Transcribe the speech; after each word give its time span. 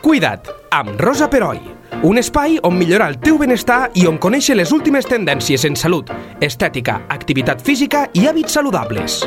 Cuida't, 0.00 0.48
amb 0.72 0.96
Rosa 0.96 1.26
Peroi. 1.28 1.58
Un 2.08 2.16
espai 2.16 2.54
on 2.64 2.78
millorar 2.80 3.10
el 3.12 3.18
teu 3.20 3.36
benestar 3.36 3.90
i 4.00 4.06
on 4.08 4.16
conèixer 4.16 4.54
les 4.56 4.70
últimes 4.72 5.04
tendències 5.04 5.66
en 5.68 5.74
salut, 5.76 6.08
estètica, 6.40 6.94
activitat 7.12 7.60
física 7.60 8.06
i 8.16 8.22
hàbits 8.24 8.56
saludables. 8.56 9.18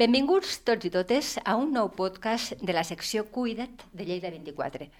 Benvinguts 0.00 0.56
tots 0.66 0.90
i 0.90 0.90
totes 0.90 1.36
a 1.44 1.54
un 1.54 1.70
nou 1.76 1.92
podcast 1.94 2.58
de 2.58 2.74
la 2.74 2.82
secció 2.82 3.28
Cuida't 3.30 3.86
de 3.94 4.08
Lleida 4.10 4.34
24. 4.34 4.90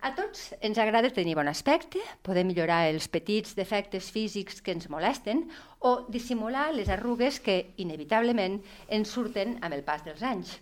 A 0.00 0.14
tots 0.16 0.54
ens 0.64 0.80
agrada 0.80 1.12
tenir 1.12 1.36
bon 1.36 1.52
aspecte, 1.52 2.00
poder 2.24 2.46
millorar 2.48 2.86
els 2.88 3.10
petits 3.12 3.52
defectes 3.52 4.08
físics 4.08 4.64
que 4.64 4.72
ens 4.72 4.88
molesten 4.88 5.44
o 5.84 6.06
dissimular 6.08 6.70
les 6.72 6.88
arrugues 6.88 7.36
que, 7.44 7.74
inevitablement, 7.76 8.62
ens 8.88 9.12
surten 9.12 9.58
amb 9.60 9.76
el 9.76 9.84
pas 9.84 10.08
dels 10.08 10.24
anys. 10.24 10.56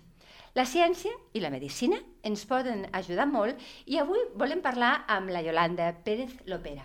La 0.59 0.65
ciència 0.67 1.13
i 1.39 1.41
la 1.43 1.53
medicina 1.55 2.01
ens 2.27 2.41
poden 2.51 2.81
ajudar 2.99 3.29
molt 3.31 3.61
i 3.87 3.99
avui 4.03 4.25
volem 4.41 4.59
parlar 4.65 5.05
amb 5.15 5.31
la 5.31 5.43
Yolanda 5.45 5.93
Pérez 6.03 6.33
Lopera. 6.51 6.83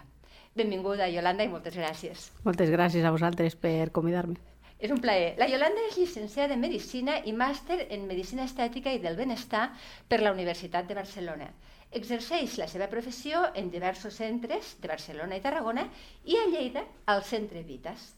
Benvinguda, 0.53 1.07
Yolanda, 1.09 1.47
i 1.47 1.49
moltes 1.49 1.73
gràcies. 1.79 2.27
Moltes 2.45 2.69
gràcies 2.69 3.01
a 3.01 3.13
vosaltres 3.15 3.57
per 3.57 3.89
convidar-me. 3.95 4.37
És 4.77 4.93
un 4.93 5.01
plaer. 5.01 5.33
La 5.41 5.49
Yolanda 5.49 5.87
és 5.87 5.97
llicenciada 5.97 6.53
en 6.53 6.61
Medicina 6.61 7.17
i 7.25 7.33
màster 7.33 7.79
en 7.89 8.05
Medicina 8.05 8.45
Estètica 8.45 8.93
i 8.93 9.01
del 9.01 9.17
Benestar 9.17 9.71
per 10.05 10.21
la 10.21 10.37
Universitat 10.37 10.85
de 10.85 11.01
Barcelona. 11.01 11.49
Exerceix 11.97 12.59
la 12.61 12.69
seva 12.69 12.91
professió 12.93 13.47
en 13.57 13.73
diversos 13.73 14.21
centres 14.21 14.75
de 14.83 14.91
Barcelona 14.91 15.39
i 15.39 15.47
Tarragona 15.47 15.87
i 16.29 16.37
a 16.37 16.49
Lleida 16.51 16.85
al 17.07 17.25
Centre 17.25 17.65
Vitas. 17.65 18.11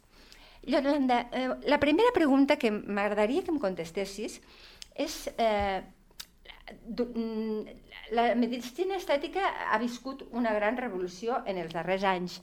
Yolanda, 0.65 1.29
eh, 1.31 1.49
la 1.63 1.79
primera 1.79 2.09
pregunta 2.11 2.57
que 2.57 2.71
m'agradaria 2.71 3.43
que 3.45 3.53
em 3.53 3.59
contestessis 3.61 4.39
és... 4.95 5.27
Eh, 5.37 5.83
la 8.15 8.23
medicina 8.37 8.95
estètica 8.97 9.43
ha 9.69 9.77
viscut 9.77 10.23
una 10.33 10.53
gran 10.55 10.79
revolució 10.81 11.37
en 11.45 11.59
els 11.61 11.73
darrers 11.73 12.05
anys. 12.09 12.39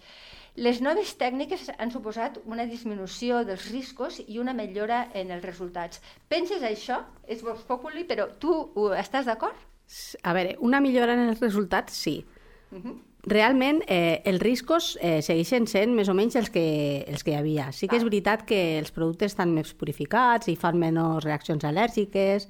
Les 0.55 0.83
noves 0.85 1.15
tècniques 1.19 1.71
han 1.79 1.91
suposat 1.91 2.39
una 2.45 2.67
disminució 2.69 3.41
dels 3.49 3.71
riscos 3.73 4.21
i 4.27 4.39
una 4.39 4.55
millora 4.55 5.07
en 5.19 5.33
els 5.35 5.45
resultats. 5.47 6.03
Penses 6.29 6.63
això? 6.63 7.01
És 7.27 7.43
Vox 7.43 7.65
Populi, 7.67 8.05
però 8.05 8.29
tu 8.39 8.55
estàs 8.99 9.27
d'acord? 9.27 9.57
A 10.23 10.35
veure, 10.37 10.55
una 10.61 10.81
millora 10.85 11.17
en 11.17 11.31
els 11.31 11.41
resultats, 11.41 11.97
sí. 11.97 12.21
Uh 12.71 12.79
-huh. 12.79 12.99
Realment, 13.23 13.85
eh, 13.87 14.21
els 14.27 14.41
riscos 14.43 14.97
eh, 15.01 15.21
segueixen 15.23 15.69
sent 15.71 15.93
més 15.95 16.09
o 16.11 16.15
menys 16.19 16.35
els 16.41 16.51
que, 16.51 17.05
els 17.07 17.23
que 17.23 17.31
hi 17.31 17.39
havia. 17.39 17.69
Sí 17.71 17.87
que 17.87 18.01
és 18.01 18.03
veritat 18.03 18.43
que 18.49 18.81
els 18.81 18.91
productes 18.91 19.31
estan 19.31 19.53
més 19.55 19.71
purificats 19.79 20.51
i 20.51 20.57
fan 20.59 20.81
menys 20.81 21.23
reaccions 21.23 21.63
al·lèrgiques, 21.63 22.49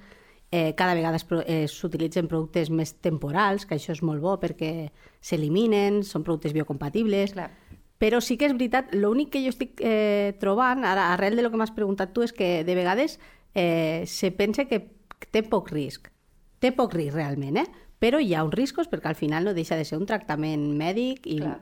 eh, 0.48 0.73
cada 0.77 0.95
vegada 0.97 1.20
s'utilitzen 1.69 2.28
productes 2.28 2.70
més 2.70 2.95
temporals, 3.05 3.67
que 3.67 3.77
això 3.77 3.93
és 3.93 4.00
molt 4.00 4.25
bo 4.25 4.39
perquè 4.41 4.89
s'eliminen, 5.20 6.00
són 6.09 6.25
productes 6.25 6.56
biocompatibles, 6.56 7.37
Clar. 7.37 7.50
però 8.00 8.20
sí 8.25 8.39
que 8.41 8.48
és 8.48 8.56
veritat, 8.56 8.93
l'únic 8.97 9.33
que 9.37 9.45
jo 9.45 9.53
estic 9.53 9.81
eh, 9.84 10.33
trobant, 10.41 10.84
ara, 10.89 11.11
arrel 11.12 11.37
de 11.37 11.45
lo 11.45 11.50
que 11.50 11.61
m'has 11.61 11.77
preguntat 11.77 12.17
tu, 12.17 12.25
és 12.25 12.33
que 12.33 12.65
de 12.65 12.75
vegades 12.75 13.19
eh, 13.55 14.05
se 14.06 14.33
pensa 14.33 14.65
que 14.65 14.87
té 15.28 15.45
poc 15.45 15.69
risc. 15.73 16.09
Té 16.61 16.73
poc 16.73 16.97
risc 16.97 17.17
realment, 17.17 17.61
eh? 17.61 17.69
Però 18.03 18.19
hi 18.19 18.34
ha 18.34 18.42
uns 18.42 18.56
riscos 18.58 18.91
perquè 18.91 19.12
al 19.12 19.19
final 19.19 19.47
no 19.47 19.55
deixa 19.55 19.78
de 19.78 19.86
ser 19.86 20.00
un 20.00 20.08
tractament 20.11 20.64
mèdic 20.78 21.28
i 21.31 21.39
Clar. 21.39 21.58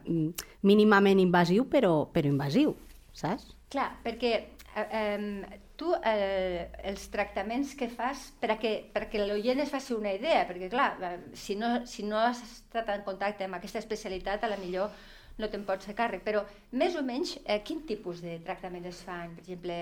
mínimament 0.64 1.20
invasiu, 1.20 1.66
però, 1.69 2.06
però 2.14 2.30
invasiu, 2.32 2.72
saps? 3.12 3.50
Clar, 3.70 3.91
perquè 4.05 4.32
eh, 4.38 4.86
eh, 4.88 5.60
tu 5.77 5.92
eh, 6.00 6.70
els 6.88 7.06
tractaments 7.12 7.77
que 7.77 7.91
fas 7.92 8.30
perquè, 8.41 8.72
perquè 8.94 9.20
l'oient 9.20 9.60
es 9.60 9.72
faci 9.72 9.92
una 9.97 10.14
idea, 10.16 10.47
perquè 10.48 10.72
clar, 10.72 10.91
eh, 11.05 11.14
si 11.36 11.58
no, 11.60 11.82
si 11.84 12.08
no 12.08 12.19
has 12.24 12.41
estat 12.47 12.88
en 12.97 13.04
contacte 13.04 13.44
amb 13.44 13.60
aquesta 13.60 13.82
especialitat, 13.84 14.44
a 14.44 14.52
la 14.54 14.60
millor 14.60 14.92
no 15.41 15.48
te'n 15.48 15.62
pots 15.69 15.88
fer 15.88 15.97
càrrec, 15.97 16.25
però 16.25 16.43
més 16.76 16.97
o 16.97 17.04
menys 17.04 17.37
eh, 17.44 17.60
quin 17.64 17.84
tipus 17.88 18.25
de 18.25 18.38
tractament 18.44 18.88
es 18.88 19.04
fan? 19.04 19.37
Per 19.37 19.44
exemple, 19.44 19.78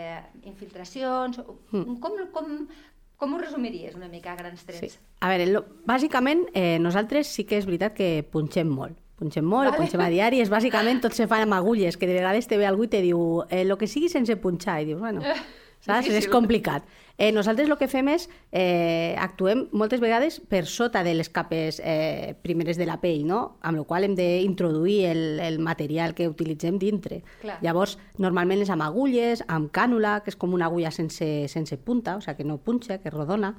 infiltracions? 0.50 1.38
Mm. 1.70 1.98
Com, 2.02 2.22
com, 2.34 2.54
com 3.18 3.34
ho 3.34 3.42
resumiries 3.42 3.98
una 3.98 4.08
mica 4.08 4.32
a 4.32 4.38
grans 4.38 4.64
trets? 4.64 4.94
Sí. 4.94 5.04
A 5.20 5.32
veure, 5.32 5.50
lo, 5.50 5.64
bàsicament 5.86 6.46
eh, 6.54 6.78
nosaltres 6.80 7.30
sí 7.34 7.44
que 7.44 7.58
és 7.58 7.66
veritat 7.66 7.96
que 7.98 8.22
punxem 8.32 8.70
molt 8.70 8.96
punxem 9.18 9.42
molt, 9.42 9.72
vale. 9.72 9.82
punxem 9.82 10.00
a 10.00 10.08
diari, 10.12 10.38
és 10.38 10.50
bàsicament 10.50 11.00
tot 11.02 11.16
se 11.16 11.26
fa 11.26 11.40
amb 11.42 11.56
agulles, 11.56 11.96
que 11.98 12.06
de 12.06 12.14
vegades 12.14 12.46
te 12.46 12.54
ve 12.54 12.68
algú 12.68 12.86
i 12.86 12.92
te 12.92 13.00
diu 13.02 13.42
eh, 13.50 13.64
lo 13.66 13.74
que 13.74 13.88
sigui 13.90 14.06
sense 14.12 14.36
punxar, 14.38 14.76
i 14.82 14.92
dius, 14.92 15.00
bueno, 15.02 15.24
saps? 15.80 16.06
Difícil. 16.06 16.18
És 16.22 16.28
complicat. 16.32 16.86
Eh, 17.18 17.32
nosaltres 17.34 17.66
el 17.66 17.74
que 17.80 17.88
fem 17.90 18.06
és, 18.12 18.28
eh, 18.54 19.16
actuem 19.18 19.64
moltes 19.72 19.98
vegades 19.98 20.38
per 20.38 20.66
sota 20.70 21.02
de 21.02 21.16
les 21.18 21.28
capes 21.28 21.80
eh, 21.82 22.36
primeres 22.42 22.78
de 22.78 22.86
la 22.86 23.00
pell, 23.02 23.24
no? 23.26 23.58
amb 23.60 23.80
la 23.80 23.84
qual 23.84 24.06
hem 24.06 24.14
d'introduir 24.14 25.00
el, 25.10 25.40
el 25.42 25.58
material 25.58 26.14
que 26.14 26.28
utilitzem 26.30 26.78
dintre. 26.78 27.24
Clar. 27.42 27.58
Llavors, 27.60 27.96
normalment 28.22 28.62
és 28.62 28.70
amb 28.70 28.86
agulles, 28.86 29.42
amb 29.48 29.72
cànula, 29.74 30.20
que 30.22 30.30
és 30.30 30.38
com 30.38 30.54
una 30.54 30.70
agulla 30.70 30.94
sense, 30.94 31.48
sense 31.50 31.76
punta, 31.82 32.16
o 32.16 32.22
sigui, 32.22 32.38
que 32.38 32.46
no 32.46 32.62
punxa, 32.62 33.02
que 33.02 33.10
rodona, 33.10 33.56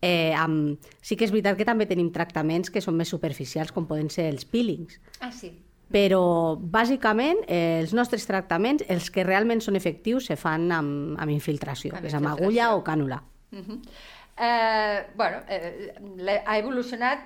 Eh, 0.00 0.32
amb... 0.38 0.78
Sí 1.02 1.16
que 1.18 1.26
és 1.26 1.32
veritat 1.34 1.56
que 1.58 1.66
també 1.66 1.82
tenim 1.90 2.12
tractaments 2.14 2.70
que 2.70 2.78
són 2.78 2.94
més 2.94 3.10
superficials, 3.10 3.72
com 3.74 3.88
poden 3.88 4.12
ser 4.14 4.28
els 4.30 4.44
peelings. 4.46 5.00
Ah, 5.18 5.32
sí. 5.34 5.50
Però, 5.88 6.56
bàsicament, 6.60 7.40
eh, 7.48 7.80
els 7.80 7.94
nostres 7.96 8.26
tractaments, 8.28 8.84
els 8.92 9.08
que 9.10 9.24
realment 9.24 9.62
són 9.64 9.78
efectius, 9.78 10.28
se 10.28 10.36
fan 10.36 10.68
amb, 10.74 11.16
amb 11.16 11.32
infiltració, 11.32 11.94
amb 11.94 12.04
que 12.04 12.10
és 12.10 12.16
amb 12.18 12.28
agulla 12.28 12.74
o 12.76 12.84
cànula. 12.84 13.22
Uh 13.52 13.58
-huh. 13.58 13.80
eh, 14.36 15.06
bueno, 15.16 15.38
eh, 15.48 16.42
ha 16.44 16.58
evolucionat 16.58 17.20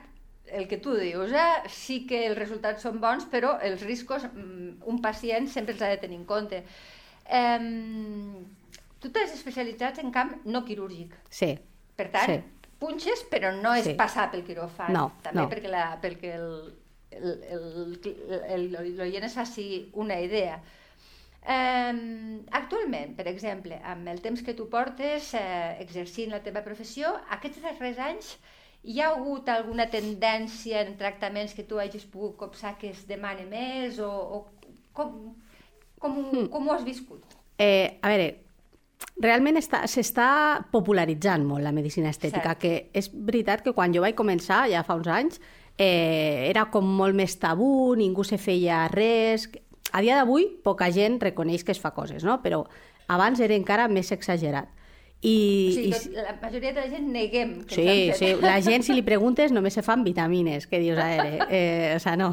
el 0.46 0.68
que 0.68 0.76
tu 0.76 0.94
dius, 0.94 1.32
eh? 1.32 1.68
sí 1.68 2.06
que 2.06 2.26
els 2.26 2.38
resultats 2.38 2.82
són 2.82 3.00
bons, 3.00 3.26
però 3.26 3.58
els 3.60 3.82
riscos 3.82 4.22
mm, 4.24 4.82
un 4.84 5.00
pacient 5.00 5.48
sempre 5.48 5.72
els 5.72 5.82
ha 5.82 5.88
de 5.88 5.96
tenir 5.96 6.16
en 6.16 6.24
compte. 6.24 6.64
Eh, 7.26 7.58
tu 9.00 9.10
t'has 9.10 9.32
especialitzat 9.34 9.98
en 9.98 10.12
camp 10.12 10.44
no 10.44 10.64
quirúrgic. 10.64 11.14
Sí. 11.30 11.58
Per 11.96 12.10
tant, 12.10 12.26
sí 12.26 12.42
punxes, 12.82 13.24
però 13.30 13.52
no 13.54 13.74
és 13.78 13.86
sí. 13.86 13.94
passar 13.98 14.28
pel 14.32 14.44
quiròfan. 14.46 14.92
No, 14.94 15.04
també 15.22 15.44
no. 15.44 15.48
perquè, 15.50 15.70
la, 15.70 15.84
perquè 16.02 16.34
l'oient 17.20 19.26
es 19.26 19.36
faci 19.36 19.66
una 19.92 20.20
idea. 20.20 20.60
Eh, 21.42 21.94
actualment, 22.54 23.16
per 23.18 23.26
exemple, 23.26 23.80
amb 23.82 24.06
el 24.08 24.22
temps 24.22 24.44
que 24.46 24.54
tu 24.54 24.68
portes 24.70 25.32
eh, 25.34 25.76
exercint 25.82 26.30
la 26.30 26.42
teva 26.44 26.62
professió, 26.62 27.16
aquests 27.34 27.64
darrers 27.64 27.98
anys 27.98 28.36
hi 28.82 29.00
ha 29.00 29.12
hagut 29.14 29.48
alguna 29.50 29.86
tendència 29.90 30.82
en 30.82 30.96
tractaments 30.98 31.54
que 31.54 31.64
tu 31.66 31.78
hagis 31.78 32.04
pogut 32.10 32.36
copsar 32.38 32.74
que 32.78 32.90
es 32.90 33.04
demane 33.06 33.46
més 33.50 33.98
o, 34.02 34.10
o 34.10 34.72
com, 34.92 35.34
com, 35.98 36.16
mm. 36.18 36.48
com 36.50 36.68
ho 36.68 36.74
has 36.74 36.86
viscut? 36.86 37.22
Eh, 37.58 37.98
a 38.02 38.10
veure, 38.10 38.28
realment 39.22 39.60
s'està 39.62 40.30
popularitzant 40.72 41.46
molt 41.46 41.62
la 41.62 41.74
medicina 41.74 42.10
estètica, 42.10 42.54
Cert. 42.54 42.62
que 42.62 42.98
és 42.98 43.10
veritat 43.12 43.62
que 43.62 43.74
quan 43.76 43.94
jo 43.94 44.02
vaig 44.02 44.18
començar, 44.18 44.64
ja 44.72 44.82
fa 44.86 44.98
uns 44.98 45.10
anys, 45.10 45.42
eh, 45.78 46.48
era 46.48 46.66
com 46.70 46.86
molt 46.86 47.16
més 47.16 47.38
tabú, 47.40 47.94
ningú 47.98 48.24
se 48.24 48.38
feia 48.38 48.86
res... 48.92 49.50
A 49.92 50.00
dia 50.00 50.14
d'avui, 50.16 50.46
poca 50.64 50.86
gent 50.88 51.18
reconeix 51.20 51.66
que 51.68 51.74
es 51.74 51.80
fa 51.80 51.90
coses, 51.92 52.24
no? 52.24 52.38
però 52.40 52.62
abans 53.12 53.42
era 53.44 53.52
encara 53.52 53.90
més 53.92 54.08
exagerat. 54.14 54.70
I, 55.22 55.68
o 55.70 55.74
sigui, 55.76 55.90
i... 56.10 56.16
la 56.16 56.32
majoria 56.42 56.72
de 56.74 56.80
la 56.80 56.88
gent 56.90 57.04
neguem 57.14 57.50
que 57.62 57.76
Sí, 57.76 57.90
sí, 58.18 58.30
la 58.42 58.56
gent, 58.64 58.82
si 58.82 58.96
li 58.96 59.04
preguntes, 59.06 59.52
només 59.54 59.76
se 59.78 59.84
fan 59.86 60.02
vitamines, 60.02 60.66
que 60.66 60.80
dius, 60.82 60.98
a 60.98 61.04
veure, 61.12 61.46
eh, 61.46 61.92
o 61.94 62.00
sea, 62.02 62.16
no, 62.18 62.32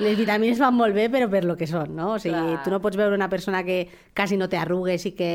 les 0.00 0.16
vitamines 0.16 0.62
van 0.62 0.72
molt 0.78 0.96
bé, 0.96 1.10
però 1.12 1.28
per 1.28 1.42
lo 1.44 1.58
que 1.60 1.68
són, 1.68 1.92
no? 1.98 2.14
O 2.14 2.22
sigui, 2.22 2.38
Clar. 2.38 2.62
tu 2.64 2.72
no 2.72 2.80
pots 2.80 2.96
veure 2.96 3.18
una 3.18 3.28
persona 3.28 3.60
que 3.66 3.82
quasi 4.16 4.40
no 4.40 4.48
té 4.48 4.56
arrugues 4.56 5.04
i 5.10 5.12
que, 5.18 5.34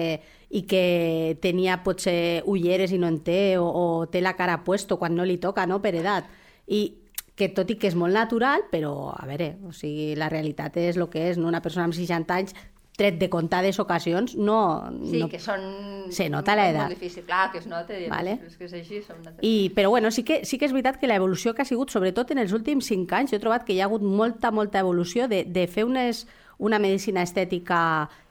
i 0.50 0.64
que 0.66 1.38
tenia 1.44 1.84
potser 1.86 2.42
ulleres 2.50 2.96
i 2.96 2.98
no 2.98 3.12
en 3.14 3.22
té, 3.22 3.60
o, 3.62 3.68
o 3.68 3.86
té 4.10 4.26
la 4.26 4.34
cara 4.40 4.64
puesto 4.66 4.98
quan 4.98 5.14
no 5.14 5.28
li 5.28 5.38
toca, 5.38 5.68
no?, 5.70 5.84
per 5.86 5.94
edat. 6.02 6.34
I 6.66 6.82
que 7.42 7.50
tot 7.58 7.72
i 7.74 7.80
que 7.82 7.90
és 7.90 7.98
molt 7.98 8.14
natural, 8.14 8.68
però, 8.70 8.94
a 9.18 9.26
veure, 9.26 9.56
o 9.66 9.74
sigui, 9.74 10.12
la 10.20 10.30
realitat 10.30 10.78
és 10.78 11.00
el 11.00 11.10
que 11.10 11.32
és, 11.32 11.42
no? 11.42 11.50
Una 11.50 11.64
persona 11.66 11.88
amb 11.90 11.98
60 11.98 12.38
anys 12.38 12.54
tret 13.02 13.18
de 13.18 13.30
comptades 13.34 13.80
ocasions, 13.82 14.36
no... 14.38 14.60
Sí, 15.08 15.22
no... 15.24 15.30
que 15.32 15.40
són... 15.42 15.64
Se 16.14 16.28
nota 16.30 16.54
l'edat. 16.60 16.86
molt 16.86 17.00
difícil, 17.00 17.26
clar, 17.26 17.48
que 17.54 17.62
es 17.62 17.68
nota, 17.72 17.98
vale. 18.12 18.36
és 18.46 18.58
que 18.60 18.68
és 18.68 18.76
així. 18.78 19.02
Són 19.06 19.24
I, 19.42 19.72
però 19.74 19.90
bueno, 19.90 20.12
sí 20.14 20.26
que, 20.28 20.42
sí 20.46 20.60
que 20.60 20.68
és 20.70 20.76
veritat 20.76 21.00
que 21.02 21.10
l'evolució 21.10 21.56
que 21.56 21.64
ha 21.64 21.70
sigut, 21.70 21.94
sobretot 21.94 22.36
en 22.36 22.44
els 22.44 22.54
últims 22.54 22.92
cinc 22.92 23.16
anys, 23.18 23.34
jo 23.34 23.40
he 23.40 23.44
trobat 23.44 23.66
que 23.66 23.74
hi 23.74 23.82
ha 23.82 23.88
hagut 23.90 24.06
molta, 24.06 24.52
molta 24.54 24.84
evolució 24.84 25.30
de, 25.32 25.46
de 25.48 25.66
fer 25.72 25.88
unes, 25.88 26.28
una 26.60 26.82
medicina 26.84 27.24
estètica 27.26 27.82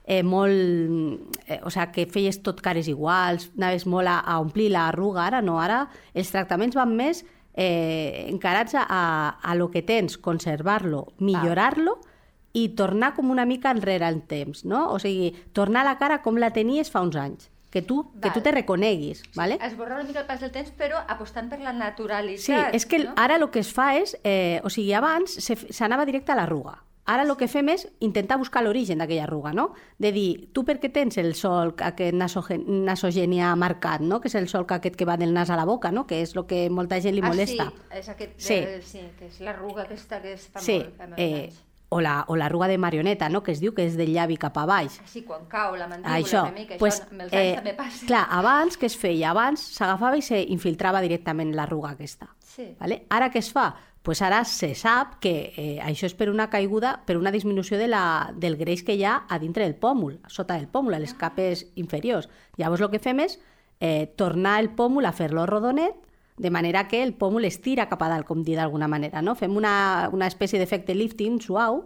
eh, 0.04 0.22
molt... 0.22 1.34
Eh, 1.48 1.58
o 1.64 1.72
sigui, 1.72 1.90
que 1.96 2.06
feies 2.12 2.42
tot 2.44 2.62
cares 2.62 2.86
iguals, 2.92 3.50
anaves 3.58 3.88
molt 3.90 4.12
a, 4.12 4.20
a 4.20 4.38
omplir 4.44 4.70
l'arruga, 4.76 5.26
ara 5.26 5.42
no, 5.42 5.58
ara 5.58 5.86
els 6.14 6.30
tractaments 6.30 6.78
van 6.78 6.94
més 6.94 7.24
eh, 7.54 8.26
encarats 8.28 8.74
a, 8.78 9.38
a 9.40 9.54
lo 9.54 9.70
que 9.70 9.82
tens, 9.82 10.18
conservar-lo, 10.18 11.08
millorar-lo, 11.18 11.98
ah 12.00 12.10
i 12.52 12.68
tornar 12.74 13.14
com 13.14 13.30
una 13.30 13.46
mica 13.46 13.70
enrere 13.70 14.08
el 14.08 14.22
temps, 14.26 14.64
no? 14.66 14.88
O 14.90 14.98
sigui, 14.98 15.32
tornar 15.54 15.84
la 15.86 15.96
cara 16.00 16.20
com 16.24 16.38
la 16.40 16.50
tenies 16.54 16.90
fa 16.90 17.02
uns 17.06 17.16
anys. 17.16 17.50
que 17.70 17.82
tu, 17.82 18.10
que 18.14 18.26
Val. 18.26 18.32
tu 18.32 18.40
te 18.40 18.50
reconeguis, 18.50 19.22
¿vale? 19.36 19.56
Esborrar 19.62 20.00
una 20.00 20.08
mica 20.08 20.18
el 20.18 20.26
pas 20.26 20.40
del 20.40 20.50
temps, 20.50 20.72
però 20.74 21.04
apostant 21.06 21.46
per 21.46 21.60
la 21.62 21.70
naturalitat. 21.70 22.42
Sí, 22.42 22.56
és 22.74 22.82
que 22.82 22.98
no? 23.04 23.12
ara 23.14 23.36
el 23.38 23.46
que 23.54 23.62
es 23.62 23.70
fa 23.70 23.92
és... 23.94 24.16
Eh, 24.24 24.58
o 24.66 24.72
sigui, 24.74 24.90
abans 24.98 25.36
s'anava 25.70 26.02
directe 26.02 26.34
a 26.34 26.40
l'arruga. 26.40 26.80
Ara 27.10 27.24
el 27.26 27.32
que 27.38 27.48
fem 27.50 27.68
és 27.72 27.86
intentar 28.06 28.36
buscar 28.38 28.62
l'origen 28.62 29.00
d'aquella 29.02 29.24
arruga, 29.26 29.50
no? 29.56 29.70
De 29.98 30.12
dir, 30.14 30.50
tu 30.54 30.62
per 30.68 30.76
què 30.78 30.92
tens 30.94 31.18
el 31.18 31.32
solc 31.34 31.82
aquest 31.82 32.14
nasogen 32.14 32.62
nasogènia 32.86 33.50
marcat, 33.58 34.04
no? 34.06 34.20
Que 34.22 34.30
és 34.30 34.36
el 34.38 34.46
solc 34.52 34.76
aquest 34.76 34.98
que 35.00 35.08
va 35.08 35.16
del 35.18 35.34
nas 35.34 35.50
a 35.50 35.58
la 35.58 35.66
boca, 35.66 35.90
no? 35.90 36.06
Que 36.06 36.20
és 36.22 36.36
el 36.36 36.46
que 36.46 36.68
molta 36.70 37.00
gent 37.02 37.16
li 37.18 37.24
molesta. 37.24 37.66
Ah, 37.66 37.72
sí, 37.72 37.98
és 37.98 38.12
aquest, 38.14 38.38
Sí. 38.40 38.60
De, 38.60 38.78
sí, 38.82 39.02
que 39.18 39.26
és 39.26 39.40
l'arruga 39.42 39.82
aquesta 39.88 40.22
que 40.22 40.36
es 40.38 40.46
fa 40.46 40.62
Sí, 40.62 40.78
molt, 40.78 41.18
eh. 41.18 41.50
O 41.90 42.00
la, 42.00 42.24
o 42.28 42.36
l'arruga 42.38 42.68
de 42.70 42.78
marioneta, 42.78 43.28
no? 43.28 43.42
Que 43.42 43.52
es 43.52 43.60
diu 43.60 43.74
que 43.74 43.84
és 43.84 43.96
del 43.98 44.12
llavi 44.14 44.38
cap 44.38 44.56
a 44.62 44.64
baix. 44.66 45.00
Així, 45.02 45.24
quan 45.26 45.44
cau 45.50 45.74
la 45.76 45.88
mandíbula 45.90 46.16
Això, 46.16 46.44
una 46.46 46.54
mica, 46.54 46.78
pues, 46.78 47.00
això 47.02 47.10
amb 47.10 47.24
els 47.26 47.34
anys 47.34 47.56
també 47.58 47.74
passa. 47.74 48.06
clar, 48.06 48.24
abans 48.38 48.78
què 48.78 48.86
es 48.86 48.96
feia? 48.96 49.30
Abans 49.34 49.64
s'agafava 49.76 50.16
i 50.16 50.22
s'infiltrava 50.22 51.02
directament 51.02 51.50
l'arruga 51.56 51.90
aquesta. 51.96 52.30
Sí. 52.46 52.70
Vale? 52.80 53.02
Ara 53.10 53.30
què 53.34 53.42
es 53.42 53.50
fa? 53.52 53.68
Pues 54.02 54.22
ara 54.22 54.44
se 54.48 54.70
sap 54.74 55.18
que 55.20 55.52
eh, 55.60 55.78
això 55.84 56.06
és 56.08 56.14
per 56.16 56.30
una 56.30 56.46
caiguda, 56.48 57.02
per 57.04 57.18
una 57.18 57.30
disminució 57.34 57.76
de 57.76 57.88
la, 57.90 58.30
del 58.32 58.56
greix 58.56 58.80
que 58.86 58.94
hi 58.96 59.04
ha 59.04 59.26
a 59.28 59.38
dintre 59.42 59.66
del 59.66 59.74
pòmul, 59.76 60.20
sota 60.26 60.54
del 60.56 60.68
pòmul, 60.72 60.94
a 60.94 61.02
les 61.02 61.12
capes 61.12 61.66
inferiors. 61.76 62.30
Llavors 62.56 62.80
el 62.80 62.90
que 62.94 63.02
fem 63.02 63.20
és 63.26 63.36
eh, 63.80 64.06
tornar 64.16 64.60
el 64.62 64.70
pòmul 64.78 65.04
a 65.04 65.12
fer-lo 65.12 65.44
rodonet, 65.44 65.98
de 66.40 66.50
manera 66.50 66.86
que 66.88 67.02
el 67.04 67.12
pòmul 67.12 67.44
es 67.44 67.58
tira 67.60 67.84
cap 67.90 68.00
a 68.00 68.08
dalt, 68.08 68.24
com 68.24 68.40
dir 68.40 68.56
d'alguna 68.56 68.88
manera. 68.88 69.20
No? 69.20 69.34
Fem 69.36 69.58
una, 69.60 70.08
una 70.16 70.28
espècie 70.30 70.58
d'efecte 70.58 70.94
lifting 70.96 71.36
suau 71.44 71.82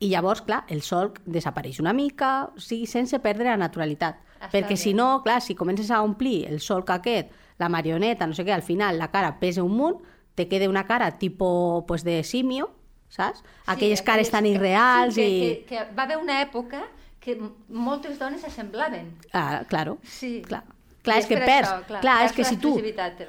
i 0.00 0.08
llavors, 0.08 0.40
clar, 0.46 0.62
el 0.72 0.80
solc 0.82 1.20
desapareix 1.28 1.82
una 1.84 1.92
mica, 1.92 2.30
o 2.48 2.62
sigui, 2.64 2.88
sense 2.88 3.20
perdre 3.20 3.50
la 3.50 3.58
naturalitat. 3.60 4.22
Està 4.38 4.48
Perquè 4.54 4.78
si 4.80 4.94
bé. 4.94 4.98
no, 5.02 5.08
clar, 5.24 5.42
si 5.44 5.54
comences 5.54 5.92
a 5.92 6.00
omplir 6.02 6.46
el 6.48 6.62
solc 6.64 6.94
aquest, 6.96 7.36
la 7.60 7.68
marioneta, 7.68 8.26
no 8.26 8.32
sé 8.32 8.46
què, 8.48 8.56
al 8.56 8.64
final 8.64 8.96
la 8.98 9.10
cara 9.12 9.36
pesa 9.38 9.62
un 9.62 9.76
munt, 9.76 10.00
te 10.34 10.48
queda 10.48 10.68
una 10.68 10.86
cara 10.88 11.12
tipo 11.18 11.84
pues, 11.86 12.04
de 12.08 12.22
simio, 12.24 12.72
saps? 13.12 13.44
Aquelles 13.66 14.00
cares 14.02 14.32
tan 14.32 14.48
irreals 14.48 15.14
sí, 15.14 15.20
que, 15.20 15.28
i... 15.28 15.40
Que, 15.40 15.64
que 15.68 15.84
va 15.94 16.08
haver 16.08 16.16
una 16.18 16.40
època 16.42 16.86
que 17.20 17.36
moltes 17.68 18.18
dones 18.18 18.40
s'assemblaven. 18.40 19.12
Ah, 19.32 19.62
claro. 19.68 19.98
Sí. 20.02 20.40
Clar. 20.44 20.64
Clar, 21.04 21.18
és 21.20 21.24
és 21.26 21.28
que 21.28 21.36
per 21.36 21.44
perds. 21.46 21.68
això, 21.68 21.86
clar, 21.86 22.00
clar, 22.00 22.16
és 22.24 22.32
que 22.32 22.44
si 22.48 22.56
tu, 22.56 22.72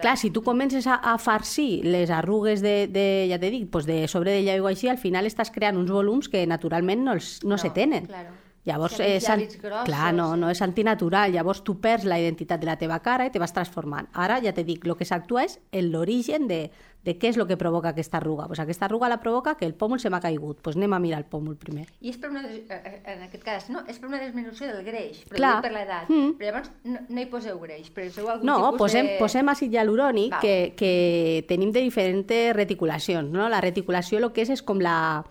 clar, 0.01 0.15
si 0.17 0.29
tu 0.31 0.41
comences 0.43 0.87
a, 0.87 0.95
a 0.95 1.17
farcir 1.19 1.83
les 1.83 2.09
arrugues 2.09 2.61
de, 2.63 2.87
de 2.87 3.27
ja 3.29 3.37
te 3.41 3.49
dic, 3.51 3.67
pues 3.69 3.85
de 3.85 4.07
sobre 4.07 4.31
de 4.31 4.43
llavi 4.47 4.63
o 4.63 4.67
així, 4.71 4.87
al 4.87 4.97
final 4.97 5.27
estàs 5.27 5.51
creant 5.51 5.77
uns 5.77 5.91
volums 5.91 6.29
que 6.31 6.45
naturalment 6.47 7.03
no, 7.03 7.13
els, 7.19 7.41
no, 7.43 7.55
No, 7.55 7.57
se 7.61 7.69
tenen. 7.75 8.07
claro. 8.07 8.31
Llavors, 8.65 8.95
és, 8.99 9.27
an- 9.29 9.39
llavis 9.43 9.59
grossos, 9.61 9.85
clar, 9.85 10.11
no, 10.17 10.31
no 10.35 10.49
és 10.49 10.61
antinatural. 10.65 11.31
Llavors 11.31 11.61
tu 11.63 11.75
perds 11.79 12.03
la 12.09 12.17
identitat 12.19 12.59
de 12.59 12.65
la 12.65 12.77
teva 12.81 12.97
cara 13.05 13.27
i 13.27 13.29
te 13.31 13.37
vas 13.39 13.53
transformant. 13.53 14.07
Ara, 14.13 14.39
ja 14.41 14.53
te 14.57 14.63
dic, 14.65 14.85
el 14.89 14.95
que 14.97 15.05
s'actua 15.05 15.43
és 15.45 15.59
en 15.71 15.91
l'origen 15.93 16.47
de, 16.49 16.71
de 17.05 17.13
què 17.21 17.29
és 17.29 17.37
el 17.37 17.45
que 17.45 17.57
provoca 17.61 17.89
aquesta 17.93 18.17
arruga. 18.17 18.47
Pues 18.49 18.59
aquesta 18.59 18.85
arruga 18.89 19.07
la 19.07 19.19
provoca 19.21 19.53
que 19.59 19.67
el 19.69 19.75
pòmul 19.77 19.99
se 20.01 20.09
m'ha 20.09 20.19
caigut. 20.19 20.63
Pues 20.65 20.75
anem 20.79 20.93
a 20.97 20.99
mirar 20.99 21.19
el 21.21 21.27
pòmul 21.29 21.59
primer. 21.61 21.85
I 22.01 22.09
és 22.09 22.17
per 22.17 22.31
una, 22.31 22.41
eh, 22.41 22.65
eh, 22.71 23.03
en 23.13 23.21
aquest 23.27 23.43
cas, 23.45 23.69
no? 23.69 23.83
És 23.87 23.99
per 24.01 24.09
una 24.09 24.19
disminució 24.23 24.65
del 24.73 24.81
greix, 24.83 25.21
Clar. 25.29 25.61
per 25.61 25.71
l'edat. 25.71 26.09
Mm. 26.09 26.33
Però 26.39 26.49
llavors 26.49 26.71
no, 26.89 26.99
no 27.07 27.21
hi 27.21 27.27
poseu 27.29 27.59
greix, 27.61 27.91
però 27.93 28.09
poseu 28.09 28.29
algun 28.33 28.47
No, 28.49 28.57
tipus 28.71 28.79
posem, 28.79 29.05
de... 29.13 29.19
posem 29.21 29.53
àcid 29.53 29.77
hialurònic 29.77 30.31
Val. 30.31 30.41
que, 30.41 30.73
que 30.75 31.45
tenim 31.47 31.69
de 31.71 31.85
diferents 31.85 32.33
reticulacions. 32.57 33.29
No? 33.29 33.45
La 33.47 33.61
reticulació 33.61 34.17
el 34.17 34.31
que 34.33 34.41
és 34.41 34.49
és 34.57 34.63
com 34.65 34.81
la, 34.81 35.21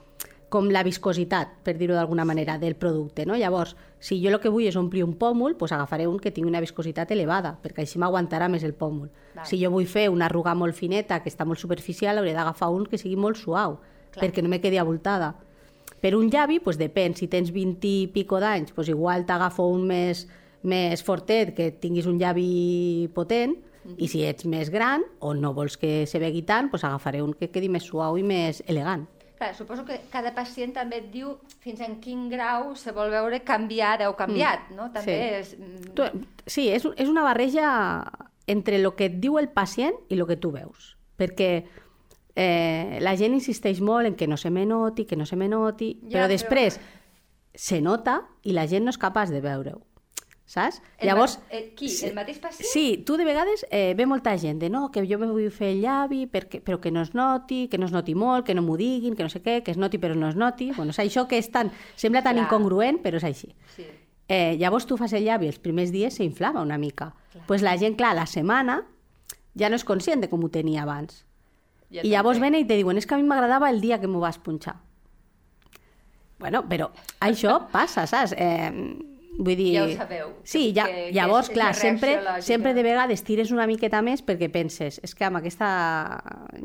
com 0.55 0.69
la 0.71 0.85
viscositat, 0.87 1.57
per 1.67 1.75
dir-ho 1.75 1.97
d'alguna 1.97 2.23
manera, 2.25 2.55
del 2.63 2.77
producte. 2.79 3.25
No? 3.27 3.35
Llavors, 3.35 3.75
si 3.99 4.21
jo 4.23 4.31
el 4.31 4.39
que 4.39 4.53
vull 4.55 4.69
és 4.69 4.77
omplir 4.79 5.03
un 5.03 5.17
pòmul, 5.19 5.57
doncs 5.59 5.73
agafaré 5.75 6.07
un 6.07 6.21
que 6.23 6.31
tingui 6.31 6.53
una 6.53 6.63
viscositat 6.63 7.11
elevada, 7.11 7.57
perquè 7.63 7.83
així 7.83 7.99
m'aguantarà 7.99 8.47
més 8.53 8.63
el 8.63 8.77
pòmul. 8.79 9.09
Val. 9.35 9.49
Si 9.51 9.59
jo 9.59 9.73
vull 9.75 9.89
fer 9.91 10.07
una 10.15 10.29
arruga 10.31 10.55
molt 10.55 10.79
fineta, 10.79 11.19
que 11.25 11.33
està 11.33 11.43
molt 11.49 11.59
superficial, 11.59 12.21
hauré 12.21 12.37
d'agafar 12.37 12.71
un 12.71 12.87
que 12.87 13.01
sigui 13.03 13.19
molt 13.19 13.41
suau, 13.41 13.81
Clar. 14.15 14.23
perquè 14.23 14.45
no 14.47 14.53
me 14.53 14.61
quedi 14.63 14.79
abultada. 14.79 15.33
Per 15.99 16.15
un 16.15 16.31
llavi, 16.31 16.61
doncs 16.63 16.79
depèn. 16.79 17.19
Si 17.19 17.27
tens 17.33 17.51
20 17.51 17.91
i 17.91 18.07
pico 18.15 18.39
d'anys, 18.39 18.77
doncs 18.77 18.93
igual 18.95 19.27
t'agafo 19.27 19.67
un 19.73 19.89
més, 19.91 20.29
més 20.63 21.03
fortet, 21.03 21.51
que 21.57 21.73
tinguis 21.83 22.07
un 22.07 22.21
llavi 22.23 23.11
potent, 23.17 23.57
i 23.99 24.07
si 24.09 24.23
ets 24.25 24.47
més 24.49 24.71
gran 24.73 25.03
o 25.21 25.35
no 25.35 25.51
vols 25.53 25.77
que 25.77 26.07
se 26.07 26.21
vegui 26.23 26.45
tant, 26.47 26.71
doncs 26.71 26.87
agafaré 26.87 27.21
un 27.25 27.35
que 27.35 27.51
quedi 27.51 27.69
més 27.69 27.85
suau 27.91 28.17
i 28.17 28.23
més 28.23 28.63
elegant. 28.71 29.09
Clar, 29.39 29.55
suposo 29.59 29.85
que 29.85 29.97
cada 30.13 30.31
pacient 30.35 30.73
també 30.77 31.01
et 31.03 31.09
diu 31.11 31.33
fins 31.61 31.81
en 31.83 31.97
quin 32.01 32.29
grau 32.31 32.77
se 32.79 32.93
vol 32.95 33.11
veure 33.11 33.41
canviada 33.43 34.07
o 34.11 34.15
canviat, 34.17 34.69
no? 34.77 34.91
També 34.95 35.17
sí. 35.17 35.35
és... 35.41 35.55
mm, 35.59 35.95
Tu, 35.99 36.05
sí, 36.47 36.69
és, 36.71 36.85
és 36.97 37.09
una 37.11 37.25
barreja 37.27 38.05
entre 38.47 38.77
el 38.77 38.87
que 38.95 39.09
et 39.11 39.17
diu 39.19 39.39
el 39.41 39.49
pacient 39.49 39.97
i 40.09 40.15
el 40.15 40.27
que 40.29 40.37
tu 40.37 40.53
veus. 40.55 40.93
Perquè 41.19 41.49
eh, 42.37 42.99
la 43.03 43.17
gent 43.17 43.35
insisteix 43.35 43.81
molt 43.81 44.07
en 44.07 44.15
que 44.19 44.27
no 44.31 44.37
se 44.37 44.51
me 44.51 44.65
noti, 44.67 45.05
que 45.07 45.17
no 45.17 45.27
se 45.27 45.37
me 45.37 45.49
noti, 45.49 45.97
Ja, 46.03 46.09
però 46.11 46.25
però- 46.25 46.29
després 46.37 46.79
se 47.55 47.81
nota 47.81 48.21
i 48.43 48.53
la 48.53 48.67
gent 48.67 48.85
no 48.85 48.91
és 48.95 48.99
capaç 48.99 49.31
de 49.31 49.41
veure-ho. 49.41 49.81
Saps? 50.47 50.83
El 50.99 51.09
Llavors, 51.09 51.39
eh, 51.49 51.73
qui? 51.75 51.89
El 52.05 52.13
mateix 52.15 52.39
pacient? 52.39 52.69
Sí, 52.69 53.03
tu 53.07 53.17
de 53.17 53.25
vegades 53.25 53.65
eh, 53.71 53.95
ve 53.97 54.05
molta 54.05 54.37
gent 54.39 54.59
de 54.61 54.69
no, 54.69 54.91
que 54.93 55.07
jo 55.09 55.17
me 55.19 55.27
vull 55.31 55.49
fer 55.51 55.71
el 55.73 55.81
llavi 55.81 56.27
perquè, 56.29 56.61
però 56.61 56.83
que 56.83 56.93
no 56.93 57.01
es 57.01 57.15
noti, 57.17 57.65
que 57.73 57.81
no 57.81 57.89
es 57.89 57.95
noti 57.95 58.13
molt, 58.15 58.45
que 58.45 58.55
no 58.55 58.63
m'ho 58.63 58.77
diguin, 58.77 59.17
que 59.17 59.25
no 59.25 59.33
sé 59.33 59.41
què, 59.41 59.63
que 59.65 59.73
es 59.73 59.81
noti 59.81 59.99
però 59.99 60.15
no 60.15 60.29
es 60.29 60.37
noti. 60.37 60.71
Bueno, 60.77 60.93
és 60.93 61.01
això 61.01 61.25
que 61.31 61.41
és 61.41 61.49
tan, 61.51 61.73
sembla 61.97 62.21
tan 62.23 62.37
Clar. 62.37 62.45
incongruent, 62.45 63.01
però 63.01 63.17
és 63.17 63.25
així. 63.25 63.55
Sí. 63.75 63.87
Eh, 64.29 64.57
llavors 64.61 64.85
tu 64.87 64.99
fas 65.01 65.13
el 65.17 65.25
llavi, 65.25 65.49
els 65.49 65.59
primers 65.65 65.93
dies 65.93 66.21
s'inflama 66.21 66.61
una 66.61 66.77
mica. 66.79 67.15
Clar. 67.33 67.47
pues 67.49 67.63
la 67.63 67.77
gent, 67.79 67.97
clar, 67.97 68.15
la 68.15 68.27
setmana 68.27 68.83
ja 69.59 69.71
no 69.71 69.81
és 69.81 69.85
conscient 69.85 70.21
de 70.21 70.29
com 70.29 70.45
ho 70.45 70.53
tenia 70.53 70.85
abans. 70.85 71.25
Ja 71.91 72.05
I 72.05 72.13
llavors 72.13 72.39
venen 72.39 72.61
i 72.61 72.69
te 72.69 72.77
diuen, 72.77 73.01
és 73.01 73.07
que 73.07 73.17
a 73.17 73.19
mi 73.19 73.25
m'agradava 73.25 73.71
el 73.71 73.81
dia 73.81 74.01
que 74.01 74.09
m'ho 74.09 74.21
vas 74.21 74.39
punxar. 74.39 74.77
Bueno, 76.39 76.65
però 76.69 76.91
això 77.25 77.57
passa, 77.73 78.07
saps? 78.07 78.35
Eh, 78.37 79.14
vull 79.39 79.57
dir... 79.57 79.73
Ja 79.75 79.85
ho 79.85 79.97
sabeu, 79.97 80.29
Sí, 80.45 80.67
que- 80.73 80.75
ja, 80.81 80.85
que- 80.87 81.07
que 81.09 81.13
llavors, 81.13 81.49
és- 81.49 81.51
és 81.51 81.55
clar, 81.55 81.67
la 81.67 81.73
reacció 81.73 81.91
sempre, 81.91 82.17
lògica. 82.23 82.43
sempre 82.43 82.75
de 82.75 82.83
vegades 82.83 83.25
tires 83.25 83.51
una 83.51 83.67
miqueta 83.67 84.03
més 84.03 84.25
perquè 84.25 84.51
penses, 84.51 85.01
és 85.03 85.15
que 85.15 85.25
amb 85.25 85.37
aquesta 85.39 86.21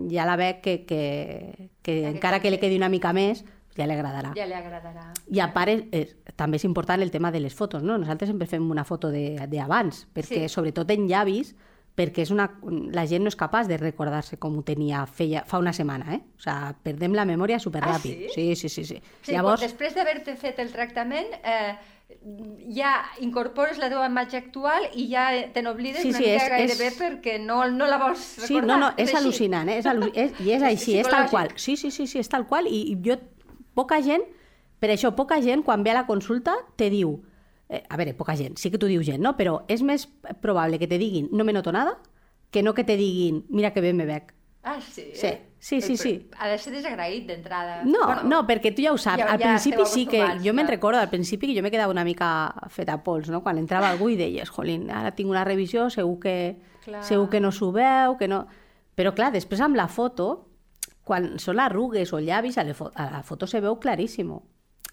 ja 0.10 0.25
la 0.25 0.36
veig 0.36 0.62
que, 0.62 0.86
que, 0.86 1.69
que 1.81 2.01
Ja 2.01 2.10
que 2.10 2.16
encara 2.16 2.39
que 2.39 2.50
li 2.51 2.57
canvia. 2.57 2.68
quedi 2.69 2.77
una 2.77 2.89
mica 2.89 3.13
més, 3.13 3.44
ja 3.77 3.86
li 3.88 3.94
agradarà. 3.94 4.33
Ja 4.36 4.45
li 4.45 4.54
agradarà. 4.54 5.13
I 5.31 5.39
a 5.39 5.54
part, 5.54 5.69
eh, 5.92 6.06
també 6.36 6.57
és 6.57 6.66
important 6.66 7.01
el 7.01 7.12
tema 7.12 7.31
de 7.31 7.39
les 7.39 7.54
fotos, 7.56 7.81
no? 7.83 7.98
Nosaltres 7.98 8.30
sempre 8.30 8.48
fem 8.48 8.69
una 8.69 8.83
foto 8.83 9.10
de- 9.10 9.48
d'abans, 9.48 10.07
perquè 10.13 10.48
Sí. 10.48 10.50
sobretot 10.50 10.89
en 10.92 11.07
llavis, 11.07 11.56
perquè 11.95 12.22
és 12.22 12.31
una, 12.31 12.45
la 12.94 13.06
gent 13.07 13.24
no 13.24 13.27
és 13.27 13.36
capaç 13.36 13.68
de 13.68 13.77
recordar-se 13.77 14.38
com 14.38 14.58
ho 14.58 14.62
tenia 14.63 15.05
feia, 15.05 15.44
fa 15.46 15.58
una 15.60 15.74
setmana, 15.74 16.13
eh? 16.15 16.22
O 16.38 16.39
sigui, 16.39 16.75
perdem 16.84 17.13
la 17.13 17.25
memòria 17.25 17.58
superràpid. 17.60 18.27
Ah, 18.29 18.32
sí? 18.34 18.55
Sí, 18.55 18.55
sí, 18.55 18.70
sí. 18.70 18.86
sí. 18.86 19.01
Sí, 19.22 19.32
Llavors... 19.34 19.62
després 19.62 19.96
d'haver-te 19.96 20.36
fet 20.38 20.60
el 20.60 20.72
tractament, 20.72 21.27
eh, 21.44 21.75
ja 22.74 23.04
incorpores 23.22 23.78
la 23.78 23.89
teva 23.89 24.08
imatge 24.10 24.38
actual 24.38 24.88
i 24.98 25.08
ja 25.12 25.28
te 25.54 25.62
n'oblides 25.62 26.01
Sí, 26.01 26.10
una 26.10 26.18
sí, 26.18 26.25
mica 26.25 26.36
és- 26.44 26.50
gairebé 26.50 26.88
és- 26.88 26.98
perquè 27.00 27.39
no, 27.39 27.60
no 27.70 27.86
la 27.88 27.98
vols 28.01 28.20
Sí, 28.20 28.42
recordar. 28.56 28.68
no, 28.68 28.78
no, 28.80 28.94
és 28.98 29.13
així. 29.13 29.18
al·lucinant, 29.24 29.70
eh? 29.70 29.78
és 29.80 29.86
al·lu 29.86 30.12
és, 30.13 30.34
i 30.42 30.51
és 30.58 30.63
així, 30.63 30.98
és 31.00 31.08
tal 31.08 31.30
qual. 31.30 31.50
Sí, 31.56 31.78
sí, 31.78 31.92
sí, 31.92 32.08
sí, 32.08 32.20
és 32.20 32.30
tal 32.30 32.48
qual. 32.48 32.68
I, 32.68 32.82
i 32.94 32.98
jo, 33.06 33.16
poca 33.74 34.01
gent, 34.01 34.24
per 34.80 34.89
això, 34.89 35.13
poca 35.16 35.42
gent, 35.42 35.63
quan 35.63 35.84
ve 35.84 35.92
a 35.92 35.94
la 36.01 36.06
consulta, 36.08 36.56
te 36.75 36.89
diu... 36.89 37.22
Eh, 37.70 37.84
a 37.88 37.98
veure, 37.98 38.16
poca 38.16 38.36
gent, 38.36 38.58
sí 38.58 38.72
que 38.72 38.80
t'ho 38.80 38.88
diu 38.89 39.04
gent, 39.04 39.22
no? 39.22 39.36
Però 39.38 39.63
és 39.68 39.84
més 39.86 40.08
probable 40.42 40.80
que 40.80 40.88
te 40.88 40.98
diguin 40.98 41.30
no 41.32 41.44
me 41.46 41.54
noto 41.54 41.72
nada 41.72 42.00
que 42.50 42.63
no 42.63 42.74
que 42.74 42.84
te 42.84 42.96
diguin 42.98 43.46
mira 43.50 43.72
que 43.74 43.82
bé 43.82 43.94
me 43.94 44.06
veig. 44.10 44.24
Ah, 44.70 44.82
sí? 44.82 45.06
Sí, 45.14 45.28
eh? 45.28 45.82
sí, 45.82 45.98
sí. 45.98 46.30
Ha 46.38 46.48
de 46.52 46.58
ser 46.62 46.72
desagraït 46.74 47.26
d'entrada. 47.28 47.82
No, 47.84 48.22
no, 48.24 48.42
perquè 48.48 48.72
tu 48.76 48.84
ja 48.86 48.94
ho 48.94 48.98
saps. 49.02 49.24
ja- 49.24 49.32
al 49.34 49.40
ja 49.42 49.48
principi 49.50 49.82
esteu 49.82 49.86
sí 49.94 50.06
que... 50.08 50.22
Jo 50.46 50.54
me'n 50.54 50.68
recordo 50.70 51.00
al 51.00 51.10
principi 51.10 51.48
que 51.50 51.56
jo 51.58 51.64
me 51.66 51.72
quedava 51.72 51.92
una 51.92 52.06
mica 52.08 52.30
feta 52.70 53.00
pols, 53.04 53.30
no? 53.34 53.42
Quan 53.44 53.58
entrava 53.58 53.90
algú 53.90 54.10
i 54.14 54.16
deies, 54.20 54.50
jolín, 54.50 54.90
ara 54.92 55.12
tinc 55.18 55.30
una 55.30 55.44
revisió, 55.44 55.90
segur 55.90 56.20
que, 56.20 56.36
Clar. 56.86 57.04
segur 57.04 57.30
que 57.30 57.42
no 57.42 57.52
s'ho 57.52 57.72
veu, 57.76 58.18
que 58.18 58.28
no... 58.28 58.46
Però 58.96 59.14
clar, 59.16 59.32
després 59.32 59.62
amb 59.64 59.76
la 59.80 59.88
foto, 59.88 60.30
quan 61.04 61.40
són 61.40 61.60
arrugues 61.60 62.12
o 62.14 62.20
llavis, 62.20 62.58
a 62.60 62.64
la, 62.68 62.74
fo 62.78 62.92
a 62.94 63.10
la 63.12 63.24
foto 63.24 63.48
se 63.48 63.62
veu 63.64 63.80
claríssim. 63.80 64.34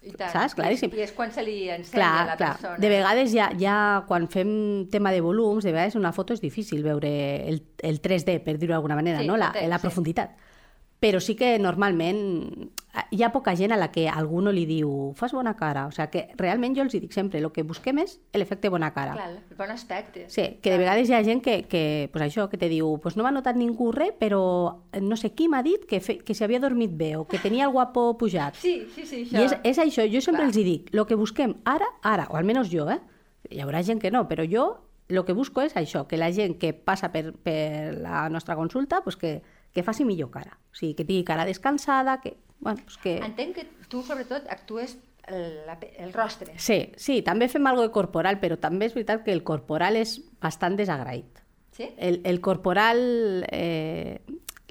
I 0.01 0.11
tant. 0.13 0.29
Saps? 0.31 0.53
Claríssim. 0.55 0.91
I 0.93 1.01
és 1.07 1.11
quan 1.15 1.31
se 1.33 1.41
li 1.43 1.69
ensenya 1.73 1.97
Clar, 1.97 2.11
a 2.21 2.25
la 2.29 2.35
clar. 2.37 2.51
persona. 2.53 2.77
De 2.83 2.89
vegades 2.91 3.31
ja, 3.33 3.49
ja 3.57 3.77
quan 4.07 4.27
fem 4.29 4.51
tema 4.93 5.11
de 5.11 5.21
volums, 5.25 5.63
de 5.65 5.71
vegades 5.73 5.95
una 5.97 6.11
foto 6.13 6.33
és 6.37 6.41
difícil 6.43 6.83
veure 6.85 7.09
el, 7.49 7.63
el 7.81 8.01
3D, 8.01 8.37
per 8.45 8.57
dir-ho 8.57 8.75
d'alguna 8.75 8.95
manera, 8.99 9.19
Sí, 9.23 9.27
no? 9.27 9.37
la, 9.37 9.47
entenc, 9.53 9.69
la 9.73 9.79
sí. 9.81 9.87
Però 10.99 11.19
sí 11.21 11.35
que 11.37 11.59
normalment 11.61 12.71
hi 13.11 13.21
ha 13.21 13.29
poca 13.31 13.53
gent 13.55 13.71
a 13.71 13.77
la 13.77 13.91
que 13.93 14.07
algú 14.09 14.39
no 14.41 14.51
li 14.53 14.63
diu 14.65 15.13
fas 15.17 15.33
bona 15.35 15.53
cara. 15.57 15.85
O 15.87 15.91
sigui 15.93 16.09
que 16.13 16.23
realment 16.39 16.75
jo 16.77 16.83
els 16.85 16.95
hi 16.95 17.01
dic 17.03 17.13
sempre, 17.13 17.37
el 17.37 17.51
que 17.53 17.61
busquem 17.67 17.99
és 18.01 18.17
l'efecte 18.33 18.71
bona 18.73 18.89
cara. 18.95 19.13
Clar, 19.17 19.27
el 19.35 19.59
bon 19.59 19.73
aspecte. 19.73 20.25
Sí, 20.33 20.47
que 20.63 20.73
de 20.73 20.79
vegades 20.81 21.09
hi 21.09 21.13
ha 21.13 21.21
gent 21.25 21.43
que, 21.45 21.59
que 21.69 22.09
pues 22.13 22.25
això, 22.25 22.47
que 22.49 22.57
te 22.57 22.69
diu 22.71 22.95
pues 23.03 23.17
no 23.17 23.25
m'ha 23.25 23.33
notat 23.35 23.59
ningú 23.59 23.91
res, 23.93 24.15
però 24.17 24.41
no 25.01 25.19
sé 25.19 25.33
qui 25.37 25.49
m'ha 25.51 25.61
dit 25.65 25.85
que, 25.85 26.01
fe, 26.01 26.17
que 26.25 26.33
s'havia 26.37 26.61
dormit 26.63 26.97
bé 26.97 27.13
o 27.19 27.27
que 27.29 27.41
tenia 27.43 27.67
el 27.67 27.75
guapo 27.75 28.09
pujat. 28.17 28.57
Sí, 28.57 28.87
sí, 28.95 29.05
sí, 29.05 29.23
això. 29.27 29.37
I 29.37 29.45
és, 29.45 29.55
és 29.75 29.83
això, 29.85 30.07
jo 30.09 30.23
sempre 30.23 30.47
Clar. 30.47 30.49
els 30.49 30.57
hi 30.57 30.65
dic, 30.65 30.91
el 30.95 31.05
que 31.05 31.19
busquem 31.19 31.59
ara, 31.65 31.91
ara, 32.01 32.27
o 32.31 32.41
almenys 32.41 32.73
jo, 32.73 32.89
eh? 32.89 32.99
Hi 33.53 33.61
haurà 33.63 33.83
gent 33.85 34.01
que 34.01 34.11
no, 34.11 34.25
però 34.27 34.43
jo 34.49 34.67
el 35.07 35.23
que 35.23 35.33
busco 35.33 35.61
és 35.63 35.75
això, 35.77 36.05
que 36.07 36.17
la 36.17 36.31
gent 36.35 36.57
que 36.59 36.73
passa 36.73 37.13
per, 37.13 37.31
per 37.43 37.93
la 38.01 38.27
nostra 38.29 38.57
consulta 38.59 38.99
pues 39.05 39.15
que, 39.15 39.37
que 39.77 39.85
faci 39.85 40.05
millor 40.09 40.31
cara. 40.33 40.57
O 40.73 40.75
sigui, 40.75 40.95
que 40.97 41.05
tingui 41.05 41.25
cara 41.27 41.45
descansada, 41.45 42.17
que... 42.21 42.37
Bueno, 42.59 42.81
pues 42.83 42.97
que... 42.97 43.19
Entenc 43.21 43.53
que 43.53 43.67
tu, 43.91 44.01
sobretot, 44.01 44.49
actues 44.49 44.97
el, 45.27 45.59
el 45.97 46.13
rostre. 46.13 46.55
Sí, 46.57 46.93
sí, 46.97 47.19
també 47.21 47.45
fem 47.51 47.67
algo 47.69 47.85
de 47.85 47.93
corporal, 47.93 48.39
però 48.41 48.57
també 48.57 48.89
és 48.89 48.95
veritat 48.97 49.21
que 49.25 49.35
el 49.35 49.43
corporal 49.45 49.99
és 49.99 50.17
bastant 50.41 50.77
desagraït. 50.79 51.43
Sí? 51.77 51.91
El, 52.01 52.23
el 52.25 52.41
corporal, 52.41 53.45
eh, 53.53 54.17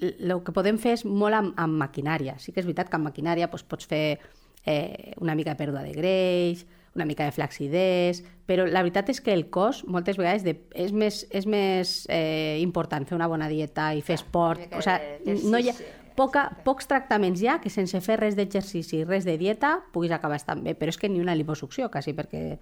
el 0.02 0.34
que 0.42 0.54
podem 0.56 0.80
fer 0.82 0.96
és 0.98 1.04
molt 1.06 1.38
amb, 1.38 1.54
amb 1.54 1.78
maquinària. 1.84 2.40
Sí 2.42 2.50
que 2.50 2.64
és 2.64 2.66
veritat 2.66 2.90
que 2.90 2.98
amb 2.98 3.06
maquinària 3.12 3.46
doncs, 3.52 3.66
pots 3.68 3.86
fer 3.86 4.18
eh, 4.66 5.14
una 5.22 5.36
mica 5.38 5.54
de 5.54 5.60
pèrdua 5.60 5.84
de 5.86 5.94
greix, 5.94 6.66
una 6.96 7.06
mica 7.06 7.24
de 7.28 7.34
flacidès, 7.36 8.22
però 8.46 8.64
la 8.66 8.82
veritat 8.82 9.10
és 9.12 9.20
que 9.20 9.34
el 9.34 9.46
cos 9.52 9.82
moltes 9.86 10.16
vegades 10.18 10.42
de, 10.46 10.56
és 10.74 10.92
més, 10.92 11.24
és 11.30 11.46
més 11.46 11.92
eh, 12.08 12.56
important 12.62 13.06
fer 13.06 13.16
una 13.18 13.28
bona 13.28 13.48
dieta 13.52 13.92
i 13.94 14.02
fer 14.02 14.16
esport. 14.18 14.64
mica 14.64 14.80
O 14.80 14.82
sigui, 14.82 15.36
no 15.50 15.60
hi 15.60 15.70
ha, 15.70 15.74
d'exercici, 15.76 16.14
poca, 16.16 16.46
pocs 16.64 16.88
tractaments 16.88 17.42
hi 17.42 17.50
ha 17.52 17.60
que 17.60 17.70
sense 17.70 18.00
fer 18.00 18.18
res 18.22 18.36
d'exercici, 18.38 19.04
res 19.04 19.28
de 19.28 19.36
dieta, 19.38 19.76
puguis 19.92 20.14
acabar 20.16 20.40
estant 20.40 20.64
bé, 20.64 20.74
però 20.74 20.88
és 20.94 20.98
que 20.98 21.10
ni 21.12 21.20
una 21.20 21.36
liposucció, 21.36 21.90
quasi, 21.92 22.16
perquè 22.16 22.58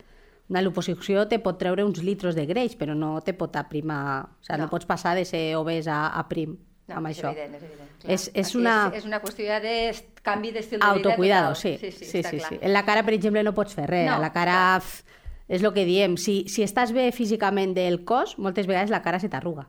una 0.50 0.60
liposucció 0.60 1.28
te 1.30 1.38
pot 1.40 1.56
treure 1.56 1.86
uns 1.86 2.02
litros 2.04 2.34
de 2.36 2.44
greix, 2.44 2.74
però 2.76 2.92
no 2.98 3.20
te 3.24 3.32
pot 3.32 3.54
aprimar... 3.56 4.26
O 4.40 4.44
sigui, 4.44 4.58
no, 4.58 4.66
No. 4.66 4.70
pots 4.70 4.84
passar 4.84 5.14
de 5.16 5.24
ser 5.24 5.56
obès 5.56 5.86
a, 5.88 6.08
a 6.18 6.26
prim 6.28 6.58
No, 6.86 6.96
amb 6.96 7.08
és 7.08 7.18
això. 7.18 7.30
evident, 7.30 7.54
és 7.54 7.62
evident. 7.62 7.90
És- 8.04 8.30
és 8.34 8.54
una- 8.54 8.90
És, 8.92 8.98
és 8.98 9.04
una 9.06 9.20
qüestió 9.22 9.60
de 9.62 9.94
canvi 10.22 10.50
d'estil 10.52 10.78
de 10.80 10.84
vida. 10.84 10.92
Autocuidado, 10.92 11.54
sí. 11.54 11.78
Sí, 11.80 11.90
sí, 11.92 12.04
sí, 12.04 12.22
sí, 12.22 12.36
clar. 12.38 12.48
sí. 12.50 12.58
En 12.60 12.72
la 12.72 12.84
cara, 12.84 13.02
per 13.04 13.14
exemple, 13.14 13.42
no 13.42 13.54
pots 13.54 13.74
fer 13.74 13.88
res. 13.88 14.10
No, 14.10 14.18
la 14.18 14.32
cara... 14.32 14.76
F, 14.82 15.02
és 15.48 15.62
el 15.62 15.72
que 15.74 15.84
diem. 15.84 16.16
Si, 16.16 16.44
si 16.48 16.62
estàs 16.62 16.92
bé 16.92 17.10
físicament 17.12 17.74
del 17.76 18.04
cos, 18.04 18.38
moltes 18.38 18.66
vegades 18.66 18.90
la 18.90 19.02
cara 19.02 19.18
se 19.18 19.28
t'arruga. 19.28 19.68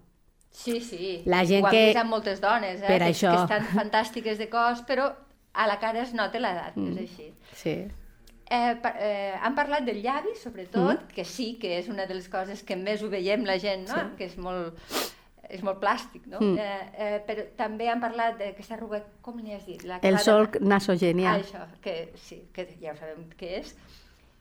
Sí, 0.51 0.79
sí. 0.79 1.21
La 1.25 1.45
gent 1.45 1.65
Ho 1.65 1.69
que- 1.69 1.93
amb 1.97 2.09
moltes 2.09 2.39
dones, 2.41 2.81
eh? 2.81 2.87
Per 2.87 2.99
que, 2.99 3.09
això. 3.11 3.31
que 3.31 3.41
estan 3.43 3.65
fantàstiques 3.75 4.37
de 4.37 4.47
cos, 4.49 4.83
però 4.87 5.13
a 5.53 5.67
la 5.67 5.79
cara 5.79 6.01
es 6.01 6.13
nota 6.13 6.39
l'edat, 6.39 6.75
mm. 6.75 6.97
és 6.97 7.11
així. 7.11 7.33
Sí. 7.53 7.75
Eh, 8.47 8.75
eh, 8.99 9.33
han 9.41 9.55
parlat 9.55 9.83
del 9.83 10.01
llavi, 10.03 10.35
sobretot, 10.41 11.01
mm. 11.03 11.13
que 11.15 11.25
sí, 11.25 11.57
que 11.59 11.77
és 11.79 11.87
una 11.89 12.05
de 12.05 12.13
les 12.13 12.27
coses 12.29 12.61
que 12.63 12.75
més 12.75 13.01
ho 13.03 13.09
veiem 13.09 13.43
la 13.43 13.57
gent, 13.59 13.87
no? 13.89 13.95
Sí. 13.95 14.15
que 14.17 14.25
és 14.25 14.37
molt, 14.37 14.75
és 15.49 15.61
molt 15.65 15.81
plàstic, 15.81 16.25
no? 16.31 16.39
Mm. 16.41 16.57
Eh, 16.57 16.87
eh, 17.05 17.19
però 17.27 17.45
també 17.57 17.89
han 17.91 18.01
parlat 18.03 18.39
d'aquesta 18.39 18.77
arruga, 18.77 19.01
com 19.25 19.37
n'hi 19.41 19.55
has 19.55 19.65
dit? 19.67 19.83
La 19.83 19.99
El 20.01 20.17
va 20.17 20.23
de-. 20.23 20.23
Ah, 21.29 21.37
això, 21.43 21.67
que 21.81 21.95
sí, 22.15 22.41
que 22.53 22.67
ja 22.81 22.93
ho 22.93 22.97
sabem 22.99 23.27
què 23.39 23.59
és. 23.59 23.75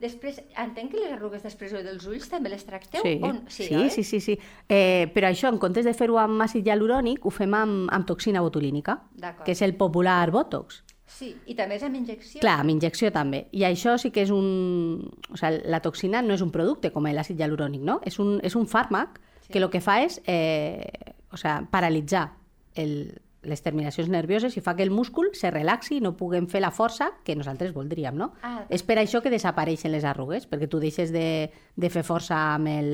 Després, 0.03 0.41
entenc 0.61 0.91
que 0.93 1.01
les 1.01 1.13
arrugues 1.15 1.45
d'expressió 1.45 1.81
dels 1.85 2.05
ulls 2.11 2.27
també 2.29 2.51
les 2.53 2.65
tracteu? 2.67 3.05
Sí, 3.07 3.15
O... 3.23 3.31
no? 3.33 3.45
sí, 3.49 3.69
oi? 3.79 3.91
sí, 3.95 4.03
sí, 4.05 4.21
sí. 4.21 4.35
Eh, 4.69 5.07
però 5.15 5.31
això, 5.31 5.49
en 5.53 5.61
comptes 5.63 5.87
de 5.87 5.95
fer-ho 5.97 6.19
amb 6.21 6.43
àcid 6.45 6.67
hialurònic, 6.67 7.25
ho 7.25 7.33
fem 7.33 7.55
amb, 7.57 7.87
amb 7.95 8.09
toxina 8.09 8.43
botulínica, 8.45 8.99
que 9.45 9.55
és 9.55 9.63
el 9.63 9.77
popular 9.81 10.27
Botox. 10.35 10.83
Sí, 11.15 11.31
i 11.47 11.55
també 11.55 11.77
és 11.79 11.85
amb 11.87 11.95
injecció. 11.95 12.41
Clar, 12.43 12.57
amb 12.65 12.73
injecció 12.73 13.13
també. 13.15 13.45
I 13.55 13.63
això 13.69 13.95
sí 14.01 14.11
que 14.11 14.25
és 14.25 14.33
un... 14.35 15.05
O 15.31 15.39
sigui, 15.39 15.61
la 15.71 15.81
toxina 15.85 16.25
no 16.25 16.35
és 16.35 16.43
un 16.43 16.51
producte 16.51 16.91
com 16.91 17.07
l'àcid 17.07 17.39
hialurònic, 17.39 17.85
no? 17.87 18.01
És 18.09 18.19
un, 18.19 18.41
és 18.43 18.57
un 18.59 18.67
fàrmac 18.67 19.21
Sí. 19.45 19.53
que 19.53 19.59
el 19.61 19.69
que 19.71 19.81
fa 19.85 19.99
és 20.05 20.21
eh, 20.27 20.89
o 21.33 21.37
sigui, 21.37 21.67
paralitzar 21.71 22.33
el, 22.75 23.21
les 23.45 23.61
terminacions 23.63 24.09
nervioses 24.09 24.57
i 24.57 24.63
fa 24.65 24.73
que 24.75 24.83
el 24.83 24.91
múscul 24.91 25.29
se 25.37 25.51
relaxi 25.53 25.99
i 25.99 26.01
no 26.01 26.15
puguem 26.17 26.47
fer 26.49 26.63
la 26.65 26.71
força 26.73 27.11
que 27.25 27.37
nosaltres 27.37 27.75
voldríem, 27.77 28.17
no? 28.17 28.33
Ah, 28.43 28.65
és 28.73 28.83
per 28.83 28.97
això 29.03 29.21
que 29.21 29.29
desapareixen 29.31 29.93
les 29.93 30.05
arrugues, 30.09 30.49
perquè 30.49 30.69
tu 30.69 30.81
deixes 30.81 31.13
de, 31.13 31.51
de 31.77 31.91
fer 31.93 32.03
força 32.03 32.39
amb 32.55 32.69
el 32.73 32.91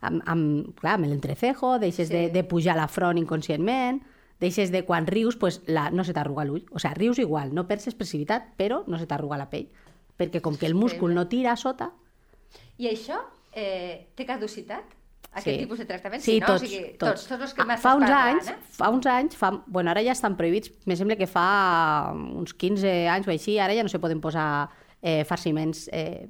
amb, 0.00 0.22
amb, 0.30 0.70
clar, 0.78 0.94
amb 0.98 1.08
l'entrecejo, 1.10 1.78
deixes 1.82 2.08
Sí. 2.08 2.14
de, 2.14 2.30
de 2.30 2.44
pujar 2.44 2.76
la 2.76 2.86
front 2.88 3.18
inconscientment, 3.18 4.02
deixes 4.40 4.70
de 4.70 4.84
quan 4.84 5.06
rius, 5.06 5.36
pues, 5.36 5.60
la, 5.66 5.90
no 5.90 6.04
se 6.04 6.12
t'arruga 6.12 6.44
l'ull. 6.44 6.64
O 6.72 6.78
sigui, 6.78 6.94
rius 6.94 7.18
igual, 7.18 7.52
no 7.54 7.66
perds 7.66 7.86
expressivitat, 7.88 8.52
però 8.56 8.82
no 8.86 8.98
se 8.98 9.06
t'arruga 9.06 9.38
la 9.40 9.48
pell. 9.50 9.68
Perquè 10.16 10.40
com 10.40 10.56
que 10.56 10.66
el 10.66 10.74
múscul 10.74 11.14
no 11.14 11.26
tira 11.28 11.52
a 11.52 11.56
sota, 11.56 11.90
I 12.78 12.88
això 12.90 13.18
eh, 13.52 14.06
té 14.14 14.24
caducitat? 14.26 14.84
Aquest 15.34 15.46
Sí. 15.48 15.56
tipus 15.64 15.78
de 15.78 15.84
tractament? 15.84 16.22
Sí, 16.22 16.38
no? 16.40 16.46
tots, 16.46 16.62
o 16.62 16.66
sigui, 16.66 16.92
tots. 16.96 16.98
tots, 16.98 17.26
tots 17.28 17.42
els 17.42 17.54
que 17.54 17.62
Ah, 17.62 17.76
fa 17.76 17.94
uns 17.96 18.04
parlant, 18.06 18.36
anys, 18.38 18.48
eh? 18.50 18.56
fa 18.70 18.88
uns 18.90 19.06
anys, 19.06 19.36
fa, 19.36 19.50
bueno, 19.66 19.90
ara 19.90 20.02
ja 20.02 20.12
estan 20.12 20.36
prohibits, 20.36 20.70
me 20.86 20.94
sembla 20.96 21.16
que 21.16 21.26
fa 21.26 22.12
uns 22.14 22.54
15 22.54 23.08
anys 23.08 23.26
o 23.26 23.30
així, 23.30 23.58
ara 23.58 23.74
ja 23.74 23.82
no 23.82 23.88
se 23.88 23.98
poden 23.98 24.20
posar 24.20 24.68
eh, 25.02 25.24
farciments 25.24 25.88
eh, 25.92 26.26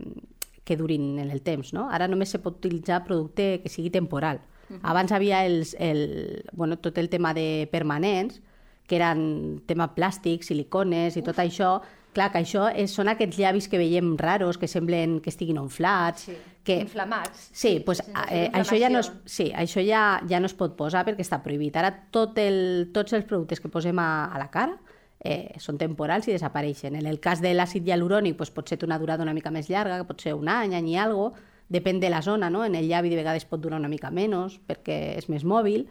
que 0.65 0.77
durin 0.77 1.19
en 1.19 1.31
el 1.31 1.43
temps, 1.43 1.73
no? 1.75 1.91
Ara 1.93 2.09
només 2.09 2.31
se 2.31 2.39
pot 2.41 2.57
utilitzar 2.57 3.05
producte 3.05 3.61
que 3.63 3.69
sigui 3.69 3.91
temporal. 3.91 4.41
Abans 4.83 5.13
havia 5.13 5.45
els, 5.45 5.77
el, 5.79 6.43
bueno, 6.53 6.79
tot 6.79 6.97
el 6.99 7.09
tema 7.11 7.35
de 7.35 7.69
permanents, 7.71 8.41
que 8.89 8.97
eren 8.97 9.61
tema 9.67 9.95
plàstic, 9.95 10.43
silicones 10.43 11.17
i 11.17 11.23
tot 11.23 11.37
això, 11.39 11.83
clar, 12.15 12.31
que 12.33 12.41
això 12.41 12.69
és, 12.73 12.93
són 12.95 13.11
aquests 13.13 13.37
llavis 13.41 13.69
que 13.69 13.79
veiem 13.81 14.15
raros, 14.21 14.59
que 14.59 14.69
semblen 14.71 15.19
que 15.21 15.31
estiguin 15.33 15.59
inflats, 15.61 16.29
Sí. 16.31 16.37
que 16.65 16.79
Inflamats. 16.81 17.51
Sí, 17.53 17.83
pues, 17.85 18.01
eh, 18.31 18.49
això 18.55 18.79
ja 18.81 18.89
no 18.89 19.03
es, 19.05 19.13
sí, 19.27 19.51
això 19.53 19.85
ja, 19.85 20.23
ja 20.29 20.41
no 20.41 20.47
es 20.47 20.55
pot 20.57 20.77
posar 20.79 21.05
perquè 21.05 21.21
està 21.21 21.43
prohibit. 21.45 21.77
Ara 21.77 21.91
tot 22.11 22.39
el, 22.41 22.89
tots 22.95 23.13
els 23.13 23.27
productes 23.29 23.61
que 23.61 23.69
posem 23.69 23.99
a, 24.01 24.31
a 24.33 24.39
la 24.41 24.49
cara 24.51 24.79
eh, 25.21 25.53
són 25.59 25.77
temporals 25.79 26.29
i 26.29 26.33
desapareixen. 26.33 26.97
En 26.97 27.07
el 27.07 27.21
cas 27.21 27.43
de 27.45 27.53
l'àcid 27.53 27.85
hialurònic 27.85 28.37
pues, 28.39 28.51
pot 28.51 28.69
ser 28.69 28.79
una 28.85 28.99
durada 28.99 29.23
una 29.23 29.35
mica 29.35 29.51
més 29.51 29.69
llarga, 29.69 29.99
que 30.01 30.09
pot 30.09 30.21
ser 30.25 30.35
un 30.35 30.49
any, 30.49 30.75
any 30.75 30.89
i 30.95 30.97
algo, 30.97 31.33
depèn 31.69 32.01
de 32.01 32.11
la 32.13 32.23
zona, 32.23 32.51
no? 32.51 32.65
En 32.65 32.75
el 32.77 32.89
llavi 32.89 33.11
de 33.11 33.17
vegades 33.17 33.45
pot 33.49 33.61
durar 33.61 33.79
una 33.81 33.89
mica 33.89 34.11
menys 34.11 34.59
perquè 34.69 35.19
és 35.19 35.29
més 35.33 35.45
mòbil, 35.45 35.87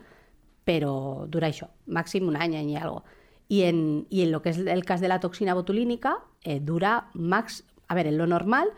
però 0.63 1.25
dura 1.27 1.49
això, 1.49 1.67
màxim 1.87 2.27
un 2.29 2.37
any, 2.39 2.55
any 2.55 2.71
i 2.71 2.77
algo. 2.77 3.03
I 3.49 3.63
en, 3.63 4.07
i 4.09 4.23
en 4.23 4.33
el 4.33 4.41
que 4.41 4.49
és 4.49 4.57
el 4.59 4.85
cas 4.85 5.01
de 5.01 5.07
la 5.11 5.19
toxina 5.19 5.53
botulínica, 5.53 6.17
eh, 6.43 6.59
dura 6.59 7.09
max... 7.13 7.63
A 7.87 7.95
veure, 7.95 8.09
en 8.09 8.17
lo 8.17 8.25
normal, 8.25 8.71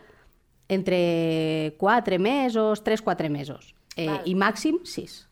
entre 0.68 1.74
4 1.78 2.18
mesos, 2.18 2.82
3-4 2.84 3.28
mesos. 3.30 3.74
Eh, 3.96 4.06
Val. 4.10 4.22
I 4.26 4.34
màxim 4.34 4.80
6. 4.84 5.22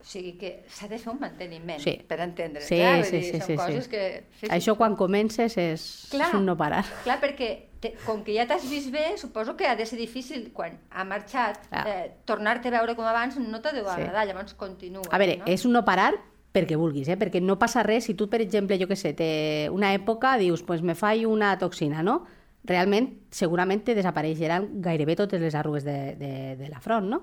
O 0.00 0.04
sigui 0.06 0.36
que 0.38 0.50
s'ha 0.70 0.86
de 0.90 0.98
fer 1.02 1.10
un 1.12 1.18
manteniment 1.22 1.80
Sí. 1.82 1.96
per 2.06 2.20
entendre. 2.20 2.60
Sí, 2.62 2.76
clar? 2.76 3.04
Sí, 3.04 3.16
dir, 3.16 3.24
sí, 3.24 3.38
són 3.40 3.46
sí, 3.46 3.56
coses 3.56 3.84
sí. 3.86 3.90
que... 3.90 4.02
Sí, 4.36 4.46
sí. 4.46 4.50
Això 4.54 4.76
quan 4.76 4.94
comences 4.98 5.56
és, 5.58 5.86
Clar. 6.12 6.28
és 6.28 6.34
un 6.38 6.44
no 6.46 6.56
parar. 6.58 6.84
Clar, 7.06 7.16
perquè 7.22 7.48
te, 7.80 7.94
com 8.04 8.22
que 8.26 8.34
ja 8.36 8.46
t'has 8.46 8.68
vist 8.70 8.92
bé, 8.94 9.16
suposo 9.18 9.56
que 9.56 9.66
ha 9.66 9.74
de 9.74 9.86
ser 9.86 9.98
difícil, 9.98 10.52
quan 10.52 10.78
ha 10.90 11.04
marxat, 11.04 11.58
Clar. 11.70 11.86
eh, 11.88 12.12
tornar-te 12.24 12.68
a 12.68 12.76
veure 12.76 12.94
com 12.94 13.06
abans 13.06 13.38
no 13.38 13.58
deu 13.64 13.72
Sí. 13.82 13.90
agradar, 13.96 14.26
llavors 14.26 14.54
continua. 14.54 15.02
A 15.10 15.18
veure, 15.18 15.38
no? 15.38 15.44
és 15.46 15.64
un 15.64 15.72
no 15.72 15.84
parar 15.84 16.12
perquè 16.56 16.78
vulguis, 16.80 17.10
eh? 17.12 17.18
perquè 17.20 17.42
no 17.44 17.58
passa 17.60 17.84
res 17.84 18.08
si 18.08 18.16
tu, 18.16 18.30
per 18.32 18.40
exemple, 18.40 18.78
jo 18.80 18.88
que 18.88 18.96
sé, 18.96 19.12
té 19.16 19.68
una 19.72 19.92
època 19.96 20.36
dius, 20.40 20.64
pues 20.64 20.80
me 20.82 20.96
faig 20.96 21.26
una 21.28 21.56
toxina, 21.60 22.02
no? 22.06 22.22
Realment, 22.66 23.12
segurament 23.30 23.84
te 23.86 23.94
desapareixeran 23.94 24.80
gairebé 24.82 25.14
totes 25.20 25.42
les 25.42 25.54
arrugues 25.54 25.84
de, 25.86 26.16
de, 26.18 26.32
de 26.58 26.70
la 26.72 26.80
front, 26.80 27.06
no? 27.12 27.22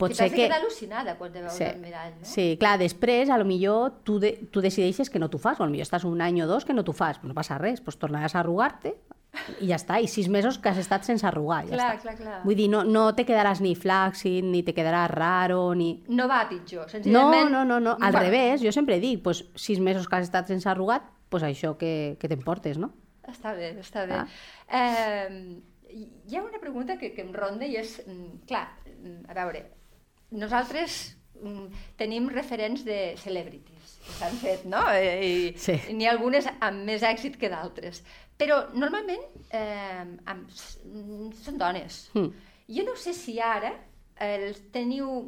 Pot 0.00 0.14
ser 0.16 0.30
que... 0.32 0.46
quedar 0.46 0.62
al·lucinada 0.62 1.18
quan 1.18 1.32
te 1.34 1.42
veus 1.42 1.52
Sí, 1.52 1.66
al 1.66 1.80
mirall, 1.82 2.14
no? 2.14 2.24
sí, 2.24 2.46
clar, 2.60 2.78
després, 2.80 3.28
a 3.28 3.36
lo 3.36 3.44
millor 3.44 3.98
tu, 4.06 4.16
de, 4.22 4.32
tu 4.48 4.62
decideixes 4.64 5.10
que 5.12 5.20
no 5.20 5.28
t'ho 5.28 5.42
fas, 5.42 5.60
o 5.60 5.66
a 5.66 5.68
lo 5.68 5.74
millor 5.74 5.84
estàs 5.84 6.06
un 6.08 6.22
any 6.24 6.40
o 6.40 6.46
dos 6.48 6.64
que 6.64 6.72
no 6.72 6.86
t'ho 6.86 6.94
fas, 6.96 7.20
no 7.26 7.36
passa 7.36 7.58
res, 7.60 7.82
doncs 7.84 8.00
tornaràs 8.00 8.38
a 8.38 8.40
arrugar-te 8.40 8.94
i 9.60 9.68
ja 9.70 9.76
està, 9.78 10.00
i 10.02 10.08
sis 10.10 10.26
mesos 10.28 10.58
que 10.58 10.68
has 10.72 10.78
estat 10.82 11.04
sense 11.06 11.26
arrugar, 11.26 11.60
ja 11.68 11.76
Clar, 11.76 11.90
està. 11.96 12.02
clar, 12.02 12.14
clar. 12.18 12.38
Vull 12.44 12.56
dir, 12.58 12.68
no, 12.72 12.82
no 12.84 13.04
te 13.14 13.24
quedaràs 13.24 13.60
ni 13.62 13.76
flàccid, 13.78 14.42
ni 14.44 14.62
te 14.66 14.74
quedaràs 14.74 15.10
raro, 15.12 15.72
ni... 15.74 16.02
No 16.08 16.26
va 16.28 16.40
a 16.42 16.48
pitjor, 16.50 16.82
No, 16.86 16.90
senzillament... 16.90 17.50
no, 17.50 17.64
no, 17.64 17.78
no, 17.80 17.96
al 18.00 18.14
va- 18.14 18.24
revés, 18.24 18.60
jo 18.64 18.72
sempre 18.74 18.98
dic, 19.00 19.22
pues, 19.22 19.44
sis 19.54 19.78
mesos 19.80 20.08
que 20.08 20.16
has 20.18 20.26
estat 20.26 20.50
sense 20.50 20.68
arrugat, 20.68 21.06
pues 21.30 21.44
això 21.46 21.76
que, 21.78 22.16
que 22.18 22.28
t'emportes, 22.28 22.76
no? 22.82 22.90
Està 23.30 23.52
bé, 23.54 23.76
està 23.78 24.02
bé. 24.10 24.18
Ah. 24.18 24.26
Eh, 24.74 25.60
hi 26.26 26.36
ha 26.36 26.42
una 26.42 26.58
pregunta 26.58 26.96
que, 26.98 27.12
que 27.14 27.22
em 27.22 27.30
ronda 27.34 27.66
i 27.70 27.76
és, 27.78 28.00
mm, 28.06 28.42
clar, 28.50 28.66
mm, 28.98 29.28
a 29.30 29.34
veure, 29.38 29.62
nosaltres 30.30 31.16
mm, 31.40 31.66
tenim 31.98 32.26
referents 32.30 32.82
de 32.86 33.14
celebrities 33.18 33.94
que 34.04 34.12
s'han 34.18 34.36
fet, 34.42 34.64
no? 34.66 34.82
Eh, 34.90 35.14
I, 35.22 35.54
Sí. 35.58 35.78
n'hi 35.94 36.06
ha 36.06 36.12
algunes 36.16 36.46
amb 36.60 36.84
més 36.86 37.02
èxit 37.06 37.38
que 37.38 37.48
d'altres. 37.52 38.02
Però 38.40 38.62
normalment 38.72 39.24
eh, 39.52 40.04
amb, 40.32 40.48
són 41.44 41.60
dones. 41.60 42.06
Mm. 42.16 42.30
Jo 42.70 42.86
no 42.86 42.96
sé 42.96 43.12
si 43.16 43.36
ara 43.42 43.74
eh, 44.16 44.52
teniu 44.72 45.26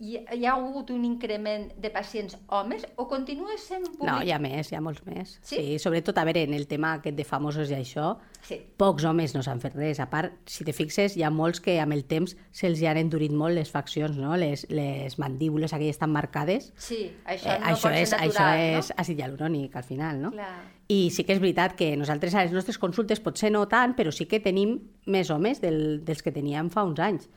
hi, 0.00 0.18
hi 0.18 0.44
ha 0.44 0.54
hagut 0.56 0.90
un 0.90 1.04
increment 1.06 1.68
de 1.80 1.90
pacients 1.90 2.36
homes 2.48 2.82
o 2.96 3.06
continua 3.08 3.54
sent 3.60 3.86
públic... 3.92 4.08
No, 4.08 4.16
hi 4.26 4.32
ha 4.34 4.38
més, 4.42 4.70
hi 4.72 4.76
ha 4.78 4.82
molts 4.82 5.04
més. 5.06 5.36
Sí? 5.40 5.56
sí 5.56 5.78
sobretot, 5.82 6.18
a 6.18 6.24
veure, 6.26 6.42
en 6.48 6.54
el 6.56 6.66
tema 6.70 6.96
aquest 6.98 7.16
de 7.16 7.26
famosos 7.28 7.70
i 7.70 7.76
això, 7.78 8.16
Sí. 8.44 8.58
pocs 8.76 9.06
homes 9.08 9.32
no 9.32 9.40
s'han 9.40 9.62
fet 9.62 9.72
res. 9.78 10.00
A 10.02 10.10
part, 10.12 10.34
si 10.50 10.66
te 10.68 10.74
fixes, 10.76 11.14
hi 11.16 11.22
ha 11.24 11.30
molts 11.32 11.62
que 11.64 11.78
amb 11.80 11.94
el 11.96 12.02
temps 12.04 12.34
se'ls 12.52 12.82
han 12.84 13.00
endurit 13.00 13.32
molt 13.32 13.56
les 13.56 13.70
faccions, 13.72 14.18
no? 14.20 14.34
les, 14.36 14.66
les 14.68 15.16
mandíbules 15.18 15.72
aquelles 15.72 15.96
tan 15.96 16.12
marcades. 16.12 16.72
Sí, 16.76 17.06
això 17.24 17.54
Eh, 17.54 17.60
no 17.62 17.70
això 17.72 17.94
és, 17.94 18.10
ser 18.10 18.18
això 18.18 18.44
natural, 18.44 18.66
és 18.82 18.92
àcid 19.00 19.22
hialurònic, 19.22 19.76
al 19.76 19.84
final, 19.88 20.20
no? 20.20 20.34
Clar. 20.34 20.52
I 20.92 21.08
sí 21.10 21.24
que 21.24 21.32
és 21.32 21.40
veritat 21.40 21.78
que 21.78 21.94
nosaltres 21.96 22.34
a 22.34 22.44
les 22.44 22.52
nostres 22.52 22.76
consultes 22.76 23.22
potser 23.24 23.48
no 23.50 23.64
tant, 23.70 23.94
però 23.96 24.12
sí 24.12 24.26
que 24.28 24.42
tenim 24.44 24.76
més 25.06 25.30
homes 25.32 25.62
del, 25.64 26.02
dels 26.04 26.20
que 26.20 26.32
teníem 26.34 26.68
fa 26.68 26.84
uns 26.84 27.00
anys. 27.00 27.30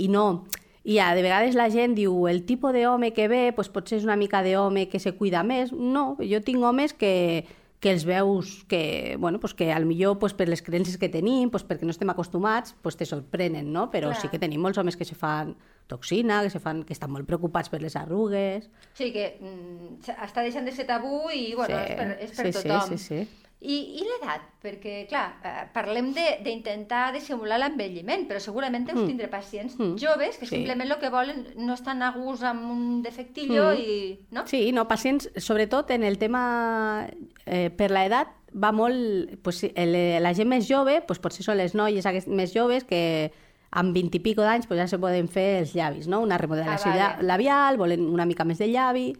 I 0.00 0.08
no, 0.08 0.46
I 0.84 0.98
ja, 0.98 1.14
de 1.16 1.24
vegades 1.24 1.56
la 1.56 1.70
gent 1.72 1.96
diu 1.96 2.26
el 2.28 2.42
tipus 2.44 2.76
d'home 2.76 3.14
que 3.16 3.24
ve 3.32 3.52
pues, 3.56 3.70
potser 3.72 4.02
és 4.02 4.04
una 4.04 4.18
mica 4.20 4.42
d'home 4.44 4.90
que 4.92 5.00
se 5.00 5.14
cuida 5.16 5.42
més. 5.42 5.72
No, 5.72 6.14
jo 6.20 6.40
tinc 6.44 6.60
homes 6.60 6.92
que, 6.92 7.46
que 7.80 7.90
els 7.90 8.04
veus 8.04 8.64
que, 8.68 9.16
bueno, 9.18 9.40
pues 9.40 9.54
que 9.54 9.72
al 9.72 9.84
millor 9.84 10.18
pues, 10.18 10.32
per 10.32 10.46
les 10.48 10.60
creences 10.62 10.98
que 11.00 11.08
tenim, 11.08 11.48
pues, 11.50 11.64
perquè 11.64 11.88
no 11.88 11.92
estem 11.92 12.12
acostumats, 12.12 12.76
pues, 12.80 12.96
te 13.00 13.08
sorprenen, 13.08 13.72
no? 13.72 13.90
Però 13.92 14.08
Clar. 14.12 14.20
sí 14.20 14.28
que 14.32 14.40
tenim 14.40 14.60
molts 14.60 14.80
homes 14.80 14.96
que 14.96 15.08
se 15.08 15.16
fan 15.16 15.54
toxina, 15.88 16.42
que, 16.44 16.48
se 16.48 16.60
fan, 16.60 16.84
que 16.84 16.92
estan 16.92 17.12
molt 17.12 17.28
preocupats 17.28 17.72
per 17.72 17.80
les 17.80 17.96
arrugues... 17.96 18.70
Sí, 18.96 19.08
que 19.12 19.38
mm, 19.40 20.04
està 20.14 20.44
deixant 20.44 20.64
de 20.64 20.72
ser 20.72 20.84
tabú 20.88 21.30
i 21.32 21.54
bueno, 21.56 21.80
és 21.80 21.96
per, 21.96 22.06
és 22.24 22.36
per 22.36 22.46
sí, 22.46 22.54
tothom. 22.56 22.92
sí, 22.92 23.00
sí, 23.00 23.24
sí. 23.24 23.43
I, 23.64 23.76
i 23.96 24.02
l'edat? 24.04 24.42
Perquè, 24.60 25.06
clar, 25.08 25.38
eh, 25.44 25.62
parlem 25.72 26.12
de- 26.12 26.38
d'intentar 26.44 27.12
dissimular 27.14 27.56
l'envelliment, 27.58 28.26
però 28.28 28.38
segurament 28.40 28.84
deus 28.86 29.06
tindre 29.06 29.28
pacients 29.32 29.78
Mm. 29.78 29.96
joves 29.96 30.36
que 30.38 30.44
Sí. 30.46 30.56
simplement 30.56 30.90
el 30.92 30.98
que 31.00 31.08
volen 31.10 31.46
no 31.56 31.72
estan 31.74 32.02
a 32.02 32.10
gust 32.12 32.42
amb 32.44 32.70
un 32.70 33.02
defectillo 33.02 33.70
Mm. 33.72 33.78
i... 33.80 34.18
No? 34.30 34.46
Sí, 34.46 34.70
no, 34.72 34.86
pacients, 34.86 35.30
sobretot 35.36 35.90
en 35.92 36.02
el 36.04 36.18
tema 36.18 37.08
eh, 37.46 37.70
per 37.70 37.90
l'edat, 37.90 38.28
va 38.54 38.70
molt... 38.72 39.38
Pues, 39.42 39.64
el, 39.74 40.22
la 40.22 40.34
gent 40.34 40.48
més 40.48 40.68
jove, 40.68 41.00
pues, 41.06 41.18
potser 41.18 41.42
són 41.44 41.56
les 41.56 41.74
noies 41.74 42.04
més 42.28 42.52
joves 42.54 42.84
que 42.84 43.32
amb 43.74 43.92
20 43.94 44.16
i 44.16 44.20
pico 44.20 44.42
d'anys 44.42 44.66
pues, 44.68 44.78
ja 44.78 44.86
se 44.86 44.98
poden 45.02 45.26
fer 45.28 45.58
els 45.60 45.72
llavis, 45.74 46.06
no? 46.06 46.20
una 46.20 46.38
remodelació 46.38 46.92
Ah, 46.92 47.14
vale. 47.16 47.26
labial, 47.26 47.76
volen 47.76 48.06
una 48.08 48.24
mica 48.24 48.44
més 48.44 48.58
de 48.58 48.68
llavi, 48.70 49.16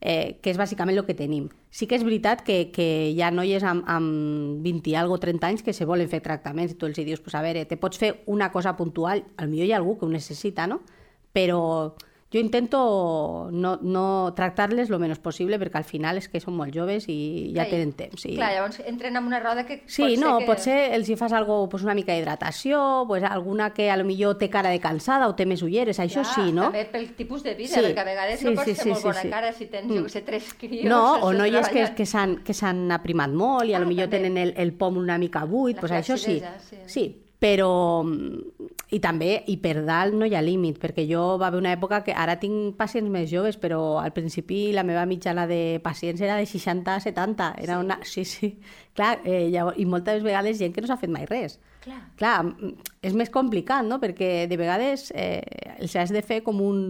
eh, 0.00 0.38
que 0.40 0.50
és 0.50 0.56
bàsicament 0.58 0.96
el 0.96 1.04
que 1.04 1.14
tenim. 1.14 1.50
Sí 1.72 1.86
que 1.88 1.96
és 1.96 2.02
veritat 2.04 2.42
que, 2.44 2.56
que 2.68 2.86
hi 3.08 3.20
ha 3.24 3.30
noies 3.32 3.64
amb, 3.64 3.86
amb 3.88 4.60
20 4.60 4.90
i 4.92 4.96
algo, 5.00 5.16
30 5.16 5.48
anys 5.48 5.62
que 5.64 5.72
se 5.72 5.86
volen 5.88 6.10
fer 6.12 6.20
tractaments 6.20 6.74
i 6.74 6.76
tu 6.76 6.84
els 6.84 6.98
dius, 7.00 7.22
pues, 7.24 7.34
a 7.34 7.40
veure, 7.40 7.64
te 7.64 7.78
pots 7.80 7.96
fer 7.96 8.10
una 8.28 8.50
cosa 8.52 8.74
puntual, 8.76 9.24
al 9.40 9.48
millor 9.48 9.70
hi 9.70 9.72
ha 9.72 9.78
algú 9.80 9.96
que 9.96 10.04
ho 10.04 10.12
necessita, 10.12 10.66
no? 10.68 10.82
Però 11.32 11.62
jo 12.32 12.40
intento 12.40 13.50
no, 13.52 13.78
no 13.82 14.32
tractar-les 14.34 14.88
lo 14.90 14.98
menys 14.98 15.18
possible 15.20 15.58
perquè 15.60 15.76
al 15.76 15.84
final 15.84 16.16
és 16.16 16.28
que 16.32 16.40
són 16.40 16.54
molt 16.56 16.72
joves 16.74 17.04
i 17.12 17.52
ja 17.54 17.66
tenen 17.68 17.92
temps. 17.92 18.24
I... 18.24 18.36
Clar, 18.38 18.52
llavors 18.54 18.80
entren 18.86 19.16
en 19.16 19.24
una 19.28 19.40
roda 19.40 19.66
que 19.68 19.82
Sí, 19.86 20.02
pot 20.02 20.20
no, 20.22 20.30
ser 20.30 20.38
que... 20.38 20.46
potser 20.50 20.78
els 20.96 21.08
hi 21.12 21.16
fas 21.16 21.32
algo, 21.36 21.68
pues 21.68 21.82
una 21.84 21.94
mica 21.94 22.14
d'hidratació, 22.16 23.04
pues 23.06 23.22
alguna 23.24 23.70
que 23.74 23.90
a 23.90 23.96
lo 23.96 24.04
millor 24.04 24.38
té 24.38 24.48
cara 24.50 24.70
de 24.70 24.80
cansada 24.80 25.28
o 25.28 25.34
té 25.36 25.46
més 25.46 25.62
ulleres, 25.62 25.98
això 26.00 26.22
Clar, 26.22 26.34
sí, 26.34 26.52
no? 26.52 26.70
També 26.70 26.84
pel 26.90 27.10
tipus 27.16 27.42
de 27.42 27.54
vida, 27.54 27.74
Sí, 27.74 27.80
perquè 27.80 28.00
a 28.00 28.04
vegades 28.04 28.40
sí, 28.40 28.46
no 28.46 28.54
pots 28.54 28.68
sí, 28.70 28.74
fer 28.74 28.82
sí, 28.84 28.88
molt 28.90 29.00
sí, 29.02 29.08
bona 29.08 29.22
sí. 29.22 29.28
cara 29.30 29.52
si 29.52 29.66
tens, 29.66 29.86
Mm. 29.92 30.02
jo 30.02 30.08
sé, 30.08 30.22
tres 30.22 30.54
crios... 30.54 30.84
No, 30.88 31.16
o 31.22 31.32
noies 31.32 31.66
que, 31.68 31.72
treballant. 31.72 31.96
que 31.96 32.06
s'han 32.06 32.36
que 32.44 32.54
s'han 32.54 32.90
aprimat 32.92 33.30
molt 33.30 33.68
i 33.68 33.74
a 33.74 33.76
Ah, 33.76 33.80
lo 33.80 33.86
millor 33.86 34.08
també. 34.08 34.28
tenen 34.28 34.38
el, 34.38 34.54
el 34.56 34.72
pom 34.72 34.96
una 34.96 35.18
mica 35.18 35.44
buit, 35.44 35.76
La 35.76 35.80
pues 35.80 35.92
això 35.92 36.16
sí. 36.16 36.40
sí. 36.70 36.76
Sí, 36.86 37.21
però... 37.42 37.68
I 38.92 38.98
també, 39.00 39.38
i 39.48 39.54
per 39.56 39.78
dalt 39.86 40.12
no 40.12 40.26
hi 40.28 40.34
ha 40.36 40.42
límit, 40.44 40.76
perquè 40.76 41.06
jo 41.08 41.38
va 41.40 41.46
haver 41.48 41.62
una 41.62 41.70
època 41.72 42.02
que 42.04 42.12
ara 42.12 42.34
tinc 42.36 42.74
pacients 42.76 43.08
més 43.08 43.30
joves, 43.30 43.56
però 43.56 43.78
al 44.02 44.12
principi 44.12 44.66
la 44.76 44.82
meva 44.84 45.06
mitjana 45.08 45.46
de 45.48 45.78
pacients 45.82 46.20
era 46.20 46.36
de 46.36 46.44
60 46.44 46.98
a 46.98 47.00
70. 47.00 47.46
Era 47.64 47.78
Sí. 47.78 47.84
una... 47.86 47.96
Sí, 48.12 48.24
sí. 48.28 48.50
Clar, 48.92 49.14
eh, 49.24 49.48
llavors, 49.48 49.78
i 49.80 49.86
moltes 49.88 50.20
vegades 50.22 50.58
gent 50.60 50.74
que 50.76 50.84
no 50.84 50.90
s'ha 50.90 50.98
fet 51.00 51.08
mai 51.10 51.24
res. 51.24 51.56
Clar. 51.86 52.02
Clar, 52.20 52.34
mm, 52.44 52.74
és 53.08 53.16
més 53.16 53.32
complicat, 53.32 53.88
no? 53.88 53.96
Perquè 53.98 54.44
de 54.46 54.60
vegades 54.60 55.08
eh, 55.16 55.40
els 55.80 55.96
has 55.96 56.12
de 56.12 56.20
fer 56.22 56.42
com 56.44 56.60
un 56.60 56.82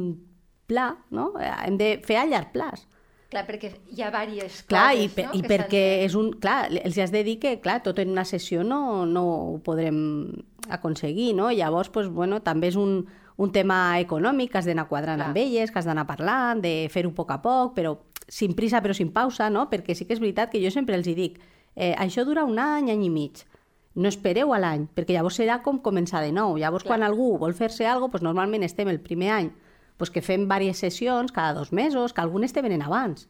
pla, 0.66 0.88
no? 1.14 1.30
Eh, 1.38 1.52
Hem 1.68 1.78
de 1.78 1.92
fer 2.02 2.18
a 2.18 2.26
llarg 2.26 2.50
plaç. 2.52 2.82
Clar, 3.32 3.46
perquè 3.48 3.70
hi 3.88 4.02
ha 4.04 4.10
diverses 4.28 4.66
Clar, 4.68 4.92
i, 4.92 5.06
coses, 5.06 5.14
per, 5.16 5.24
no? 5.24 5.38
i 5.38 5.42
perquè 5.48 5.82
és 6.04 6.14
un... 6.18 6.34
Clar, 6.36 6.66
els 6.82 6.98
has 7.00 7.12
de 7.14 7.22
dir 7.24 7.38
que, 7.40 7.54
clar, 7.64 7.78
tot 7.84 8.02
en 8.02 8.12
una 8.12 8.26
sessió 8.28 8.60
no, 8.60 9.06
no 9.08 9.22
ho 9.24 9.58
podrem 9.64 10.02
aconseguir, 10.68 11.30
no? 11.38 11.48
Llavors, 11.50 11.88
pues, 11.94 12.10
bueno, 12.12 12.42
també 12.44 12.68
és 12.68 12.76
un, 12.76 13.06
un 13.40 13.54
tema 13.54 13.78
econòmic 14.02 14.52
que 14.52 14.60
has 14.60 14.68
d'anar 14.68 14.84
quadrant 14.90 15.22
Clar. 15.22 15.30
amb 15.30 15.40
elles, 15.40 15.72
que 15.72 15.80
has 15.80 15.88
d'anar 15.88 16.04
parlant, 16.10 16.60
de 16.60 16.74
fer-ho 16.92 17.14
a 17.14 17.16
poc 17.22 17.32
a 17.32 17.40
poc, 17.40 17.72
però 17.78 17.96
sin 18.28 18.52
prisa 18.58 18.84
però 18.84 18.92
sin 18.92 19.14
pausa, 19.16 19.48
no? 19.48 19.64
Perquè 19.72 19.96
sí 19.96 20.04
que 20.04 20.12
és 20.12 20.20
veritat 20.20 20.52
que 20.52 20.60
jo 20.60 20.68
sempre 20.74 21.00
els 21.00 21.08
hi 21.08 21.16
dic 21.16 21.40
eh, 21.74 21.94
això 21.96 22.26
dura 22.28 22.44
un 22.44 22.60
any, 22.60 22.92
any 22.92 23.08
i 23.08 23.10
mig. 23.10 23.46
No 23.96 24.12
espereu 24.12 24.52
a 24.52 24.60
l'any, 24.60 24.90
perquè 24.92 25.16
llavors 25.16 25.40
serà 25.40 25.62
com 25.64 25.80
començar 25.80 26.20
de 26.20 26.36
nou. 26.36 26.58
Llavors, 26.60 26.84
Clar. 26.84 26.98
quan 26.98 27.08
algú 27.08 27.38
vol 27.40 27.56
fer-se 27.56 27.88
alguna 27.88 28.12
cosa, 28.12 28.18
pues, 28.18 28.28
normalment 28.28 28.68
estem 28.68 28.92
el 28.92 29.00
primer 29.00 29.32
any 29.40 29.52
pues, 29.96 30.10
que 30.10 30.22
fem 30.22 30.46
diverses 30.46 30.82
sessions 30.82 31.32
cada 31.32 31.54
dos 31.54 31.72
mesos, 31.72 32.12
que 32.12 32.20
algunes 32.20 32.52
te 32.52 32.62
venen 32.62 32.82
abans. 32.82 33.28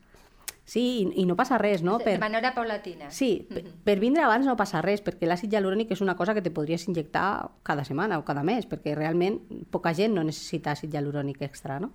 Sí, 0.64 0.82
i, 1.02 1.22
i 1.22 1.24
no 1.26 1.34
passa 1.34 1.58
res, 1.58 1.82
no? 1.82 1.96
De 1.98 2.14
manera 2.22 2.52
paulatina. 2.54 3.10
Sí, 3.10 3.46
per, 3.50 3.64
per 3.84 3.96
vindre 3.98 4.22
abans 4.22 4.46
no 4.46 4.54
passa 4.56 4.80
res, 4.84 5.02
perquè 5.02 5.26
l'àcid 5.26 5.52
hialurònic 5.52 5.90
és 5.92 6.00
una 6.04 6.14
cosa 6.16 6.36
que 6.36 6.42
te 6.44 6.52
podries 6.54 6.86
injectar 6.86 7.50
cada 7.66 7.84
setmana 7.84 8.20
o 8.20 8.24
cada 8.24 8.44
mes, 8.46 8.68
perquè 8.70 8.94
realment 8.94 9.40
poca 9.74 9.92
gent 9.98 10.14
no 10.14 10.22
necessita 10.24 10.76
àcid 10.76 10.94
hialurònic 10.94 11.42
extra, 11.42 11.80
no? 11.82 11.90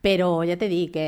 Però 0.00 0.40
ja 0.48 0.56
t'he 0.56 0.70
dit 0.70 0.88
que 0.94 1.04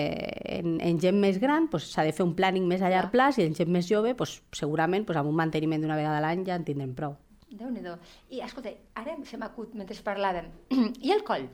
en, 0.58 0.76
en 0.84 0.98
gent 1.00 1.16
més 1.16 1.38
gran 1.40 1.70
pues, 1.72 1.88
s'ha 1.94 2.04
de 2.04 2.12
fer 2.12 2.26
un 2.26 2.34
planning 2.36 2.66
més 2.68 2.84
a 2.84 2.90
llarg 2.92 3.08
Clar. 3.08 3.32
plaç 3.32 3.40
i 3.40 3.46
en 3.48 3.56
gent 3.56 3.72
més 3.72 3.88
jove 3.88 4.12
pues, 4.14 4.42
segurament 4.52 5.06
pues, 5.08 5.16
amb 5.16 5.32
un 5.32 5.38
manteniment 5.38 5.80
d'una 5.80 5.96
vegada 5.96 6.20
a 6.20 6.24
l'any 6.26 6.44
ja 6.44 6.58
en 6.60 6.66
tindrem 6.68 6.92
prou. 6.98 7.16
Déu-n'hi-do. 7.52 7.96
I, 8.32 8.42
escolta, 8.44 8.72
ara 9.00 9.16
se 9.28 9.40
m'acut 9.40 9.72
mentre 9.80 9.96
parlàvem. 10.04 10.52
I 11.08 11.16
el 11.16 11.24
coll? 11.24 11.48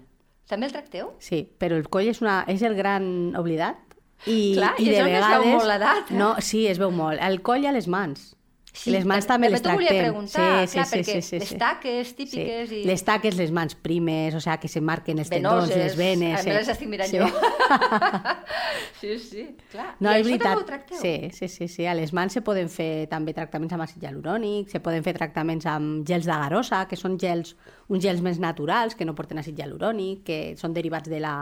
També 0.48 0.68
el 0.68 0.72
tracteu? 0.72 1.12
Sí, 1.20 1.42
però 1.60 1.76
el 1.76 1.88
coll 1.92 2.08
és, 2.08 2.22
una, 2.24 2.40
és 2.48 2.62
el 2.64 2.74
gran 2.78 3.36
oblidat 3.36 3.76
i, 4.26 4.54
Clar, 4.56 4.72
i 4.80 4.88
i 4.88 4.94
de 4.94 5.02
on 5.02 5.10
es 5.12 5.12
veu 5.12 5.20
vegades... 5.20 5.52
molt 5.52 5.68
l'edat, 5.68 6.10
eh? 6.10 6.16
No, 6.18 6.32
sí, 6.42 6.64
es 6.66 6.80
veu 6.80 6.90
molt. 6.94 7.20
El 7.22 7.42
coll 7.46 7.66
a 7.68 7.74
les 7.76 7.86
mans. 7.86 8.32
Les 8.86 9.06
mans 9.08 9.26
també, 9.26 9.48
les 9.50 9.62
t'ho 9.62 9.72
tractem. 9.72 9.98
preguntar, 9.98 10.66
clar, 10.70 10.84
perquè 10.92 11.16
les 11.18 11.52
taques 11.58 12.12
típiques 12.18 12.72
i... 12.76 12.82
Les 12.86 13.02
taques, 13.04 13.36
les 13.38 13.50
mans 13.54 13.74
primes, 13.74 14.36
o 14.38 14.40
sea, 14.40 14.58
que 14.62 14.70
se 14.70 14.80
marquen 14.80 15.18
els 15.18 15.30
tendons, 15.32 15.66
venoses, 15.66 15.82
les 15.82 15.96
venes... 15.98 16.36
A 16.38 16.42
sí. 16.42 16.50
més 16.50 16.60
les 16.60 16.70
estic 16.74 16.90
mirant 16.92 17.10
sí. 17.10 17.18
jo. 17.18 17.26
sí, 19.00 19.18
sí, 19.24 19.44
clar. 19.72 19.88
No, 19.98 20.12
I 20.12 20.22
és 20.22 20.28
veritat. 20.28 20.62
també? 20.68 21.00
Sí, 21.00 21.14
sí, 21.34 21.48
sí, 21.48 21.68
sí. 21.72 21.88
A 21.90 21.96
les 21.98 22.14
mans 22.16 22.38
se 22.38 22.42
poden 22.46 22.70
fer 22.72 23.08
també 23.10 23.34
tractaments 23.36 23.74
amb 23.74 23.86
àcid 23.86 24.04
hialurònic, 24.04 24.70
se 24.72 24.82
poden 24.84 25.04
fer 25.06 25.16
tractaments 25.18 25.66
amb 25.70 26.06
gels 26.08 26.28
d'agarosa, 26.28 26.84
que 26.90 26.98
són 27.00 27.18
gels, 27.20 27.54
uns 27.88 28.04
gels 28.04 28.22
més 28.24 28.38
naturals, 28.42 28.94
que 28.94 29.08
no 29.08 29.16
porten 29.18 29.40
àcid 29.42 29.58
hialurònic, 29.58 30.22
que 30.28 30.38
són 30.60 30.76
derivats 30.76 31.10
de 31.10 31.22
la, 31.24 31.34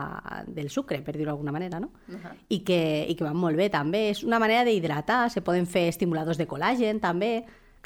del 0.47 0.71
sucre, 0.73 1.03
per 1.05 1.17
dir-ho 1.17 1.33
d'alguna 1.33 1.55
manera, 1.55 1.81
no? 1.83 1.93
Ahà. 2.17 2.35
I, 2.49 2.63
que, 2.67 2.81
I 3.11 3.17
que 3.19 3.27
van 3.27 3.37
molt 3.37 3.59
bé, 3.59 3.69
també. 3.73 4.07
És 4.15 4.23
una 4.25 4.41
manera 4.43 4.65
d'hidratar, 4.67 5.27
se 5.33 5.43
poden 5.45 5.69
fer 5.69 5.87
estimuladors 5.91 6.41
de 6.41 6.49
col·làgen, 6.49 7.03
també. 7.03 7.26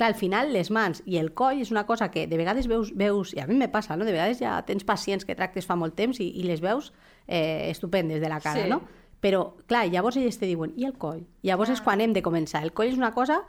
Clar, 0.00 0.08
al 0.08 0.16
final, 0.16 0.48
les 0.54 0.70
mans 0.72 1.02
i 1.04 1.18
el 1.20 1.34
coll 1.36 1.58
és 1.60 1.70
una 1.74 1.82
cosa 1.84 2.06
que 2.10 2.22
de 2.26 2.36
vegades 2.40 2.66
veus, 2.70 2.94
veus 2.96 3.34
i 3.36 3.40
a 3.42 3.46
mi 3.46 3.54
me 3.60 3.68
passa, 3.68 3.96
no? 4.00 4.06
de 4.08 4.14
vegades 4.14 4.38
ja 4.40 4.54
tens 4.64 4.84
pacients 4.88 5.26
que 5.28 5.34
tractes 5.36 5.66
fa 5.68 5.76
molt 5.76 5.92
temps 5.98 6.20
i, 6.24 6.30
i 6.40 6.46
les 6.48 6.62
veus 6.64 6.92
eh, 7.28 7.68
estupendes 7.70 8.22
de 8.22 8.28
la 8.32 8.38
cara, 8.40 8.62
Sí. 8.64 8.70
no? 8.70 8.80
Però, 9.20 9.42
clar, 9.68 9.82
llavors 9.92 10.16
elles 10.16 10.38
te 10.40 10.46
diuen, 10.48 10.72
i 10.80 10.86
el 10.88 10.94
coll? 10.96 11.26
Llavors 11.44 11.68
és 11.74 11.80
Ah. 11.82 11.84
quan 11.84 12.00
hem 12.00 12.14
de 12.16 12.22
començar. 12.24 12.62
El 12.64 12.72
coll 12.72 12.88
és 12.88 12.96
una 12.96 13.12
cosa 13.12 13.42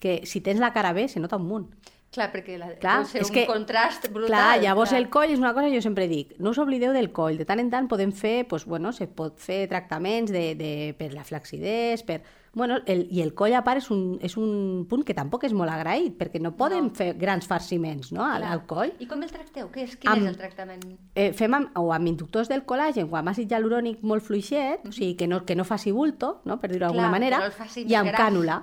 que, 0.00 0.22
si 0.26 0.40
tens 0.40 0.58
la 0.58 0.72
cara 0.74 0.92
bé, 0.92 1.06
se 1.06 1.20
nota 1.22 1.36
un 1.38 1.46
munt. 1.46 1.68
Clar, 2.12 2.26
perquè 2.30 2.58
la, 2.60 2.66
Clar, 2.76 2.98
deu 3.00 3.06
ser 3.08 3.22
és 3.22 3.30
un 3.30 3.34
que- 3.34 3.46
contrast 3.48 4.10
brutal. 4.12 4.28
Clar, 4.34 4.60
llavors 4.60 4.90
clar. 4.90 5.00
el 5.00 5.08
coll 5.08 5.30
és 5.32 5.38
una 5.40 5.54
cosa 5.54 5.68
que 5.70 5.74
jo 5.76 5.80
sempre 5.80 6.06
dic, 6.08 6.34
no 6.38 6.50
us 6.50 6.58
oblideu 6.60 6.92
del 6.92 7.10
coll, 7.10 7.38
de 7.38 7.46
tant 7.48 7.58
en 7.62 7.70
tant 7.72 7.88
podem 7.88 8.12
fer, 8.12 8.46
doncs, 8.50 8.66
bueno, 8.68 8.92
se 8.92 9.06
pot 9.08 9.38
fer 9.40 9.66
tractaments 9.70 10.30
de, 10.30 10.54
de, 10.54 10.94
per 10.98 11.12
la 11.14 11.24
flacidesa, 11.24 12.04
per... 12.06 12.20
Bueno, 12.54 12.76
el, 12.84 13.06
i 13.10 13.22
el 13.22 13.30
coll 13.32 13.54
a 13.56 13.62
part 13.64 13.78
és 13.80 13.86
un, 13.90 14.18
és 14.20 14.34
un 14.36 14.84
punt 14.84 15.06
que 15.08 15.14
tampoc 15.16 15.46
és 15.48 15.54
molt 15.56 15.72
agraït, 15.72 16.18
perquè 16.20 16.38
no 16.38 16.50
poden 16.54 16.90
No. 16.90 16.94
fer 16.94 17.14
grans 17.16 17.46
farciments 17.48 18.10
no, 18.12 18.26
al, 18.28 18.42
al 18.44 18.66
coll. 18.68 18.92
I 19.00 19.06
com 19.08 19.22
el 19.24 19.30
tracteu? 19.32 19.70
Què 19.72 19.86
és, 19.86 19.96
quin 19.96 20.10
Amb- 20.12 20.26
és 20.26 20.28
el 20.28 20.36
tractament? 20.36 20.82
Eh, 21.14 21.30
fem 21.32 21.54
amb, 21.56 21.70
o 21.80 21.94
amb 21.96 22.06
inductors 22.12 22.50
del 22.52 22.66
col·làgen 22.66 23.08
o 23.10 23.16
amb 23.16 23.32
àcid 23.32 23.48
hialurònic 23.48 24.02
molt 24.04 24.20
fluixet, 24.22 24.84
o 24.86 24.92
sigui, 24.92 25.14
que 25.16 25.26
no, 25.26 25.46
que 25.46 25.56
no 25.56 25.64
faci 25.64 25.92
bulto, 25.96 26.42
no, 26.44 26.60
per 26.60 26.68
dir-ho 26.74 26.90
d'alguna 26.90 27.08
manera, 27.08 27.40
i 27.86 27.94
amb 27.94 28.10
gras. 28.12 28.20
cànula. 28.20 28.60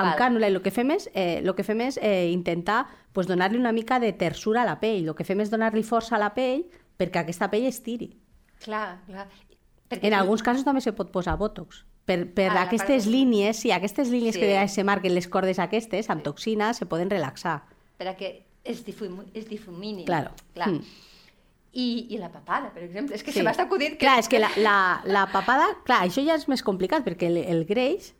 Amb 0.00 0.10
Val. 0.10 0.18
cànula, 0.18 0.48
i 0.48 0.54
el 0.54 0.62
que 0.62 0.70
fem 0.72 0.90
és, 0.96 1.08
eh, 1.14 1.40
lo 1.44 1.54
que 1.54 1.62
fem 1.64 1.80
és 1.86 1.98
eh, 2.02 2.30
intentar 2.32 2.86
pues, 3.12 3.26
donar-li 3.26 3.58
una 3.58 3.72
mica 3.72 3.98
de 4.00 4.12
tersura 4.12 4.62
a 4.62 4.64
la 4.66 4.78
pell. 4.80 5.08
El 5.08 5.14
que 5.14 5.24
fem 5.24 5.40
és 5.40 5.50
donar-li 5.50 5.82
força 5.82 6.16
a 6.16 6.18
la 6.22 6.32
pell 6.34 6.64
perquè 6.98 7.22
aquesta 7.22 7.48
pell 7.50 7.66
estiri. 7.66 8.10
Clar, 8.64 9.00
clar. 9.06 9.28
Perquè 9.90 10.06
En 10.06 10.14
alguns 10.14 10.42
casos 10.42 10.64
també 10.64 10.80
se 10.80 10.92
pot 10.92 11.10
posar 11.10 11.36
botox. 11.38 11.84
Per, 12.04 12.32
per 12.34 12.50
Ah, 12.50 12.62
aquestes 12.62 13.04
part- 13.04 13.10
línies, 13.12 13.56
sí, 13.56 13.70
aquestes 13.72 14.08
línies 14.10 14.34
Sí. 14.34 14.40
que 14.40 14.68
se 14.68 14.84
marquen 14.84 15.14
les 15.14 15.28
cordes 15.28 15.58
aquestes, 15.58 16.08
amb 16.10 16.22
toxina, 16.22 16.72
se 16.74 16.86
poden 16.86 17.10
relaxar. 17.10 17.62
perquè 17.98 18.42
es, 18.64 18.84
difum, 18.84 19.24
es 19.34 19.48
difumini. 19.48 20.04
Claro. 20.06 20.30
Clar. 20.54 20.68
Mm. 20.70 20.82
I, 21.72 22.06
I 22.10 22.18
la 22.18 22.30
papada, 22.32 22.72
per 22.74 22.82
exemple. 22.82 23.14
És 23.14 23.22
que 23.22 23.30
Sí. 23.32 23.38
se 23.38 23.44
m'està 23.44 23.62
acudint... 23.66 23.92
Que... 23.92 23.98
Clar, 23.98 24.18
és 24.18 24.28
que 24.28 24.38
la, 24.40 24.50
la, 24.56 25.02
la 25.04 25.26
papada... 25.32 25.66
Clar, 25.84 26.00
això 26.08 26.24
ja 26.24 26.34
és 26.34 26.48
més 26.48 26.62
complicat, 26.62 27.04
perquè 27.06 27.28
el, 27.28 27.36
el 27.38 27.64
greix 27.64 28.14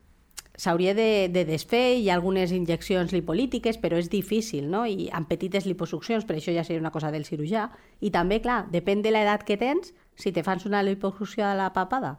s'hauria 0.61 0.93
de, 0.95 1.31
de 1.33 1.47
desfer, 1.49 1.97
hi 1.97 2.11
ha 2.11 2.17
algunes 2.19 2.53
injeccions 2.53 3.15
lipolítiques, 3.17 3.79
però 3.81 3.97
és 3.97 4.11
difícil, 4.13 4.69
no? 4.69 4.85
I 4.85 5.09
amb 5.17 5.29
petites 5.31 5.65
liposuccions, 5.65 6.27
per 6.29 6.37
això 6.37 6.53
ja 6.53 6.65
seria 6.67 6.83
una 6.83 6.93
cosa 6.93 7.09
del 7.15 7.25
cirurgià. 7.25 7.71
I 8.05 8.13
també, 8.13 8.43
clar, 8.45 8.67
depèn 8.73 9.01
de 9.01 9.15
l'edat 9.15 9.47
que 9.49 9.57
tens, 9.61 9.95
si 10.21 10.35
te 10.37 10.45
fas 10.45 10.67
una 10.69 10.83
liposucció 10.85 11.47
de 11.49 11.57
la 11.57 11.71
papada 11.73 12.19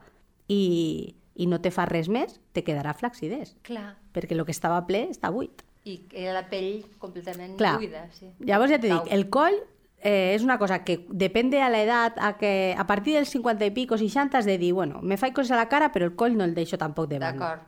i, 0.49 1.13
i 1.35 1.47
no 1.47 1.61
te 1.61 1.69
fa 1.73 1.85
res 1.85 2.09
més, 2.09 2.39
te 2.55 2.65
quedarà 2.65 2.95
flacidès, 2.97 3.53
Clar. 3.67 3.91
perquè 4.15 4.33
el 4.33 4.45
que 4.47 4.55
estava 4.55 4.81
ple 4.89 5.05
està 5.11 5.29
buit. 5.29 5.61
I 5.85 5.99
era 6.09 6.33
la 6.39 6.47
pell 6.49 6.81
completament 7.01 7.59
Clar. 7.61 7.77
buida, 7.77 8.07
sí. 8.17 8.33
Llavors 8.41 8.73
ja 8.73 8.81
t'he 8.81 8.89
dit, 8.89 9.13
el 9.13 9.29
coll 9.33 9.57
eh, 10.01 10.33
és 10.33 10.41
una 10.41 10.57
cosa 10.57 10.81
que 10.85 11.03
depèn 11.09 11.53
de 11.53 11.61
l'edat, 11.69 12.17
a, 12.17 12.33
que 12.41 12.73
a 12.73 12.85
partir 12.89 13.19
dels 13.19 13.29
50 13.29 13.69
i 13.69 13.73
pico, 13.75 14.01
60, 14.01 14.41
has 14.41 14.49
de 14.49 14.57
dir, 14.57 14.73
bueno, 14.73 15.01
me 15.01 15.17
faig 15.21 15.37
coses 15.37 15.53
a 15.53 15.61
la 15.61 15.69
cara, 15.69 15.91
però 15.93 16.09
el 16.09 16.17
coll 16.17 16.37
no 16.37 16.45
el 16.45 16.57
deixo 16.57 16.81
tampoc 16.81 17.09
de 17.09 17.21
banda. 17.21 17.59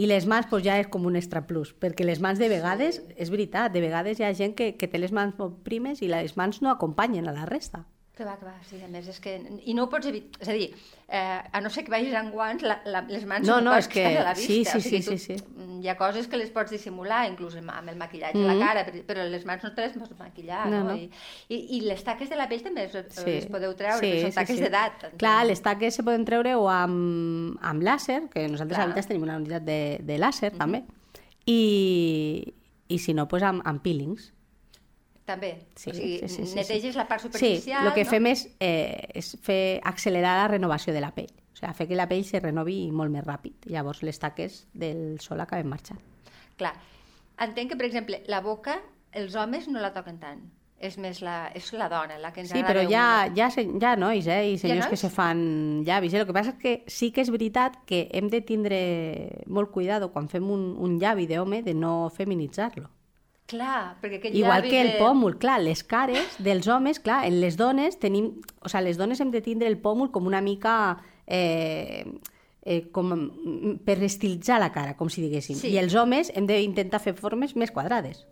I 0.00 0.06
les 0.08 0.24
mans 0.24 0.46
pues, 0.48 0.62
ja 0.64 0.78
és 0.80 0.86
com 0.88 1.04
un 1.04 1.16
extra 1.18 1.42
plus, 1.44 1.74
perquè 1.76 2.06
les 2.06 2.22
mans 2.24 2.38
de 2.40 2.46
vegades, 2.48 3.02
és 3.20 3.28
veritat, 3.28 3.68
de 3.74 3.82
vegades 3.84 4.16
hi 4.16 4.24
ha 4.24 4.30
gent 4.32 4.54
que, 4.56 4.70
que 4.80 4.88
té 4.88 4.96
les 4.96 5.12
mans 5.12 5.34
molt 5.36 5.58
primes 5.66 6.00
i 6.00 6.08
les 6.08 6.38
mans 6.40 6.62
no 6.64 6.70
acompanyen 6.72 7.28
a 7.28 7.34
la 7.36 7.44
resta. 7.50 7.82
Que 8.16 8.24
va, 8.26 8.34
que 8.36 8.44
va, 8.44 8.52
sí, 8.68 8.76
a 8.84 8.88
més 8.90 9.06
és 9.08 9.16
que... 9.22 9.32
I 9.64 9.72
no 9.72 9.84
ho 9.86 9.88
pots 9.88 10.04
evitar, 10.10 10.42
és 10.42 10.48
a 10.50 10.52
dir, 10.52 10.66
eh, 11.08 11.38
a 11.56 11.60
no 11.64 11.70
ser 11.72 11.84
que 11.86 11.92
vagis 11.94 12.12
amb 12.18 12.34
guants, 12.34 12.60
la, 12.66 12.74
la, 12.84 13.00
les 13.08 13.22
mans 13.24 13.46
No, 13.48 13.60
no, 13.64 13.72
és 13.78 13.86
que- 13.88 14.02
a 14.18 14.24
la 14.26 14.34
vista. 14.34 14.46
sí, 14.50 14.58
sí, 14.66 14.76
o 14.76 14.80
sigui, 14.82 15.00
sí, 15.06 15.16
sí, 15.18 15.36
tu, 15.40 15.68
Hi 15.80 15.88
ha 15.88 15.94
coses 15.96 16.26
que 16.28 16.36
les 16.36 16.50
pots 16.52 16.70
dissimular, 16.74 17.22
inclús 17.30 17.54
amb 17.56 17.88
el 17.88 17.96
maquillatge 17.96 18.36
Mhm. 18.36 18.50
a 18.50 18.54
la 18.58 18.66
cara, 18.66 18.82
però- 19.08 19.24
les 19.30 19.46
mans 19.48 19.62
no 19.64 19.72
te 19.72 19.86
les 19.86 19.96
pots 19.96 20.12
maquillar, 20.18 20.66
No, 20.68 20.82
no? 20.84 20.90
no. 20.90 20.96
I, 20.98 21.08
i, 21.48 21.60
I 21.78 21.80
les 21.86 22.04
taques 22.04 22.28
de 22.28 22.36
la 22.36 22.46
pell 22.50 22.62
també 22.62 22.90
les, 22.92 23.06
Sí. 23.14 23.24
les 23.24 23.46
podeu 23.46 23.72
treure, 23.74 24.00
Sí, 24.04 24.12
sí, 24.12 24.20
són 24.26 24.32
sí, 24.32 24.36
taques 24.42 24.56
sí. 24.56 24.62
d'edat. 24.64 25.06
Clar, 25.16 25.46
les 25.46 25.62
taques 25.62 25.94
se 25.94 26.02
poden 26.02 26.26
treure 26.26 26.54
o 26.56 26.68
amb, 26.68 27.56
amb 27.62 27.82
làser, 27.82 28.28
que 28.28 28.44
nosaltres 28.48 28.76
Clar. 28.76 28.84
a 28.84 28.90
Veritas 28.90 29.06
tenim 29.08 29.22
una 29.22 29.36
unitat 29.38 29.62
de, 29.64 29.98
de 30.02 30.18
làser, 30.18 30.52
també, 30.58 30.84
i, 31.46 32.52
i 32.88 32.98
si 32.98 33.14
no, 33.14 33.26
pues 33.28 33.42
amb, 33.42 33.62
amb 33.64 33.80
peelings. 33.82 34.32
També, 35.30 35.52
Sí, 35.76 35.90
o 35.90 35.94
sigui, 35.94 36.18
sí, 36.22 36.28
sí, 36.28 36.46
sí, 36.46 36.54
neteges 36.58 36.92
sí. 36.92 36.98
la 36.98 37.06
part 37.08 37.22
Sí, 37.22 37.28
superficial, 37.28 37.86
el 37.86 37.92
que 37.94 38.04
no? 38.04 38.10
fem 38.10 38.26
és, 38.32 38.44
eh, 38.58 39.08
és 39.14 39.32
fer 39.42 39.80
accelerar 39.84 40.36
la 40.42 40.48
renovació 40.48 40.92
de 40.96 41.00
la 41.04 41.12
pell. 41.14 41.30
O 41.52 41.56
sigui, 41.56 41.74
fer 41.78 41.88
que 41.88 41.96
la 41.98 42.08
pell 42.10 42.24
se 42.24 42.40
renovi 42.40 42.90
molt 42.90 43.12
més 43.14 43.24
ràpid. 43.26 43.66
Llavors 43.70 44.02
les 44.02 44.18
taques 44.18 44.64
del 44.74 45.18
sol 45.20 45.40
acaben 45.40 45.68
marxant. 45.68 46.00
Clar, 46.56 46.74
entenc 47.38 47.70
que, 47.72 47.76
per 47.76 47.86
exemple, 47.86 48.22
la 48.28 48.40
boca, 48.40 48.80
els 49.12 49.34
homes 49.36 49.68
no 49.68 49.80
la 49.80 49.92
toquen 49.92 50.18
tant. 50.18 50.40
És 50.80 50.94
més 50.96 51.18
la, 51.20 51.50
és 51.54 51.66
la 51.76 51.90
dona 51.92 52.16
la 52.16 52.30
que 52.32 52.40
ens 52.40 52.48
Sí, 52.48 52.56
agrada 52.56 52.72
però 52.72 52.80
ha, 52.80 53.24
veure. 53.28 53.34
hi, 53.36 53.40
ha, 53.44 53.50
se- 53.50 53.86
ha 53.86 53.96
nois, 54.00 54.26
eh, 54.26 54.52
i 54.54 54.58
senyors 54.58 54.86
que 54.86 54.96
nois? 54.96 55.00
se 55.00 55.10
fan 55.12 55.84
llavis. 55.84 56.14
Eh? 56.14 56.20
El 56.22 56.26
que 56.26 56.32
passa 56.32 56.54
és 56.54 56.56
que 56.56 56.84
sí 56.88 57.10
que 57.12 57.20
és 57.20 57.28
veritat 57.30 57.76
que 57.84 58.08
hem 58.16 58.30
de 58.32 58.40
tindre 58.40 58.78
molt 59.46 59.70
cuidado 59.70 60.08
quan 60.10 60.30
fem 60.32 60.48
un, 60.50 60.62
un 60.80 60.98
llavi 60.98 61.26
d'home 61.26 61.60
de 61.62 61.74
no 61.74 62.08
feminitzar-lo. 62.08 62.88
Clar, 63.50 63.96
perquè 64.00 64.20
aquell 64.20 64.36
Igual 64.38 64.62
que 64.68 64.78
el 64.78 64.92
de... 64.94 64.98
pòmul, 65.02 65.36
clar, 65.42 65.58
les 65.62 65.82
cares 65.82 66.36
dels 66.38 66.68
homes, 66.70 67.00
clar, 67.02 67.24
en 67.26 67.40
les 67.42 67.58
dones 67.58 67.98
tenim... 67.98 68.36
O 68.62 68.70
sigui, 68.70 68.84
les 68.86 69.00
dones 69.00 69.20
hem 69.20 69.32
de 69.34 69.42
tindre 69.42 69.70
el 69.70 69.80
pòmul 69.82 70.12
com 70.14 70.30
una 70.30 70.42
mica... 70.44 70.74
Eh, 71.26 72.04
eh, 72.62 72.82
com 72.92 73.10
mm, 73.14 73.80
per 73.86 73.98
estilitzar 74.04 74.60
la 74.60 74.70
cara, 74.74 74.96
com 74.96 75.10
si 75.10 75.24
diguéssim. 75.24 75.58
Sí. 75.58 75.72
I 75.74 75.80
els 75.82 75.96
homes 75.98 76.30
hem 76.36 76.46
d'intentar 76.48 77.02
fer 77.02 77.16
formes 77.18 77.56
més 77.56 77.72
quadrades. 77.74 78.24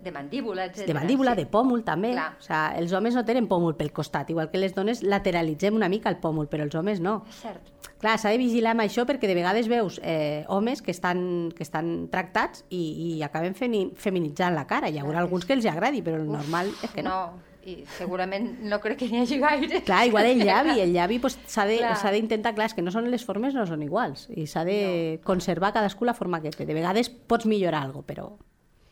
De 0.00 0.12
mandíbula, 0.12 0.66
etc. 0.66 0.86
De 0.86 0.94
mandíbula, 0.94 1.32
sí. 1.34 1.42
de 1.42 1.46
pòmul 1.50 1.82
també. 1.84 2.12
Clar. 2.14 2.28
O 2.38 2.44
sigui, 2.44 2.82
els 2.82 2.92
homes 2.94 3.16
no 3.18 3.24
tenen 3.26 3.48
pòmul 3.50 3.74
pel 3.76 3.90
costat, 3.92 4.30
igual 4.30 4.50
que 4.52 4.60
les 4.62 4.74
dones 4.76 5.02
lateralitzem 5.02 5.74
una 5.74 5.88
mica 5.90 6.10
el 6.12 6.20
pòmul, 6.22 6.46
però 6.48 6.62
els 6.68 6.76
homes 6.78 7.00
no. 7.02 7.24
És 7.28 7.40
cert. 7.42 7.72
Clar, 7.98 8.14
s'ha 8.20 8.30
de 8.30 8.38
vigilar 8.38 8.76
amb 8.76 8.84
això 8.84 9.02
perquè 9.08 9.26
de 9.26 9.34
vegades 9.34 9.66
veus 9.66 9.98
eh, 10.04 10.44
homes 10.46 10.82
que 10.86 10.92
estan, 10.94 11.50
que 11.50 11.64
estan 11.66 12.06
tractats 12.12 12.62
i, 12.70 12.82
i 13.18 13.22
acaben 13.26 13.58
feni, 13.58 13.88
feminitzant 13.98 14.54
la 14.54 14.68
cara. 14.70 14.88
Hi 14.88 15.00
haurà 15.02 15.18
Clar, 15.18 15.26
alguns 15.26 15.48
que 15.48 15.56
els 15.58 15.66
agradi, 15.66 16.04
però 16.06 16.20
el 16.22 16.30
normal 16.30 16.70
és 16.78 16.94
que 16.94 17.02
no. 17.02 17.10
no. 17.10 17.46
I 17.68 17.82
segurament 17.98 18.46
no 18.64 18.78
crec 18.80 19.02
que 19.02 19.08
n'hi 19.10 19.18
hagi 19.20 19.36
gaire. 19.42 19.82
Clar, 19.84 20.06
igual 20.08 20.30
el 20.30 20.40
llavi, 20.40 20.78
el 20.80 20.94
llavi 20.94 21.18
pues, 21.18 21.36
s'ha 21.44 21.66
de- 21.68 21.82
Clar. 21.82 22.12
d'intentar, 22.14 22.54
clar, 22.54 22.70
és 22.70 22.74
que 22.74 22.80
no 22.86 22.94
són 22.94 23.10
les 23.10 23.26
formes 23.26 23.52
no 23.52 23.66
són 23.66 23.82
iguals 23.82 24.28
i 24.30 24.46
s'ha 24.46 24.62
de 24.64 25.20
conservar 25.26 25.74
cadascú 25.74 26.06
la 26.08 26.14
forma 26.14 26.40
que 26.40 26.54
té. 26.54 26.64
De 26.64 26.72
vegades 26.72 27.10
pots 27.10 27.44
millorar 27.50 27.82
alguna 27.82 28.06
però... 28.06 28.30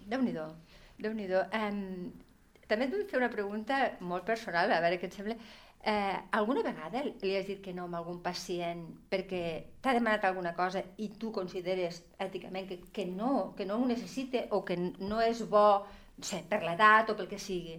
Déu-n'hi-do, 0.06 0.44
déu 0.44 0.50
nhi 0.50 0.65
déu 0.98 1.12
um, 1.12 2.12
També 2.66 2.86
et 2.88 2.90
vull 2.94 3.04
fer 3.06 3.18
una 3.20 3.30
pregunta 3.30 3.76
molt 4.00 4.24
personal, 4.26 4.72
a 4.72 4.80
veure 4.82 4.98
què 4.98 5.06
et 5.06 5.14
sembla. 5.14 5.36
Eh, 5.86 6.16
alguna 6.34 6.64
vegada 6.66 7.04
li 7.22 7.36
has 7.36 7.46
dit 7.46 7.60
que 7.62 7.72
no 7.72 7.84
a 7.86 7.98
algun 8.00 8.18
pacient 8.24 8.80
perquè 9.12 9.42
t'ha 9.82 9.92
demanat 9.94 10.24
alguna 10.26 10.50
cosa 10.56 10.82
i 10.98 11.12
tu 11.20 11.30
consideres 11.30 12.00
èticament 12.18 12.66
que, 12.66 12.80
que, 12.92 13.04
no, 13.06 13.52
que 13.56 13.66
no 13.68 13.76
ho 13.78 13.86
necessita 13.86 14.48
o 14.50 14.64
que 14.66 14.76
no 14.98 15.20
és 15.22 15.44
bo, 15.48 15.84
no 16.18 16.24
sé, 16.26 16.42
per 16.50 16.62
l'edat 16.64 17.12
o 17.12 17.16
pel 17.20 17.28
que 17.30 17.38
sigui? 17.38 17.76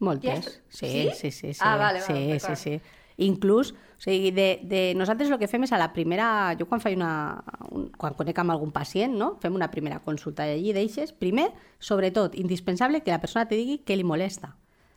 Moltes. 0.00 0.28
Ja 0.28 0.34
és- 0.36 0.60
Sí, 0.68 0.86
sí? 0.92 1.10
sí, 1.14 1.30
sí. 1.30 1.54
sí, 1.54 1.60
Ah, 1.64 1.76
vale, 1.80 2.00
sí, 2.00 2.12
vale, 2.12 2.26
sí, 2.26 2.34
d'acord. 2.34 2.58
sí. 2.58 2.80
Inclús, 3.16 3.72
o 3.96 4.00
sigui, 4.04 4.30
de, 4.30 4.60
de, 4.62 4.80
nosaltres 4.94 5.30
el 5.32 5.38
que 5.40 5.48
fem 5.48 5.64
és 5.64 5.72
a 5.72 5.78
la 5.80 5.90
primera... 5.94 6.54
Jo 6.60 6.66
quan 6.68 6.82
faig 6.84 6.96
una... 6.98 7.42
Un, 7.72 7.88
quan 7.96 8.14
conec 8.18 8.38
amb 8.42 8.52
algun 8.52 8.70
pacient, 8.74 9.14
no? 9.16 9.34
Fem 9.40 9.54
una 9.56 9.70
primera 9.72 10.00
consulta 10.04 10.44
i 10.46 10.52
allí 10.58 10.74
deixes, 10.76 11.12
primer, 11.16 11.48
sobretot, 11.80 12.34
indispensable 12.36 13.00
que 13.02 13.10
la 13.14 13.20
persona 13.22 13.46
te 13.48 13.56
digui 13.56 13.80
què 13.84 13.96
li 13.96 14.04
molesta 14.04 14.54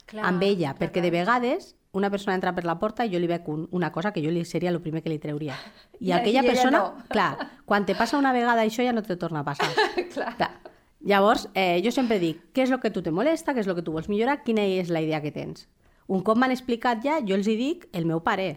Clar, 0.09 0.25
amb 0.25 0.41
ella, 0.43 0.73
clar, 0.73 0.79
perquè 0.81 0.99
clar. 0.99 1.05
de 1.05 1.11
vegades 1.13 1.75
una 1.91 2.09
persona 2.13 2.35
entra 2.35 2.53
per 2.53 2.65
la 2.65 2.75
porta 2.77 3.05
i 3.05 3.09
jo 3.13 3.17
li 3.21 3.27
veig 3.29 3.47
un, 3.49 3.63
una 3.73 3.91
cosa 3.91 4.11
que 4.13 4.21
jo 4.21 4.29
li 4.29 4.43
seria 4.45 4.69
el 4.69 4.77
primer 4.81 5.01
que 5.01 5.09
li 5.09 5.17
trauria. 5.19 5.55
I 5.99 6.09
I- 6.11 6.13
aquella 6.19 6.43
i 6.43 6.47
persona, 6.51 6.79
no. 6.83 7.05
clar, 7.09 7.47
quan 7.65 7.85
te 7.85 7.95
passa 7.95 8.17
una 8.19 8.33
vegada 8.33 8.61
això 8.67 8.83
ja 8.85 8.93
no 8.93 9.01
te 9.01 9.15
torna 9.17 9.41
a 9.41 9.47
passar. 9.47 9.69
Clar. 10.13 10.35
Clar. 10.37 10.51
Llavors, 10.99 11.47
eh, 11.55 11.79
jo 11.83 11.91
sempre 11.95 12.19
dic, 12.19 12.41
què 12.53 12.65
és 12.67 12.71
el 12.75 12.81
que 12.83 12.91
tu 12.91 13.01
te 13.01 13.11
molesta, 13.15 13.53
què 13.55 13.61
és 13.63 13.67
el 13.71 13.75
que 13.77 13.81
tu 13.87 13.93
vols 13.95 14.09
millorar, 14.11 14.41
quina 14.43 14.65
és 14.67 14.89
la 14.91 14.99
idea 15.01 15.21
que 15.23 15.31
tens. 15.31 15.69
Un 16.11 16.21
cop 16.27 16.37
m'han 16.41 16.51
explicat 16.51 16.99
ja, 17.05 17.19
jo 17.25 17.37
els 17.37 17.47
hi 17.47 17.55
dic 17.55 17.85
el 17.95 18.05
meu 18.09 18.19
pare. 18.25 18.49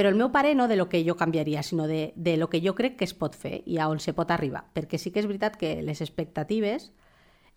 Però 0.00 0.08
el 0.08 0.16
meu 0.16 0.30
pare 0.32 0.54
no 0.56 0.64
de 0.64 0.78
lo 0.80 0.86
que 0.88 1.02
jo 1.04 1.12
canviaria, 1.20 1.60
sinó 1.62 1.84
de, 1.86 2.14
de 2.16 2.38
lo 2.40 2.48
que 2.48 2.62
jo 2.64 2.72
crec 2.74 2.94
que 2.96 3.04
es 3.04 3.12
pot 3.12 3.34
fer 3.36 3.58
i 3.68 3.76
a 3.76 3.90
on 3.92 3.98
se 4.00 4.14
pot 4.16 4.30
arribar. 4.32 4.62
Perquè 4.72 4.96
sí 4.96 5.10
que 5.12 5.20
és 5.20 5.26
veritat 5.28 5.58
que 5.60 5.74
les 5.84 6.00
expectatives 6.00 6.86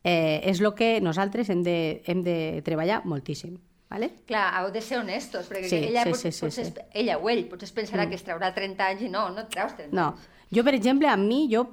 eh, 0.03 0.41
és 0.43 0.59
el 0.59 0.73
que 0.75 0.97
nosaltres 0.99 1.47
hem 1.53 1.61
de, 1.63 2.01
hem 2.03 2.19
de 2.25 2.35
treballar 2.65 3.05
moltíssim. 3.07 3.55
Vale? 3.93 4.09
Clar, 4.27 4.49
heu 4.59 4.71
de 4.75 4.81
ser 4.81 4.97
honestos, 4.99 5.47
perquè 5.47 5.69
Sí, 5.71 5.79
ella, 5.87 6.03
sí, 6.03 6.09
pot, 6.11 6.19
sí, 6.19 6.31
sí, 6.33 6.41
potser, 6.43 6.65
sí. 6.65 6.83
ella 6.99 7.15
o 7.21 7.29
ell 7.31 7.45
potser 7.47 7.69
es 7.69 7.75
pensarà 7.77 8.09
que 8.09 8.17
es 8.19 8.25
traurà 8.27 8.49
30 8.51 8.87
anys 8.89 9.05
i 9.07 9.09
no, 9.13 9.29
no 9.31 9.45
et 9.45 9.51
treus 9.53 9.77
30 9.77 9.95
No. 9.95 10.09
anys. 10.17 10.27
Jo, 10.51 10.63
per 10.67 10.73
exemple, 10.75 11.07
amb 11.07 11.23
mi, 11.29 11.45
jo 11.53 11.63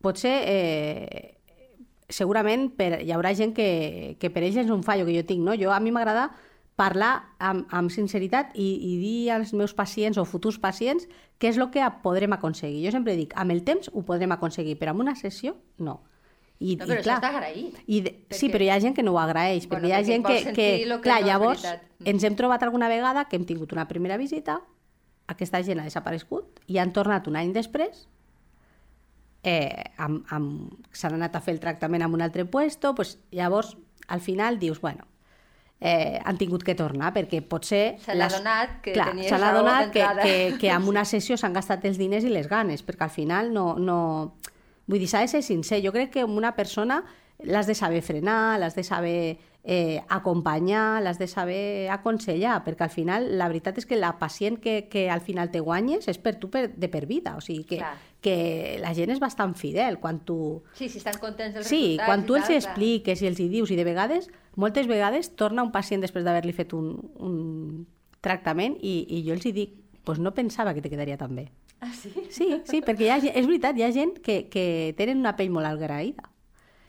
potser... 0.00 0.34
Eh, 0.48 1.30
segurament 2.14 2.68
per, 2.76 3.00
hi 3.02 3.10
haurà 3.16 3.30
gent 3.34 3.52
que, 3.56 4.16
que 4.20 4.28
per 4.30 4.42
ells 4.44 4.58
és 4.60 4.68
un 4.70 4.82
fallo 4.86 5.06
que 5.08 5.14
jo 5.16 5.22
tinc, 5.26 5.40
no? 5.42 5.54
Jo, 5.58 5.72
a 5.72 5.80
mi 5.80 5.90
m'agrada 5.90 6.28
parlar 6.76 7.12
amb, 7.38 7.68
amb 7.70 7.90
sinceritat 7.94 8.50
i, 8.58 8.66
i 8.82 8.96
dir 8.98 9.30
als 9.30 9.52
meus 9.54 9.74
pacients 9.78 10.18
o 10.18 10.24
futurs 10.26 10.58
pacients 10.58 11.06
què 11.38 11.52
és 11.52 11.58
el 11.60 11.68
que 11.70 11.84
podrem 12.02 12.32
aconseguir. 12.34 12.82
Jo 12.86 12.90
sempre 12.96 13.14
dic, 13.14 13.32
amb 13.38 13.54
el 13.54 13.62
temps 13.64 13.90
ho 13.92 14.02
podrem 14.02 14.32
aconseguir, 14.34 14.74
però 14.80 14.90
amb 14.94 15.04
una 15.04 15.14
sessió, 15.14 15.56
no. 15.78 16.00
I, 16.58 16.76
No, 16.76 16.86
però 16.86 16.94
i, 16.94 17.00
això 17.02 17.14
està 17.18 17.30
agraït. 17.34 17.78
I 17.86 18.00
de, 18.00 18.10
Sí, 18.30 18.46
Perquè- 18.46 18.52
però 18.54 18.64
hi 18.64 18.70
ha 18.70 18.80
gent 18.80 18.94
que 18.96 19.02
no 19.02 19.12
ho 19.12 19.18
agraeix, 19.18 19.68
Bueno, 19.68 19.86
perquè 19.86 19.88
hi 19.88 19.92
ha 19.92 19.98
perquè 20.00 20.06
gent 20.06 20.26
que... 20.26 20.36
que 20.44 20.54
que 20.54 20.98
clar, 21.02 21.20
no 21.20 21.26
és 21.26 21.26
llavors. 21.26 21.64
Mm. 21.98 22.06
ens 22.14 22.24
hem 22.24 22.36
trobat 22.38 22.62
alguna 22.62 22.88
vegada 22.88 23.24
que 23.28 23.36
hem 23.36 23.44
tingut 23.44 23.72
una 23.72 23.86
primera 23.88 24.16
visita, 24.16 24.60
aquesta 25.26 25.62
gent 25.62 25.80
ha 25.80 25.84
desaparegut 25.88 26.60
i 26.66 26.78
han 26.78 26.92
tornat 26.92 27.26
un 27.28 27.36
any 27.36 27.52
després 27.52 28.06
eh, 29.42 29.84
amb, 29.98 30.24
amb, 30.32 30.84
s'han 30.92 31.14
anat 31.18 31.36
a 31.36 31.40
fer 31.44 31.54
el 31.54 31.60
tractament 31.60 32.02
en 32.02 32.14
un 32.14 32.22
altre 32.22 32.44
puesto, 32.44 32.94
pues, 32.94 33.18
llavors 33.30 33.76
al 34.08 34.20
final 34.20 34.58
dius, 34.58 34.80
bueno, 34.80 35.06
eh, 35.80 36.18
han 36.24 36.38
tingut 36.38 36.62
que 36.64 36.74
tornar 36.74 37.12
perquè 37.14 37.42
potser... 37.46 37.96
Se 38.04 38.14
n'ha 38.14 38.24
les- 38.26 38.34
adonat 38.38 38.80
que 38.82 38.92
Clar, 38.96 39.10
tenies 39.10 39.28
se 39.28 39.34
adonat 39.40 39.90
que, 39.92 40.04
que, 40.22 40.34
que 40.60 40.70
amb 40.76 40.88
una 40.88 41.04
sessió 41.04 41.36
s'han 41.36 41.52
gastat 41.56 41.84
els 41.84 41.98
diners 41.98 42.24
i 42.24 42.32
les 42.32 42.48
ganes, 42.48 42.82
perquè 42.86 43.08
al 43.08 43.14
final 43.14 43.52
no... 43.52 43.74
no... 43.78 43.98
Vull 44.86 45.00
dir, 45.00 45.06
s'ha 45.08 45.22
de 45.24 45.28
ser 45.32 45.40
sincer. 45.40 45.78
Jo 45.80 45.94
crec 45.94 46.10
que 46.12 46.20
amb 46.26 46.36
una 46.36 46.50
persona 46.56 46.98
l'has 47.40 47.66
de 47.66 47.74
saber 47.74 48.02
frenar, 48.04 48.58
l'has 48.60 48.74
de 48.76 48.82
saber 48.84 49.38
eh, 49.64 50.02
acompanyar, 50.12 51.00
l'has 51.02 51.16
de 51.18 51.26
saber 51.26 51.88
aconsellar, 51.90 52.58
perquè 52.66 52.84
al 52.84 52.92
final 52.92 53.30
la 53.38 53.48
veritat 53.48 53.78
és 53.80 53.86
que 53.88 53.96
la 53.96 54.10
pacient 54.20 54.58
que, 54.60 54.90
que 54.92 55.06
al 55.10 55.22
final 55.24 55.48
te 55.50 55.60
guanyes 55.64 56.04
és 56.12 56.18
per 56.20 56.34
tu 56.36 56.50
per, 56.52 56.66
de 56.76 56.90
per 56.92 57.06
vida, 57.08 57.32
o 57.36 57.40
sigui 57.40 57.64
que, 57.64 57.78
Clar. 57.80 57.94
que 58.20 58.36
la 58.84 58.92
gent 58.92 59.10
és 59.16 59.20
bastant 59.24 59.54
fidel 59.56 59.96
quan 60.04 60.20
tu... 60.28 60.62
Sí, 60.76 60.90
si 60.92 61.00
estan 61.00 61.16
contents 61.20 61.56
dels 61.56 61.66
Sí, 61.66 61.80
resultats 61.96 62.08
quan 62.12 62.20
i 62.20 62.28
tu 62.28 62.36
els 62.36 62.44
tal, 62.44 62.52
hi 62.52 62.60
clar. 62.60 62.70
expliques 62.74 63.22
i 63.24 63.30
els 63.32 63.40
hi 63.40 63.48
dius, 63.56 63.72
i 63.72 63.80
de 63.80 63.88
vegades, 63.88 64.28
moltes 64.56 64.86
vegades, 64.86 65.32
torna 65.36 65.62
un 65.62 65.72
pacient 65.72 66.00
després 66.04 66.24
d'haver-li 66.24 66.52
fet 66.52 66.72
un, 66.76 66.92
un 67.18 67.86
tractament 68.24 68.76
i, 68.80 69.04
i 69.18 69.22
jo 69.26 69.34
els 69.36 69.44
hi 69.46 69.52
dic, 69.52 69.74
pues 70.04 70.18
no 70.20 70.34
pensava 70.34 70.74
que 70.74 70.82
te 70.84 70.90
quedaria 70.90 71.16
tan 71.18 71.34
bé. 71.36 71.48
Ah, 71.80 71.90
sí? 71.92 72.12
Sí, 72.30 72.46
sí, 72.64 72.80
perquè 72.84 73.10
ha, 73.12 73.18
és 73.18 73.44
veritat, 73.46 73.76
hi 73.76 73.82
ha 73.84 73.90
gent 73.92 74.18
que, 74.24 74.46
que 74.48 74.94
tenen 74.96 75.18
una 75.20 75.34
pell 75.36 75.50
molt 75.52 75.66
agraïda. 75.68 76.30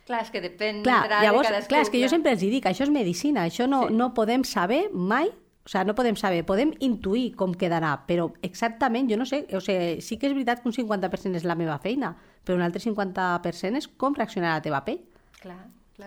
Clar, 0.05 0.19
és 0.21 0.29
que 0.29 0.39
depèn 0.43 0.83
Clar, 0.85 1.01
de 1.09 1.21
llavors, 1.25 1.47
cadascú. 1.49 1.69
clar, 1.73 1.81
és 1.81 1.89
que 1.89 1.99
jo 2.03 2.07
sempre 2.11 2.31
els 2.35 2.43
dic, 2.43 2.67
això 2.69 2.85
és 2.85 2.91
medicina, 2.93 3.47
això 3.49 3.65
no, 3.67 3.87
Sí. 3.89 3.95
no 3.97 4.11
podem 4.13 4.43
saber 4.45 4.83
mai, 4.93 5.31
o 5.65 5.67
sigui, 5.71 5.87
no 5.89 5.95
podem 5.97 6.15
saber, 6.15 6.43
podem 6.45 6.75
intuir 6.79 7.31
com 7.35 7.55
quedarà, 7.57 7.95
però 8.05 8.27
exactament, 8.45 9.09
jo 9.09 9.17
no 9.17 9.25
sé, 9.25 9.47
o 9.57 9.59
sigui, 9.65 9.99
sí 10.05 10.19
que 10.21 10.27
és 10.29 10.35
veritat 10.37 10.61
que 10.61 10.69
un 10.69 10.75
50% 10.77 11.35
és 11.41 11.43
la 11.43 11.55
meva 11.57 11.79
feina, 11.81 12.13
però 12.45 12.53
un 12.55 12.61
altre 12.61 12.79
50% 12.83 13.81
és 13.81 13.87
com 13.97 14.13
reaccionarà 14.13 14.59
la 14.59 14.61
teva 14.61 14.83
pell. 14.85 15.01
Clar, 15.41 15.57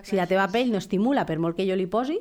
Si 0.04 0.16
la 0.16 0.26
teva 0.28 0.48
pell 0.52 0.70
no 0.72 0.78
estimula 0.78 1.24
per 1.26 1.38
molt 1.38 1.56
que 1.56 1.64
jo 1.68 1.76
li 1.76 1.86
posi, 1.86 2.18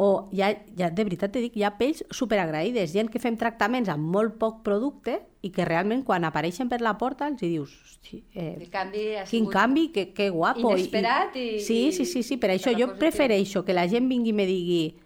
o 0.00 0.28
hi 0.32 0.40
ha, 0.40 0.54
de 0.88 1.04
veritat 1.04 1.32
te 1.34 1.40
dic, 1.42 1.56
hi 1.58 1.64
ha 1.66 1.74
pells 1.76 2.04
superagraïdes, 2.14 2.92
gent 2.94 3.10
que 3.12 3.20
fem 3.20 3.36
tractaments 3.36 3.90
amb 3.92 4.06
molt 4.14 4.38
poc 4.40 4.62
producte 4.64 5.18
i 5.44 5.50
que 5.52 5.64
realment 5.68 6.04
quan 6.06 6.24
apareixen 6.24 6.70
per 6.70 6.78
la 6.80 6.94
porta 6.96 7.26
els 7.28 7.42
hi 7.42 7.50
dius, 7.52 7.74
hosti, 7.84 8.22
eh, 8.32 8.54
El 8.60 8.70
canvi 8.72 9.02
ha 9.18 9.24
quin 9.28 9.46
canvi, 9.52 9.88
que, 9.92 10.06
que 10.16 10.30
guapo. 10.30 10.72
inesperat 10.72 11.36
i- 11.36 11.60
Sí, 11.60 11.92
sí, 11.92 12.06
sí, 12.06 12.22
sí, 12.22 12.38
per 12.38 12.50
i 12.50 12.56
això 12.56 12.72
la 12.72 12.78
jo 12.78 12.88
prefereixo 12.98 13.64
que 13.64 13.74
la 13.76 13.86
gent 13.88 14.08
vingui 14.08 14.30
i 14.30 14.32
me 14.32 14.46
digui 14.46 14.96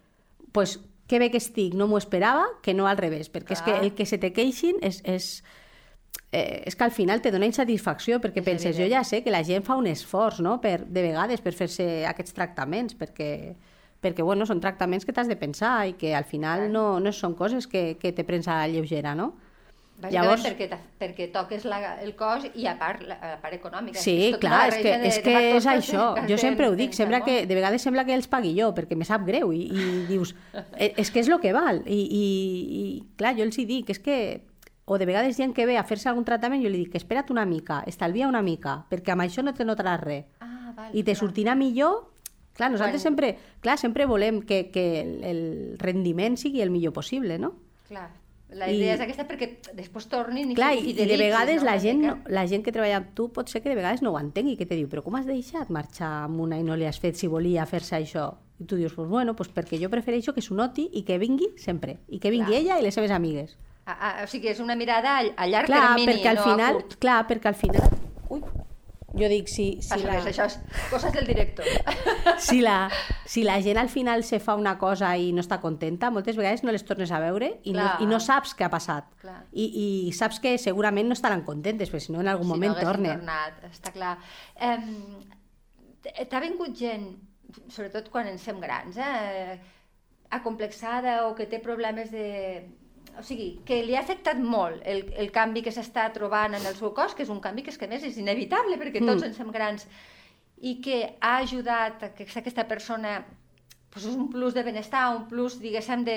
pues, 0.53 0.79
que 1.09 1.19
bé 1.19 1.31
que 1.31 1.39
estic, 1.39 1.75
no 1.75 1.89
m'ho 1.89 1.99
esperava, 1.99 2.45
que 2.63 2.73
no 2.75 2.87
al 2.87 2.97
revés, 2.97 3.33
perquè 3.33 3.57
Clar. 3.57 3.59
és 3.59 3.63
que 3.63 3.87
el 3.87 3.95
que 3.95 4.07
se 4.07 4.19
te 4.19 4.33
queixin 4.33 4.77
és, 4.81 5.01
és, 5.05 5.43
eh, 6.33 6.62
és 6.66 6.77
que 6.77 6.85
al 6.85 6.92
final 6.92 7.22
te 7.22 7.31
dona 7.35 7.46
insatisfacció, 7.46 8.20
perquè 8.20 8.42
és 8.42 8.48
penses, 8.48 8.72
evident. 8.74 8.90
jo 8.90 8.96
ja 8.96 9.05
sé 9.05 9.22
que 9.22 9.33
la 9.35 9.44
gent 9.44 9.64
fa 9.66 9.79
un 9.81 9.87
esforç, 9.87 10.42
no?, 10.44 10.61
per, 10.61 10.81
de 10.85 11.07
vegades, 11.07 11.40
per 11.40 11.55
fer-se 11.55 12.07
aquests 12.11 12.37
tractaments, 12.37 12.98
perquè 12.98 13.31
perquè 14.05 14.20
bueno, 14.20 14.44
són 14.44 14.61
tractaments 14.61 15.07
que 15.09 15.14
t'has 15.16 15.31
de 15.31 15.37
pensar 15.40 15.87
i 15.88 15.94
que 15.96 16.12
al 16.12 16.27
final 16.29 16.66
no, 16.68 17.00
no 17.00 17.12
són 17.16 17.33
coses 17.38 17.64
que, 17.64 17.94
que 17.96 18.12
te 18.12 18.27
prens 18.29 18.50
a 18.53 18.66
lleugera, 18.68 19.14
no? 19.16 19.33
Llavors... 20.11 20.42
perquè, 20.42 20.66
perquè 20.98 21.29
toques 21.33 21.64
la, 21.70 21.79
el 22.03 22.12
cos 22.18 22.44
i 22.59 22.66
a 22.66 22.74
part, 22.77 23.05
la, 23.07 23.14
la 23.14 23.37
part 23.40 23.55
econòmica. 23.57 24.00
Sí, 24.03 24.16
és 24.27 24.40
clar, 24.42 24.66
és 24.72 24.81
que, 24.83 24.90
de, 24.90 25.09
és, 25.09 25.18
que 25.22 25.35
és 25.55 25.68
això. 25.70 26.09
Jo 26.29 26.38
sempre 26.40 26.68
ho 26.68 26.74
dic, 26.77 26.92
sembla 26.96 27.22
que, 27.24 27.44
de 27.46 27.57
vegades 27.57 27.87
sembla 27.87 28.05
que 28.05 28.16
els 28.16 28.29
pagui 28.29 28.53
jo, 28.59 28.72
perquè 28.77 28.98
me 28.98 29.07
sap 29.09 29.24
greu, 29.24 29.55
i, 29.55 29.68
i 29.70 29.87
dius, 30.11 30.35
eh, 30.74 30.90
és 31.00 31.14
que 31.14 31.22
és 31.22 31.31
el 31.31 31.38
que 31.40 31.55
val. 31.57 31.81
I, 31.87 32.00
i, 32.03 32.27
i 32.81 32.85
clar, 33.16 33.37
jo 33.38 33.46
els 33.46 33.57
hi 33.57 33.68
dic, 33.70 33.94
és 33.94 34.03
que 34.03 34.18
o 34.85 34.99
de 34.99 35.07
vegades 35.07 35.37
gent 35.37 35.55
que 35.57 35.66
ve 35.66 35.79
a 35.79 35.85
fer-se 35.85 36.09
algun 36.11 36.25
tractament, 36.25 36.62
jo 36.62 36.73
li 36.73 36.85
dic, 36.85 36.97
espera't 36.99 37.31
una 37.33 37.47
mica, 37.49 37.83
estalvia 37.87 38.29
una 38.29 38.42
mica, 38.42 38.83
perquè 38.90 39.14
amb 39.14 39.25
això 39.25 39.42
no 39.42 39.55
te 39.55 39.64
notaràs 39.64 40.03
res. 40.03 40.27
Ah, 40.44 40.75
val, 40.77 40.90
I 40.92 41.03
te 41.03 41.12
clar. 41.12 41.20
sortirà 41.23 41.55
millor 41.57 42.11
Clar, 42.55 42.70
nosaltres 42.70 43.03
bueno. 43.03 43.16
sempre, 43.16 43.38
clar, 43.61 43.79
sempre 43.79 44.07
volem 44.07 44.40
que, 44.40 44.70
que 44.70 45.01
el, 45.01 45.25
el 45.25 45.40
rendiment 45.79 46.37
sigui 46.38 46.62
el 46.62 46.70
millor 46.70 46.92
possible, 46.94 47.37
no? 47.37 47.57
Clar, 47.88 48.12
la 48.55 48.68
idea 48.70 48.92
I, 48.92 48.94
és 48.94 49.03
aquesta 49.03 49.25
perquè 49.27 49.49
després 49.75 50.07
tornin 50.07 50.53
i 50.53 50.55
clar, 50.55 50.70
i, 50.79 50.92
i 50.92 50.94
de 50.94 51.16
vegades 51.18 51.64
no? 51.64 51.66
la, 51.66 51.75
gent, 51.83 52.05
no, 52.05 52.14
la 52.31 52.44
gent 52.47 52.62
que 52.62 52.70
treballa 52.70 53.01
amb 53.01 53.11
tu 53.18 53.27
pot 53.35 53.51
ser 53.51 53.59
que 53.64 53.73
de 53.73 53.75
vegades 53.75 54.05
no 54.07 54.12
ho 54.14 54.20
entengui, 54.20 54.55
que 54.61 54.68
te 54.70 54.79
diu, 54.79 54.87
però 54.92 55.03
com 55.03 55.18
has 55.18 55.27
deixat 55.27 55.73
marxar 55.75 56.12
amb 56.29 56.44
una 56.47 56.61
i 56.61 56.66
no 56.66 56.79
li 56.79 56.87
has 56.87 57.03
fet 57.03 57.18
si 57.18 57.27
volia 57.27 57.66
fer-se 57.66 57.99
això? 57.99 58.31
I 58.62 58.68
tu 58.70 58.79
dius, 58.79 58.94
pues 58.94 59.11
bueno, 59.11 59.35
pues 59.35 59.51
perquè 59.51 59.81
jo 59.83 59.90
prefereixo 59.90 60.33
que 60.33 60.44
s'ho 60.44 60.55
noti 60.55 60.87
i 60.94 61.03
que 61.03 61.18
vingui 61.18 61.57
sempre, 61.59 61.99
i 62.07 62.23
que 62.23 62.31
vingui 62.31 62.55
clar. 62.55 62.61
ella 62.62 62.79
i 62.79 62.87
les 62.87 62.94
seves 62.94 63.11
amigues. 63.11 63.59
A, 63.85 63.92
a, 63.92 64.11
o 64.25 64.29
sigui, 64.33 64.49
és 64.49 64.61
una 64.64 64.77
mirada 64.81 65.18
a, 65.18 65.25
a 65.37 65.47
llarg 65.51 65.68
clar, 65.68 65.88
termini, 65.90 66.12
perquè 66.12 66.31
al 66.31 66.38
no 66.40 66.44
final, 66.49 66.68
a 66.68 66.81
curt. 66.81 67.01
Clar, 67.03 67.16
perquè 67.29 67.51
al 67.51 67.59
final... 67.59 67.90
Ui, 68.33 68.40
jo 69.14 69.29
dic, 69.31 69.51
si... 69.53 69.66
si 69.85 69.92
Passa 69.92 70.07
la... 70.09 70.14
res, 70.16 70.29
això 70.33 70.47
és 70.49 70.87
coses 70.90 71.12
del 71.14 71.29
director. 71.29 71.68
si, 72.47 72.62
la, 72.64 72.88
si 73.31 73.44
la 73.47 73.59
gent 73.62 73.79
al 73.79 73.90
final 73.92 74.25
se 74.27 74.40
fa 74.42 74.57
una 74.59 74.75
cosa 74.81 75.12
i 75.20 75.29
no 75.37 75.44
està 75.44 75.61
contenta, 75.62 76.11
moltes 76.14 76.38
vegades 76.40 76.64
no 76.64 76.73
les 76.75 76.87
tornes 76.88 77.12
a 77.14 77.20
veure 77.23 77.53
i, 77.62 77.75
no, 77.77 77.85
i 78.03 78.09
no 78.11 78.18
saps 78.25 78.57
què 78.59 78.66
ha 78.66 78.73
passat. 78.73 79.07
I, 79.53 79.68
I 79.68 79.87
saps 80.16 80.40
que 80.42 80.57
segurament 80.59 81.12
no 81.12 81.18
estaran 81.18 81.44
contentes, 81.47 81.92
perquè 81.92 82.09
si 82.09 82.16
no 82.16 82.25
en 82.25 82.33
algun 82.33 82.49
si 82.49 82.55
moment 82.57 82.75
no 82.75 82.88
tornen. 82.88 83.20
Tornat, 83.20 83.62
està 83.70 83.94
clar. 83.94 84.16
Um, 84.59 85.23
T'ha 86.05 86.40
vingut 86.42 86.75
gent, 86.77 87.07
sobretot 87.73 88.11
quan 88.12 88.27
ens 88.29 88.42
fem 88.44 88.59
grans, 88.61 88.99
eh, 89.01 89.55
acomplexada 90.37 91.23
o 91.29 91.31
que 91.38 91.47
té 91.49 91.62
problemes 91.64 92.11
de, 92.12 92.27
o 93.18 93.22
sigui, 93.27 93.61
que 93.66 93.83
li 93.85 93.96
ha 93.96 94.03
afectat 94.03 94.40
molt 94.40 94.83
el, 94.88 95.07
el 95.20 95.31
canvi 95.35 95.62
que 95.62 95.72
s'està 95.74 96.09
trobant 96.14 96.57
en 96.57 96.66
el 96.66 96.77
seu 96.79 96.92
cos, 96.96 97.14
que 97.14 97.24
és 97.27 97.33
un 97.33 97.40
canvi 97.44 97.62
que 97.62 97.72
és 97.74 97.79
que 97.81 97.88
més 97.90 98.05
és 98.07 98.18
inevitable 98.20 98.79
perquè 98.81 99.03
tots 99.05 99.22
mm. 99.22 99.31
ens 99.31 99.40
fem 99.40 99.55
grans, 99.55 99.87
i 100.64 100.79
que 100.85 101.00
ha 101.20 101.38
ajudat 101.42 102.03
a 102.03 102.12
que 102.14 102.27
aquesta 102.27 102.66
persona 102.68 103.18
pues 103.94 104.09
és 104.11 104.16
un 104.18 104.27
plus 104.29 104.55
de 104.55 104.64
benestar, 104.66 105.05
un 105.14 105.29
plus, 105.31 105.61
diguéssim, 105.62 106.03
de, 106.03 106.16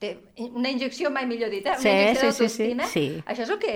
de 0.00 0.14
una 0.48 0.70
injecció, 0.72 1.10
mai 1.12 1.26
millor 1.28 1.50
dit, 1.52 1.66
eh? 1.66 1.74
una 1.76 1.82
sí, 1.82 1.90
injecció 1.90 2.30
sí, 2.32 2.48
sí, 2.48 2.68
sí, 2.70 2.86
sí. 2.88 3.02
Això 3.28 3.44
és 3.44 3.50
el 3.52 3.58
que 3.60 3.74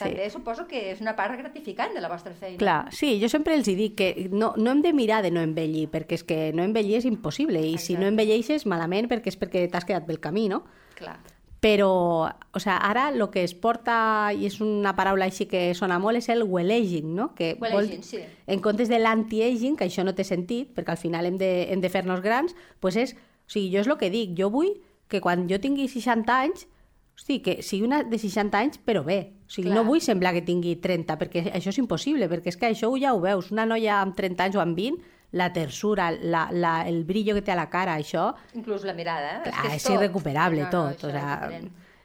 també 0.00 0.24
sí. 0.26 0.32
suposo 0.34 0.64
que 0.66 0.80
és 0.90 1.02
una 1.04 1.14
part 1.14 1.38
gratificant 1.38 1.94
de 1.94 2.02
la 2.02 2.10
vostra 2.10 2.34
feina. 2.34 2.58
Clar, 2.58 2.80
sí, 2.90 3.12
jo 3.22 3.30
sempre 3.30 3.54
els 3.54 3.70
dic 3.70 3.94
que 4.00 4.08
no, 4.32 4.50
no 4.58 4.74
hem 4.74 4.82
de 4.82 4.90
mirar 4.98 5.20
de 5.22 5.30
no 5.30 5.44
envellir, 5.46 5.86
perquè 5.94 6.18
és 6.18 6.26
que 6.26 6.40
no 6.58 6.66
envellir 6.66 6.98
és 6.98 7.06
impossible, 7.06 7.62
i 7.62 7.76
Exacte. 7.76 7.86
si 7.86 8.00
no 8.02 8.10
envelleixes 8.10 8.66
malament 8.66 9.06
perquè 9.12 9.30
és 9.30 9.38
perquè 9.38 9.68
t'has 9.70 9.86
quedat 9.86 10.08
pel 10.08 10.18
camí, 10.18 10.48
no? 10.50 10.64
Clar. 10.98 11.20
Però, 11.62 12.26
o 12.26 12.58
sea, 12.58 12.76
ara 12.76 13.08
el 13.10 13.22
que 13.30 13.44
es 13.46 13.52
porta, 13.54 14.32
i 14.34 14.48
és 14.48 14.56
una 14.64 14.96
paraula 14.98 15.28
així 15.30 15.46
que 15.46 15.60
sona 15.78 16.00
molt, 16.02 16.18
és 16.18 16.26
el 16.34 16.42
well-aging, 16.42 17.12
no? 17.14 17.28
Que 17.38 17.52
well 17.62 17.76
vol, 17.76 17.90
sí. 18.02 18.18
En 18.50 18.58
comptes 18.64 18.90
de 18.90 18.98
l'anti-aging, 18.98 19.76
que 19.78 19.86
això 19.86 20.02
no 20.02 20.16
té 20.18 20.26
sentit, 20.26 20.72
perquè 20.74 20.96
al 20.96 20.98
final 20.98 21.30
hem 21.30 21.38
de, 21.38 21.52
hem 21.70 21.84
de 21.84 21.92
fer-nos 21.92 22.24
grans, 22.24 22.56
pues 22.82 22.98
és, 22.98 23.14
o 23.14 23.54
sigui, 23.54 23.70
jo 23.76 23.84
és 23.84 23.92
el 23.92 23.98
que 24.00 24.10
dic, 24.10 24.34
jo 24.34 24.50
vull 24.50 24.74
que 25.06 25.20
quan 25.22 25.46
jo 25.46 25.60
tingui 25.62 25.86
60 25.86 26.34
anys, 26.34 26.66
hosti, 27.14 27.38
que 27.44 27.60
sigui 27.62 27.86
una 27.86 28.02
de 28.02 28.18
60 28.18 28.58
anys, 28.58 28.82
però 28.82 29.04
bé. 29.06 29.20
O 29.46 29.52
sigui, 29.52 29.68
Clar. 29.68 29.78
no 29.78 29.86
vull 29.86 30.02
semblar 30.02 30.32
que 30.34 30.42
tingui 30.42 30.78
30, 30.82 31.18
perquè 31.20 31.44
això 31.52 31.70
és 31.70 31.78
impossible, 31.78 32.26
perquè 32.32 32.50
és 32.50 32.58
que 32.58 32.72
això 32.72 32.90
ja 32.98 33.12
ho 33.14 33.20
veus. 33.22 33.52
Una 33.52 33.66
noia 33.68 34.00
amb 34.00 34.16
30 34.18 34.48
anys 34.48 34.58
o 34.58 34.64
amb 34.64 34.74
20 34.74 35.11
la 35.32 35.52
tersura, 35.52 36.10
la, 36.12 36.48
la, 36.52 36.82
el 36.88 37.04
brillo 37.08 37.34
que 37.34 37.42
té 37.42 37.54
a 37.54 37.56
la 37.56 37.68
cara, 37.72 37.96
això... 37.96 38.28
Inclús 38.54 38.84
la 38.84 38.92
mirada, 38.92 39.38
eh? 39.38 39.40
Clar, 39.46 39.54
és, 39.54 39.60
que 39.62 39.70
és, 39.70 39.78
és 39.80 39.86
tot. 39.88 39.96
irrecuperable 39.96 40.60
no, 40.60 40.68
no, 40.68 40.72
tot. 40.92 41.06
O 41.08 41.12
sea, 41.12 41.62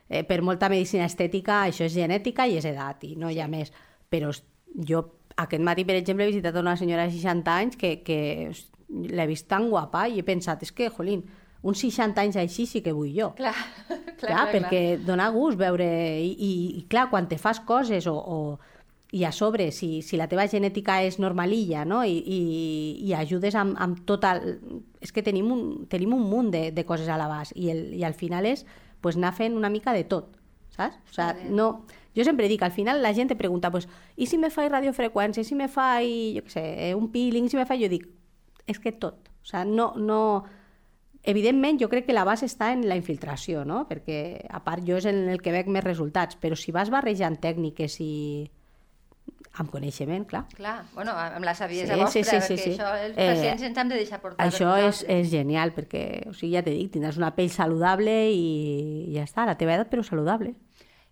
eh, 0.08 0.24
per 0.28 0.40
molta 0.48 0.70
medicina 0.72 1.06
estètica, 1.12 1.66
això 1.68 1.86
és 1.88 1.96
genètica 1.96 2.48
i 2.48 2.56
és 2.62 2.68
edat, 2.68 3.04
i 3.04 3.18
no 3.20 3.32
hi 3.32 3.42
ha 3.44 3.50
més. 3.52 3.74
Però 4.08 4.32
jo 4.88 5.04
aquest 5.38 5.64
matí, 5.64 5.86
per 5.86 5.98
exemple, 6.00 6.26
he 6.26 6.32
visitat 6.32 6.56
una 6.58 6.78
senyora 6.80 7.06
de 7.06 7.14
60 7.14 7.58
anys 7.64 7.78
que, 7.78 7.98
que 8.08 8.20
l'he 8.88 9.28
vist 9.30 9.48
tan 9.52 9.68
guapa 9.70 10.08
i 10.08 10.22
he 10.22 10.26
pensat, 10.26 10.64
és 10.64 10.72
que, 10.72 10.88
jolín, 10.94 11.26
uns 11.68 11.84
60 11.84 12.24
anys 12.24 12.40
així 12.40 12.66
sí 12.70 12.82
que 12.86 12.96
vull 12.96 13.12
jo. 13.14 13.34
Clar, 13.42 13.54
clar, 13.54 14.00
clar, 14.16 14.32
clar 14.32 14.48
perquè 14.56 14.82
clar. 14.96 15.06
dona 15.06 15.30
gust 15.36 15.60
veure... 15.60 15.86
I, 16.24 16.32
i, 16.32 16.52
i 16.80 16.88
clar, 16.90 17.10
quan 17.12 17.28
te 17.30 17.38
fas 17.42 17.60
coses 17.60 18.08
o, 18.08 18.16
o 18.16 18.40
i 19.12 19.24
a 19.24 19.32
sobre, 19.32 19.72
si, 19.72 20.02
si 20.02 20.18
la 20.20 20.28
teva 20.28 20.48
genètica 20.52 21.00
és 21.06 21.16
normalilla 21.20 21.86
no? 21.88 22.02
I, 22.04 22.18
i, 22.20 22.40
i 23.08 23.14
ajudes 23.16 23.56
amb, 23.56 23.78
amb 23.80 24.02
tot 24.08 24.26
el... 24.28 24.58
És 25.00 25.14
que 25.16 25.24
tenim 25.24 25.48
un, 25.54 25.62
tenim 25.88 26.16
un 26.18 26.26
munt 26.28 26.52
de, 26.52 26.68
de 26.76 26.84
coses 26.86 27.08
a 27.08 27.16
l'abast 27.20 27.56
i, 27.56 27.70
el, 27.72 27.86
i 27.96 28.04
al 28.04 28.18
final 28.18 28.46
és 28.50 28.66
pues, 29.00 29.16
anar 29.16 29.32
fent 29.38 29.56
una 29.56 29.72
mica 29.72 29.94
de 29.96 30.04
tot, 30.04 30.36
saps? 30.76 31.00
O 31.10 31.16
sea, 31.16 31.34
no... 31.50 31.86
Jo 32.18 32.24
sempre 32.26 32.48
dic, 32.50 32.64
al 32.66 32.74
final 32.74 33.04
la 33.04 33.14
gent 33.14 33.30
te 33.30 33.36
pregunta, 33.38 33.70
pues, 33.70 33.86
i 34.18 34.26
si 34.26 34.40
me 34.42 34.50
faig 34.50 34.72
radiofreqüència, 34.74 35.44
i 35.44 35.46
si 35.46 35.54
me 35.54 35.68
faig, 35.70 36.08
jo 36.34 36.42
què 36.48 36.50
sé, 36.56 36.64
eh, 36.88 36.94
un 36.98 37.12
peeling, 37.14 37.46
si 37.46 37.60
me 37.60 37.68
faig... 37.70 37.84
Jo 37.86 37.92
dic, 37.92 38.08
és 38.66 38.80
que 38.82 38.92
tot. 38.92 39.30
O 39.44 39.46
sea, 39.46 39.64
no, 39.66 39.92
no... 39.96 40.20
Evidentment, 41.28 41.78
jo 41.78 41.92
crec 41.92 42.08
que 42.08 42.16
la 42.16 42.26
base 42.26 42.48
està 42.50 42.72
en 42.74 42.88
la 42.90 42.98
infiltració, 42.98 43.62
no? 43.70 43.84
Perquè, 43.86 44.48
a 44.50 44.64
part, 44.66 44.82
jo 44.88 44.98
és 44.98 45.06
en 45.06 45.28
el 45.30 45.44
que 45.46 45.54
veig 45.54 45.70
més 45.70 45.86
resultats, 45.86 46.40
però 46.42 46.58
si 46.58 46.74
vas 46.74 46.90
barrejant 46.90 47.38
tècniques 47.44 48.00
i 48.02 48.14
amb 49.58 49.72
coneixement, 49.74 50.26
clar. 50.30 50.44
Clar, 50.54 50.76
bueno, 50.94 51.14
amb 51.18 51.46
la 51.46 51.56
saviesa 51.58 51.96
sí, 51.96 52.00
vostra, 52.00 52.24
sí, 52.24 52.24
sí, 52.24 52.42
sí, 52.42 52.54
perquè 52.54 52.64
sí. 52.64 52.74
això 52.76 52.92
els 53.08 53.18
eh, 53.18 53.28
pacients 53.32 53.66
ens 53.70 53.82
hem 53.82 53.90
de 53.90 54.00
deixar 54.00 54.20
portar. 54.22 54.46
Això 54.46 54.76
és, 54.86 55.02
és 55.10 55.32
genial, 55.32 55.74
perquè, 55.76 56.04
o 56.30 56.34
sigui, 56.36 56.54
ja 56.56 56.64
t'he 56.66 56.76
dit, 56.76 56.92
tindràs 56.94 57.18
una 57.20 57.34
pell 57.36 57.50
saludable 57.54 58.16
i, 58.34 58.48
ja 59.16 59.26
està, 59.26 59.48
la 59.50 59.58
teva 59.60 59.76
edat, 59.78 59.90
però 59.92 60.06
saludable. 60.06 60.54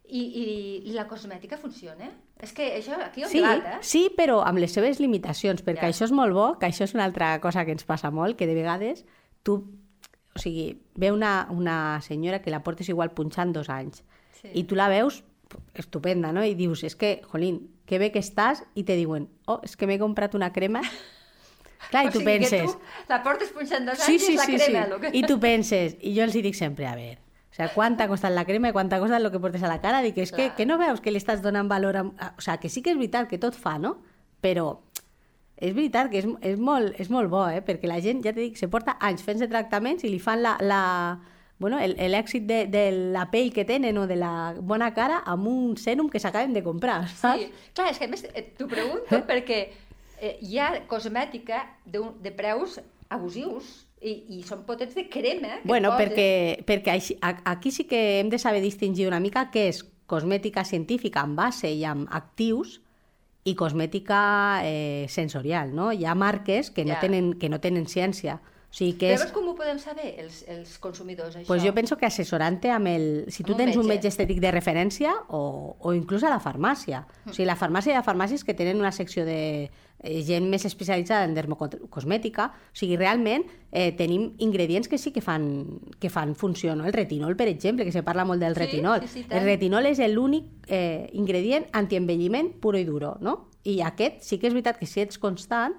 I, 0.05 0.21
i, 0.21 0.45
i 0.91 0.93
la 0.93 1.07
cosmètica 1.09 1.57
funciona? 1.57 2.11
És 2.43 2.51
que 2.53 2.67
això 2.77 2.97
aquí 3.01 3.23
un 3.25 3.31
sí, 3.31 3.39
debat, 3.41 3.65
eh? 3.65 3.79
Sí, 3.81 4.03
però 4.13 4.41
amb 4.45 4.61
les 4.61 4.75
seves 4.75 5.01
limitacions, 5.01 5.63
perquè 5.65 5.87
ja. 5.87 5.93
això 5.93 6.05
és 6.05 6.13
molt 6.13 6.35
bo, 6.35 6.49
que 6.61 6.69
això 6.69 6.85
és 6.85 6.93
una 6.93 7.07
altra 7.07 7.33
cosa 7.41 7.65
que 7.65 7.73
ens 7.73 7.87
passa 7.87 8.11
molt, 8.13 8.37
que 8.37 8.45
de 8.45 8.57
vegades 8.57 9.05
tu, 9.41 9.57
o 10.35 10.41
sigui, 10.41 10.75
ve 10.99 11.09
una, 11.15 11.47
una 11.49 12.01
senyora 12.05 12.43
que 12.43 12.53
la 12.53 12.61
portes 12.61 12.91
igual 12.93 13.15
punxant 13.17 13.55
dos 13.55 13.71
anys, 13.73 14.03
sí. 14.41 14.51
i 14.53 14.65
tu 14.69 14.77
la 14.77 14.91
veus 14.93 15.23
estupenda, 15.73 16.31
no? 16.35 16.43
I 16.45 16.55
dius, 16.55 16.83
és 16.87 16.95
que, 16.95 17.19
jolín, 17.31 17.61
que 17.85 17.99
bé 18.01 18.11
que 18.13 18.21
estàs, 18.23 18.63
i 18.75 18.85
te 18.87 18.97
diuen, 18.97 19.27
oh, 19.45 19.59
és 19.65 19.75
que 19.77 19.87
m'he 19.89 19.99
comprat 20.01 20.35
una 20.37 20.51
crema. 20.53 20.81
Clar, 21.91 22.07
i 22.07 22.13
tu 22.13 22.23
o 22.23 22.25
penses... 22.25 22.73
Tu 22.73 23.11
la 23.11 23.21
portes 23.23 23.51
punxant 23.53 23.85
dos 23.85 24.01
sí, 24.01 24.15
anys 24.15 24.25
sí, 24.25 24.33
i 24.33 24.39
la 24.39 24.47
sí, 24.47 24.57
crema. 24.57 24.87
Sí. 24.89 25.01
Que... 25.03 25.13
I 25.19 25.23
tu 25.29 25.37
penses, 25.41 25.99
i 26.01 26.15
jo 26.17 26.25
els 26.25 26.35
dic 26.35 26.57
sempre, 26.57 26.87
a 26.89 26.95
veure, 26.97 27.19
o 27.51 27.55
sea, 27.55 27.69
¿cuánta 27.71 28.03
ha 28.03 28.07
costat 28.09 28.33
la 28.35 28.43
crema 28.43 28.67
i 28.67 28.73
quanta 28.75 28.97
ha 28.97 28.99
costat 28.99 29.21
el 29.21 29.31
que 29.31 29.39
portes 29.39 29.63
a 29.63 29.69
la 29.71 29.79
cara? 29.79 30.01
Dic, 30.03 30.17
és 30.19 30.33
que, 30.35 30.49
que 30.57 30.65
no 30.67 30.75
veus 30.75 30.99
que 30.99 31.13
li 31.13 31.21
estàs 31.21 31.39
donant 31.39 31.69
valor 31.71 31.95
a... 31.95 32.03
O 32.35 32.43
sea, 32.43 32.57
que 32.59 32.67
sí 32.67 32.81
que 32.83 32.91
és 32.91 32.97
veritat 32.99 33.29
que 33.31 33.39
tot 33.39 33.55
fa, 33.55 33.77
no? 33.79 33.93
Però 34.43 34.81
és 35.55 35.71
veritat 35.71 36.09
que 36.11 36.19
és, 36.19 36.27
és, 36.43 36.59
molt, 36.59 36.97
és 36.99 37.07
molt 37.07 37.31
bo, 37.31 37.45
eh? 37.47 37.61
Perquè 37.63 37.87
la 37.87 38.01
gent, 38.03 38.19
ja 38.25 38.33
t'he 38.35 38.49
dit, 38.49 38.59
se 38.59 38.67
porta 38.67 38.97
anys 38.99 39.23
fent-se 39.23 39.47
tractaments 39.47 40.03
i 40.03 40.11
li 40.11 40.19
fan 40.19 40.43
la, 40.43 40.57
la, 40.59 40.81
bueno, 41.57 41.79
l'èxit 41.79 42.43
de, 42.49 42.65
de 42.67 42.83
la 43.15 43.29
pell 43.31 43.53
que 43.55 43.63
tenen 43.65 43.97
o 43.97 44.05
de 44.07 44.17
la 44.19 44.53
bona 44.59 44.91
cara 44.93 45.21
amb 45.25 45.47
un 45.47 45.77
sèrum 45.79 46.09
que 46.11 46.19
s'acaben 46.19 46.53
de 46.53 46.63
comprar, 46.65 47.05
saps? 47.07 47.45
Sí, 47.45 47.71
clar, 47.77 47.89
és 47.93 48.01
que 48.01 48.09
a 48.09 48.11
més 48.11 48.25
eh, 48.27 48.43
t'ho 48.57 48.67
pregunto 48.71 49.21
perquè 49.29 49.61
eh, 50.19 50.35
hi 50.43 50.59
ha 50.59 50.71
cosmètica 50.91 51.63
de, 51.85 52.03
de 52.21 52.33
preus 52.35 52.79
abusius 53.09 53.85
i, 54.01 54.13
i 54.37 54.41
són 54.45 54.65
potents 54.67 54.95
de 54.97 55.07
crema. 55.09 55.61
Que 55.61 55.69
bueno, 55.69 55.93
poses. 55.93 56.09
perquè, 56.09 56.29
perquè 56.67 56.95
així, 56.95 57.17
aquí 57.21 57.71
sí 57.71 57.85
que 57.89 58.19
hem 58.19 58.29
de 58.33 58.39
saber 58.41 58.61
distingir 58.63 59.07
una 59.07 59.21
mica 59.23 59.47
què 59.53 59.69
és 59.71 59.83
cosmètica 60.05 60.65
científica 60.67 61.23
amb 61.23 61.39
base 61.39 61.71
i 61.71 61.85
amb 61.87 62.09
actius 62.13 62.79
i 63.45 63.53
cosmètica 63.57 64.61
eh, 64.65 65.05
sensorial, 65.09 65.71
no? 65.77 65.91
Hi 65.93 66.05
ha 66.05 66.15
marques 66.17 66.71
que 66.73 66.85
no, 66.85 66.95
ja. 66.95 67.01
tenen, 67.01 67.33
que 67.39 67.49
no 67.49 67.61
tenen 67.61 67.85
ciència. 67.89 68.39
Sigui 68.75 68.97
que 68.99 69.13
és... 69.13 69.21
Però 69.23 69.31
com 69.37 69.47
ho 69.47 69.55
podem 69.55 69.77
saber, 69.79 70.09
els, 70.19 70.41
els 70.51 70.75
consumidors, 70.83 71.37
això? 71.39 71.47
Pues 71.47 71.63
jo 71.63 71.71
penso 71.73 71.95
que 71.95 72.05
assessorant-te 72.09 72.69
amb 72.75 72.89
el... 72.91 73.05
Si 73.31 73.45
tu 73.47 73.53
un 73.55 73.61
tens 73.61 73.77
un 73.79 73.85
metge. 73.87 73.93
metge 73.95 74.11
estètic 74.11 74.41
de 74.43 74.51
referència 74.51 75.13
o, 75.29 75.75
o 75.79 75.93
inclús 75.95 76.25
a 76.27 76.31
la 76.33 76.41
farmàcia. 76.43 77.05
O 77.25 77.31
sigui, 77.33 77.47
la 77.47 77.55
farmàcia 77.55 77.93
hi 77.95 77.99
ha 77.99 78.03
farmàcies 78.03 78.43
que 78.43 78.53
tenen 78.57 78.81
una 78.83 78.91
secció 78.91 79.23
de 79.23 79.39
eh, 79.71 80.19
gent 80.27 80.49
més 80.51 80.65
especialitzada 80.67 81.23
en 81.23 81.33
dermocosmètica. 81.37 82.49
O 82.51 82.75
sigui, 82.75 82.97
realment 82.99 83.45
eh, 83.71 83.93
tenim 83.95 84.33
ingredients 84.43 84.91
que 84.91 84.99
sí 84.99 85.13
que 85.15 85.23
fan, 85.23 85.47
que 85.99 86.11
fan 86.11 86.35
funció. 86.35 86.75
No? 86.75 86.83
El 86.85 86.93
retinol, 86.93 87.37
per 87.39 87.47
exemple, 87.47 87.85
que 87.87 87.95
se 87.95 88.03
parla 88.03 88.25
molt 88.27 88.43
del 88.43 88.55
Sí, 88.55 88.59
retinol. 88.65 89.07
sí, 89.07 89.21
sí, 89.21 89.23
tant. 89.23 89.39
el 89.39 89.47
retinol 89.53 89.87
és 89.87 90.03
l'únic 90.11 90.67
eh, 90.67 91.07
ingredient 91.13 91.69
antienvelliment 91.71 92.51
puro 92.59 92.77
i 92.77 92.83
duro. 92.83 93.15
No? 93.21 93.45
I 93.63 93.79
aquest 93.81 94.21
sí 94.27 94.37
que 94.37 94.51
és 94.51 94.53
veritat 94.53 94.77
que 94.77 94.85
si 94.85 94.99
ets 95.01 95.17
constant, 95.17 95.73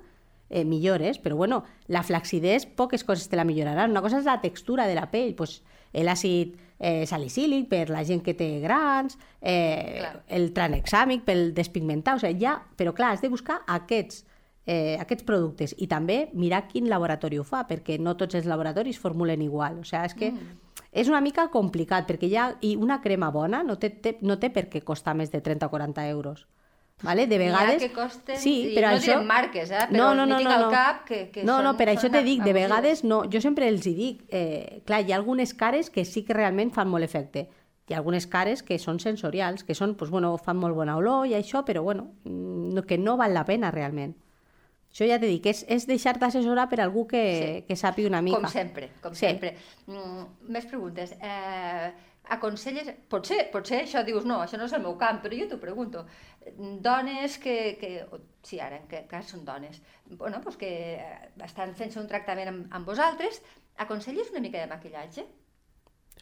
eh, 0.49 0.65
millores, 0.65 1.19
però 1.19 1.37
bueno, 1.37 1.65
la 1.89 2.03
flacidesa 2.03 2.69
poques 2.77 3.05
coses 3.05 3.29
te 3.29 3.37
la 3.37 3.45
milloraran. 3.45 3.91
Una 3.91 4.03
cosa 4.03 4.21
és 4.21 4.29
la 4.29 4.41
textura 4.41 4.87
de 4.87 4.95
la 4.95 5.11
pell, 5.11 5.35
pues, 5.35 5.63
l'àcid 5.93 6.57
eh, 6.79 7.07
salicílic 7.07 7.69
per 7.71 7.89
la 7.91 8.05
gent 8.05 8.23
que 8.23 8.35
té 8.37 8.61
grans, 8.61 9.19
eh, 9.41 9.99
Clar. 9.99 10.15
el 10.29 10.53
tranexàmic 10.53 11.25
pel 11.25 11.53
despigmentar, 11.55 12.17
o 12.17 12.23
sigui, 12.23 12.41
ja, 12.45 12.59
però 12.77 12.93
clar, 12.95 13.15
has 13.15 13.23
de 13.25 13.31
buscar 13.33 13.63
aquests, 13.67 14.25
eh, 14.67 14.97
aquests 15.01 15.25
productes 15.25 15.75
i 15.79 15.87
també 15.87 16.29
mirar 16.35 16.67
quin 16.69 16.91
laboratori 16.91 17.39
ho 17.39 17.45
fa, 17.45 17.67
perquè 17.67 17.99
no 17.99 18.17
tots 18.17 18.35
els 18.35 18.47
laboratoris 18.47 18.99
formulen 18.99 19.43
igual. 19.43 19.81
O 19.81 19.85
sigui, 19.85 20.05
és 20.05 20.15
que 20.15 20.31
mm. 20.33 20.59
és 20.93 21.09
una 21.09 21.21
mica 21.21 21.49
complicat, 21.49 22.07
perquè 22.07 22.29
ja, 22.31 22.51
i 22.61 22.77
una 22.77 23.01
crema 23.01 23.31
bona 23.31 23.63
no 23.63 23.79
té, 23.79 23.91
té, 23.91 24.19
no 24.23 24.39
té 24.39 24.51
per 24.51 24.69
què 24.69 24.83
costar 24.85 25.15
més 25.15 25.31
de 25.31 25.41
30 25.41 25.67
o 25.67 25.71
40 25.71 26.09
euros. 26.11 26.47
Vale? 27.03 27.27
De 27.27 27.37
vegades... 27.39 27.83
que 27.83 27.93
costen- 27.93 28.39
sí, 28.41 28.73
però 28.75 28.89
no 28.91 28.97
això... 28.97 29.13
direm 29.13 29.27
marques, 29.29 29.71
eh, 29.71 29.83
però 29.91 30.15
m'hi 30.17 30.37
tinc 30.39 30.51
al 30.51 30.71
cap 30.73 31.05
que- 31.05 31.31
que 31.31 31.45
no, 31.45 31.59
no, 31.63 31.73
són- 31.75 31.77
per 31.77 31.89
això 31.93 32.09
te 32.11 32.23
dic, 32.25 32.43
de 32.43 32.55
vegades 32.57 33.05
no, 33.05 33.25
jo 33.31 33.41
sempre 33.45 33.69
els 33.69 33.85
hi 33.87 33.93
dic, 33.95 34.23
eh, 34.31 34.81
clar, 34.87 35.03
hi 35.05 35.13
ha 35.13 35.17
algunes 35.21 35.53
cares 35.55 35.91
que 35.91 36.07
sí 36.09 36.23
que 36.25 36.33
realment 36.33 36.73
fan 36.73 36.89
molt 36.89 37.05
efecte. 37.05 37.49
Hi 37.87 37.95
ha 37.95 37.99
algunes 37.99 38.27
cares 38.27 38.63
que 38.67 38.79
són 38.81 38.99
sensorials, 38.99 39.63
que 39.63 39.75
són, 39.75 39.95
pues, 39.95 40.11
bueno, 40.11 40.33
fan 40.39 40.57
molt 40.57 40.75
bona 40.75 40.97
olor 40.97 41.27
i 41.29 41.35
això, 41.37 41.65
però 41.69 41.83
bueno, 41.85 42.15
mm, 42.25 42.73
no, 42.75 42.83
que 42.83 42.97
no 42.99 43.17
val 43.21 43.35
la 43.35 43.45
pena 43.45 43.71
realment. 43.71 44.17
Això 44.91 45.05
ja 45.07 45.21
t'he 45.21 45.29
dit, 45.29 45.45
és, 45.47 45.67
és 45.69 45.85
deixar-te 45.87 46.25
assessorar 46.25 46.71
per 46.71 46.81
algú 46.81 47.07
que, 47.07 47.23
Sí. 47.37 47.63
que 47.69 47.77
sàpiga 47.77 48.09
una 48.09 48.23
mica. 48.23 48.41
Com 48.41 48.49
sempre, 48.49 48.89
com 49.03 49.13
Sí. 49.15 49.27
sempre. 49.27 49.55
Mm, 49.87 50.25
més 50.49 50.65
preguntes. 50.65 51.13
Eh, 51.21 51.93
aconselles... 52.29 52.89
Potser, 53.11 53.47
potser 53.53 53.83
això 53.85 54.03
dius, 54.07 54.27
no, 54.29 54.41
això 54.43 54.59
no 54.59 54.67
és 54.67 54.75
el 54.77 54.83
meu 54.85 54.97
camp, 55.01 55.23
però 55.23 55.39
jo 55.39 55.49
t'ho 55.51 55.61
pregunto. 55.63 56.05
Dones 56.83 57.39
que... 57.43 57.77
que 57.81 57.91
sí, 58.47 58.61
ara 58.63 58.79
en 58.79 59.09
cas 59.11 59.33
són 59.33 59.45
dones. 59.45 59.81
Bueno, 60.07 60.41
pues 60.43 60.57
que 60.57 60.71
eh, 60.97 61.33
estan 61.45 61.75
fent-se 61.79 62.01
un 62.01 62.09
tractament 62.11 62.53
amb, 62.53 62.71
amb 62.75 62.87
vosaltres, 62.87 63.43
aconselles 63.77 64.31
una 64.31 64.43
mica 64.45 64.63
de 64.63 64.71
maquillatge? 64.71 65.27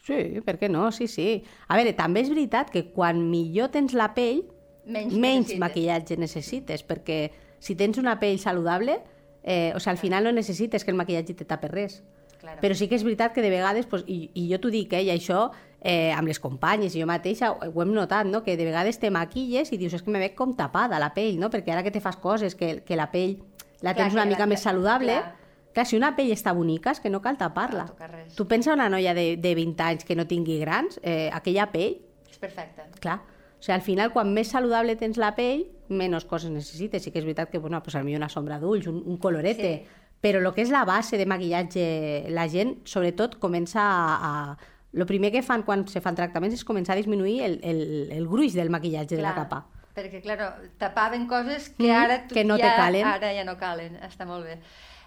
Sí, 0.05 0.17
per 0.45 0.57
què 0.61 0.69
no? 0.69 0.89
Sí, 0.93 1.07
sí. 1.09 1.43
A 1.67 1.77
veure, 1.79 1.95
també 1.97 2.21
és 2.25 2.29
veritat 2.29 2.69
que 2.73 2.87
quan 2.93 3.23
millor 3.31 3.71
tens 3.73 3.95
la 3.97 4.11
pell, 4.17 4.43
Menys 4.85 5.13
menys 5.13 5.47
necessites. 5.47 5.61
maquillatge 5.63 6.17
necessites, 6.21 6.83
perquè 6.85 7.19
si 7.63 7.73
tens 7.77 7.97
una 7.97 8.19
pell 8.21 8.37
saludable, 8.37 8.99
eh, 9.41 9.71
o 9.73 9.79
sigui, 9.79 9.91
al 9.95 9.97
final 9.97 10.27
no 10.27 10.33
necessites 10.35 10.85
que 10.85 10.93
el 10.93 10.99
maquillatge 10.99 11.33
te 11.33 11.47
tape 11.49 11.71
res. 11.71 12.03
Claro. 12.37 12.59
Però 12.61 12.75
sí 12.77 12.85
que 12.89 12.99
és 12.99 13.05
veritat 13.05 13.33
que 13.33 13.41
de 13.41 13.49
vegades, 13.49 13.87
pues, 13.89 14.03
i, 14.05 14.29
i 14.37 14.45
jo 14.51 14.59
t'ho 14.61 14.69
dic, 14.69 14.93
eh, 14.93 15.01
i 15.07 15.09
això 15.13 15.47
eh, 15.85 16.09
amb 16.17 16.25
les 16.27 16.39
companyes 16.41 16.95
i 16.97 17.01
jo 17.03 17.05
mateixa 17.05 17.51
ho 17.53 17.81
hem 17.83 17.91
notat, 17.93 18.25
no? 18.25 18.41
que 18.43 18.55
de 18.57 18.65
vegades 18.65 18.97
te 18.97 19.11
maquilles 19.13 19.69
i 19.71 19.77
dius 19.77 19.93
és 19.93 20.01
que 20.01 20.09
me 20.09 20.17
veig 20.19 20.33
com 20.33 20.55
tapada 20.57 20.97
la 20.97 21.11
pell, 21.13 21.37
no? 21.37 21.51
perquè 21.53 21.75
ara 21.75 21.83
que 21.85 21.91
te 21.93 22.01
fas 22.01 22.17
coses, 22.17 22.55
que, 22.57 22.79
que 22.81 22.97
la 22.97 23.11
pell 23.13 23.37
la 23.85 23.93
Clar, 23.93 23.95
tens 24.07 24.15
una 24.17 24.25
mica 24.25 24.47
la- 24.47 24.49
més 24.49 24.63
saludable, 24.65 25.13
clar. 25.13 25.35
clar. 25.75 25.85
si 25.85 25.95
una 25.99 26.15
pell 26.17 26.31
està 26.33 26.55
bonica 26.57 26.89
és 26.95 26.99
que 27.03 27.11
no 27.13 27.21
cal 27.21 27.37
tapar-la. 27.37 27.85
No 27.85 28.35
tu 28.35 28.47
pensa 28.47 28.73
una 28.73 28.89
noia 28.89 29.13
de, 29.13 29.35
de 29.37 29.53
20 29.55 29.83
anys 29.83 30.05
que 30.07 30.15
no 30.15 30.25
tingui 30.25 30.57
grans, 30.59 30.99
eh, 31.03 31.29
aquella 31.31 31.69
pell, 31.71 31.99
És 32.31 32.39
perfecte. 32.39 32.81
clar, 32.99 33.19
o 33.21 33.61
sigui, 33.61 33.75
al 33.75 33.81
final, 33.85 34.11
quan 34.11 34.33
més 34.33 34.47
saludable 34.49 34.95
tens 34.95 35.17
la 35.21 35.35
pell, 35.35 35.67
menys 35.89 36.25
coses 36.25 36.49
necessites. 36.49 37.03
Sí 37.03 37.11
que 37.11 37.19
és 37.21 37.25
veritat 37.25 37.49
que, 37.51 37.59
bueno, 37.59 37.77
pues, 37.83 37.93
potser 37.93 38.17
una 38.17 38.29
sombra 38.29 38.57
d'ulls, 38.59 38.87
un, 38.87 39.03
un 39.05 39.17
colorete, 39.17 39.71
Sí. 39.85 40.01
però 40.21 40.39
el 40.41 40.53
que 40.55 40.61
és 40.63 40.71
la 40.73 40.83
base 40.85 41.17
de 41.17 41.25
maquillatge, 41.29 42.25
la 42.29 42.47
gent, 42.49 42.79
sobretot, 42.85 43.37
comença 43.37 43.81
a... 43.81 44.15
a... 44.51 44.57
Lo 44.95 45.05
primer 45.09 45.31
que 45.33 45.41
fan 45.43 45.63
quan 45.67 45.83
se 45.91 45.99
fan 46.01 46.15
tractaments 46.15 46.55
és 46.55 46.63
començar 46.67 46.95
a 46.95 46.99
disminuir 47.01 47.41
el, 47.43 47.57
el, 47.67 47.81
el 48.15 48.27
gruix 48.31 48.55
del 48.55 48.71
maquillatge 48.71 49.17
de 49.19 49.23
la 49.25 49.33
Clar, 49.35 49.45
capa. 49.45 49.65
Perquè, 49.95 50.21
claro, 50.23 50.49
tapaven 50.79 51.27
coses 51.27 51.69
que 51.75 51.89
Mhm, 51.89 51.97
ara 51.99 52.17
tu, 52.27 52.35
que 52.35 52.43
no 52.47 52.57
ja, 52.59 52.73
calen. 52.79 53.05
Ara 53.07 53.33
ja 53.35 53.43
no 53.47 53.57
calen, 53.59 53.97
està 54.07 54.27
molt 54.27 54.47
bé. 54.47 54.59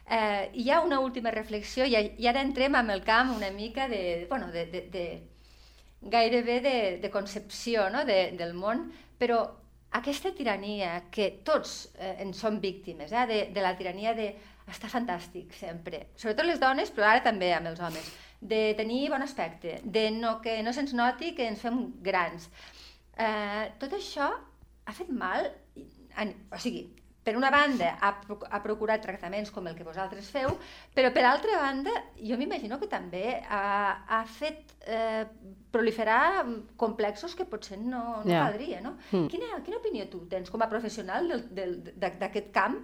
Eh, 0.09 0.51
hi 0.61 0.71
ha 0.73 0.81
una 0.81 1.01
última 1.05 1.31
reflexió 1.33 1.85
i, 1.85 1.97
i 2.17 2.29
ara 2.29 2.41
entrem 2.41 2.77
amb 2.79 2.91
el 2.95 3.03
camp 3.05 3.35
una 3.37 3.51
mica 3.53 3.89
de, 3.89 4.27
bueno, 4.31 4.49
de, 4.53 4.65
de, 4.73 4.81
de 4.93 5.05
gairebé 6.01 6.61
de, 6.61 6.99
de 7.03 7.11
concepció 7.11 7.89
no? 7.91 8.05
de, 8.05 8.33
del 8.39 8.55
món, 8.55 8.87
però 9.19 9.41
aquesta 9.99 10.33
tirania 10.37 11.05
que 11.11 11.31
tots 11.45 11.91
eh, 11.99 12.17
en 12.23 12.33
som 12.35 12.61
víctimes, 12.61 13.13
eh? 13.13 13.27
de, 13.27 13.41
de 13.53 13.65
la 13.65 13.75
tirania 13.77 14.15
de 14.15 14.31
està 14.69 14.89
fantàstic 14.93 15.55
sempre, 15.57 16.09
sobretot 16.17 16.45
les 16.45 16.61
dones, 16.61 16.91
però 16.93 17.09
ara 17.09 17.23
també 17.25 17.53
amb 17.57 17.71
els 17.71 17.81
homes, 17.81 18.09
de 18.41 18.75
tenir 18.79 19.09
bon 19.11 19.23
aspecte, 19.23 19.81
de 19.85 20.11
no, 20.15 20.41
que 20.43 20.63
no 20.63 20.73
se'ns 20.73 20.95
noti 20.95 21.35
que 21.35 21.49
ens 21.49 21.61
fem 21.65 21.81
grans. 22.03 22.51
Eh, 23.19 23.67
tot 23.81 23.93
això 23.99 24.29
ha 24.87 24.93
fet 24.95 25.11
mal, 25.11 25.51
en, 26.19 26.31
o 26.55 26.59
sigui, 26.63 26.87
per 27.29 27.35
una 27.37 27.51
banda 27.53 27.91
ha, 28.01 28.13
ha 28.49 28.61
procurat 28.65 29.03
tractaments 29.05 29.51
com 29.53 29.67
el 29.69 29.75
que 29.77 29.85
vosaltres 29.85 30.31
feu, 30.33 30.55
però 30.95 31.11
per 31.13 31.27
altra 31.29 31.59
banda 31.61 31.93
jo 32.23 32.39
m'imagino 32.41 32.79
que 32.81 32.89
també 32.89 33.43
ha, 33.45 34.05
ha 34.09 34.23
fet 34.25 34.73
eh, 34.87 35.27
proliferar 35.75 36.47
complexos 36.81 37.35
que 37.37 37.45
potser 37.45 37.77
no, 37.83 38.23
no 38.25 38.33
Ja. 38.33 38.47
caldria, 38.47 38.81
no? 38.81 38.95
Mm. 39.11 39.27
Quina, 39.29 39.61
quina 39.67 39.77
opinió 39.77 40.07
tu 40.09 40.23
tens 40.31 40.49
com 40.49 40.63
a 40.65 40.71
professional 40.71 41.29
d'aquest 41.53 42.49
camp 42.55 42.81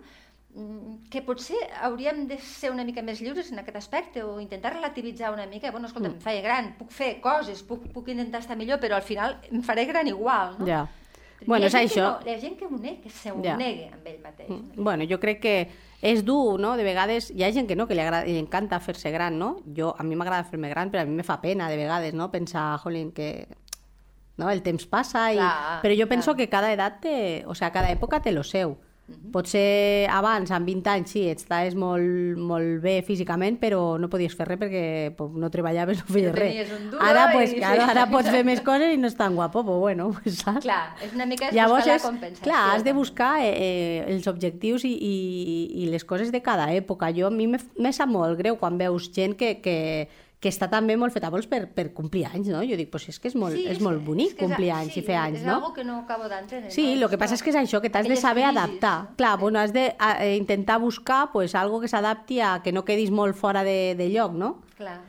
que 1.10 1.20
potser 1.22 1.56
hauríem 1.82 2.28
de 2.30 2.38
ser 2.38 2.70
una 2.70 2.84
mica 2.86 3.02
més 3.02 3.18
lliures 3.20 3.48
en 3.50 3.58
aquest 3.58 3.76
aspecte 3.76 4.22
o 4.22 4.36
intentar 4.40 4.72
relativitzar 4.74 5.32
una 5.34 5.46
mica, 5.46 5.70
bueno, 5.72 5.88
escolta, 5.88 6.08
Mm. 6.08 6.14
em 6.14 6.20
faig 6.20 6.42
gran, 6.44 6.74
puc 6.78 6.90
fer 6.92 7.20
coses, 7.20 7.62
puc, 7.64 7.88
puc 7.92 8.08
intentar 8.08 8.40
estar 8.40 8.56
millor, 8.56 8.78
però 8.78 8.94
al 8.94 9.02
final 9.02 9.40
em 9.50 9.62
faré 9.62 9.84
gran 9.84 10.06
igual, 10.06 10.54
no? 10.58 10.66
Ja. 10.66 10.86
Bueno, 11.46 11.66
és 11.66 11.74
això. 11.74 12.20
No, 12.20 12.20
hi 12.24 12.34
ha 12.34 12.38
gent 12.40 12.56
que, 12.56 12.64
ho 12.64 12.70
nega, 12.70 13.02
que 13.02 13.10
se 13.10 13.32
ho 13.32 13.42
Ja. 13.42 13.56
nega 13.56 13.92
amb 13.94 14.06
ell 14.06 14.20
mateix. 14.22 14.48
Mm. 14.48 14.82
Bueno, 14.82 15.04
jo 15.10 15.18
crec 15.20 15.40
que 15.40 15.68
és 16.00 16.24
dur, 16.24 16.58
no? 16.60 16.76
De 16.76 16.84
vegades 16.84 17.30
hi 17.30 17.42
ha 17.42 17.50
gent 17.52 17.66
que 17.66 17.74
no, 17.76 17.86
que 17.88 17.94
li, 17.94 18.00
agrada, 18.00 18.24
li 18.24 18.38
encanta 18.38 18.78
fer-se 18.80 19.10
gran, 19.10 19.36
no? 19.38 19.56
Jo, 19.66 19.94
a 19.98 20.02
mi 20.04 20.14
m'agrada 20.14 20.44
fer-me 20.44 20.68
gran, 20.70 20.90
però 20.90 21.02
a 21.02 21.04
mi 21.04 21.16
me 21.16 21.22
fa 21.24 21.40
pena 21.42 21.68
de 21.68 21.76
vegades, 21.76 22.14
no? 22.14 22.30
Pensar, 22.30 22.78
jolín, 22.78 23.10
que 23.12 23.48
no? 24.36 24.48
el 24.50 24.62
temps 24.62 24.86
passa, 24.86 25.32
i... 25.32 25.36
Clar, 25.36 25.82
però 25.82 25.94
jo 26.00 26.08
penso 26.08 26.30
clar. 26.32 26.36
que 26.36 26.48
cada 26.48 26.72
edat 26.72 27.00
té, 27.00 27.44
o 27.46 27.54
sea, 27.54 27.72
cada 27.72 27.90
època 27.90 28.22
té 28.22 28.30
lo 28.32 28.42
seu. 28.44 28.78
Potser 29.04 30.06
abans, 30.08 30.48
amb 30.56 30.64
20 30.64 30.88
anys, 30.88 31.10
sí, 31.12 31.26
estaves 31.28 31.74
molt, 31.76 32.38
molt 32.40 32.78
bé 32.80 32.94
físicament, 33.04 33.58
però 33.60 33.98
no 34.00 34.08
podies 34.08 34.32
fer 34.32 34.46
res 34.48 34.60
perquè 34.62 34.84
pues, 35.18 35.34
no 35.36 35.50
treballaves, 35.52 36.00
no 36.00 36.14
feies 36.14 36.32
res. 36.32 36.72
Ara, 37.04 37.26
i 37.28 37.34
pues, 37.34 37.50
sí. 37.52 37.58
claro, 37.58 37.84
ara 37.92 38.06
pots 38.08 38.30
fer 38.32 38.40
més 38.48 38.62
coses 38.64 38.94
i 38.94 39.00
no 39.00 39.10
és 39.12 39.18
tan 39.18 39.36
guapo, 39.36 39.60
pues 39.66 39.82
bueno, 39.82 40.08
pues, 40.16 40.38
saps? 40.40 40.64
Clar, 40.64 40.80
és 41.04 41.12
una 41.12 41.28
mica 41.28 41.50
és 41.50 41.58
Llavors, 41.58 41.84
buscar 41.84 41.98
és, 41.98 42.00
la 42.00 42.08
compensació. 42.08 42.46
clar, 42.48 42.62
has 42.72 42.86
de 42.86 42.96
buscar 42.96 43.32
eh, 43.44 43.52
eh, 43.52 44.00
els 44.14 44.30
objectius 44.32 44.88
i, 44.88 44.94
i, 44.96 45.14
i 45.84 45.90
les 45.92 46.08
coses 46.08 46.32
de 46.32 46.40
cada 46.40 46.70
època. 46.72 47.12
Jo, 47.12 47.28
a 47.28 47.34
mi 47.34 47.50
me, 47.50 47.60
me 47.76 47.92
sap 47.92 48.08
molt 48.08 48.40
greu 48.40 48.56
quan 48.56 48.80
veus 48.80 49.10
gent 49.12 49.36
que, 49.36 49.58
que, 49.60 50.08
que 50.44 50.50
està 50.52 50.68
també 50.68 50.94
molt 51.00 51.14
feta 51.16 51.30
vols 51.32 51.46
per, 51.48 51.62
per 51.72 51.86
complir 51.96 52.26
anys, 52.28 52.50
no? 52.52 52.60
Jo 52.68 52.76
dic, 52.76 52.90
pues 52.92 53.08
és 53.08 53.16
que 53.18 53.30
és 53.32 53.34
molt, 53.40 53.56
Sí, 53.56 53.64
és 53.72 53.80
molt 53.80 54.02
bonic 54.04 54.34
és 54.34 54.36
que 54.36 54.44
és- 54.44 54.50
complir 54.52 54.70
anys 54.76 54.92
sí, 54.92 55.00
i 55.00 55.06
fer 55.06 55.16
anys, 55.16 55.40
és 55.40 55.46
no? 55.48 55.54
algo 55.56 55.72
que 55.72 55.84
no 55.88 55.96
acabo 56.04 56.28
d'entendre. 56.28 56.70
Sí, 56.70 56.84
no? 56.94 57.06
el 57.06 57.10
que 57.10 57.18
passa 57.18 57.34
és 57.38 57.42
que 57.42 57.50
és 57.54 57.56
això, 57.56 57.80
que 57.80 57.88
t'has 57.90 58.06
de 58.06 58.16
saber 58.20 58.44
crisis, 58.44 58.58
adaptar. 58.60 58.94
no? 59.08 59.16
Clar, 59.16 59.38
bueno, 59.40 59.58
has 59.58 59.72
de 59.72 59.94
a, 59.98 60.12
eh, 60.24 60.36
intentar 60.36 60.78
buscar 60.80 61.32
pues, 61.32 61.54
algo 61.54 61.80
que 61.80 61.88
s'adapti 61.88 62.40
a 62.40 62.60
que 62.62 62.72
no 62.72 62.84
quedis 62.84 63.10
molt 63.10 63.34
fora 63.34 63.64
de, 63.64 63.94
de 63.96 64.10
lloc, 64.10 64.32
no? 64.34 64.60
Clar. 64.76 65.00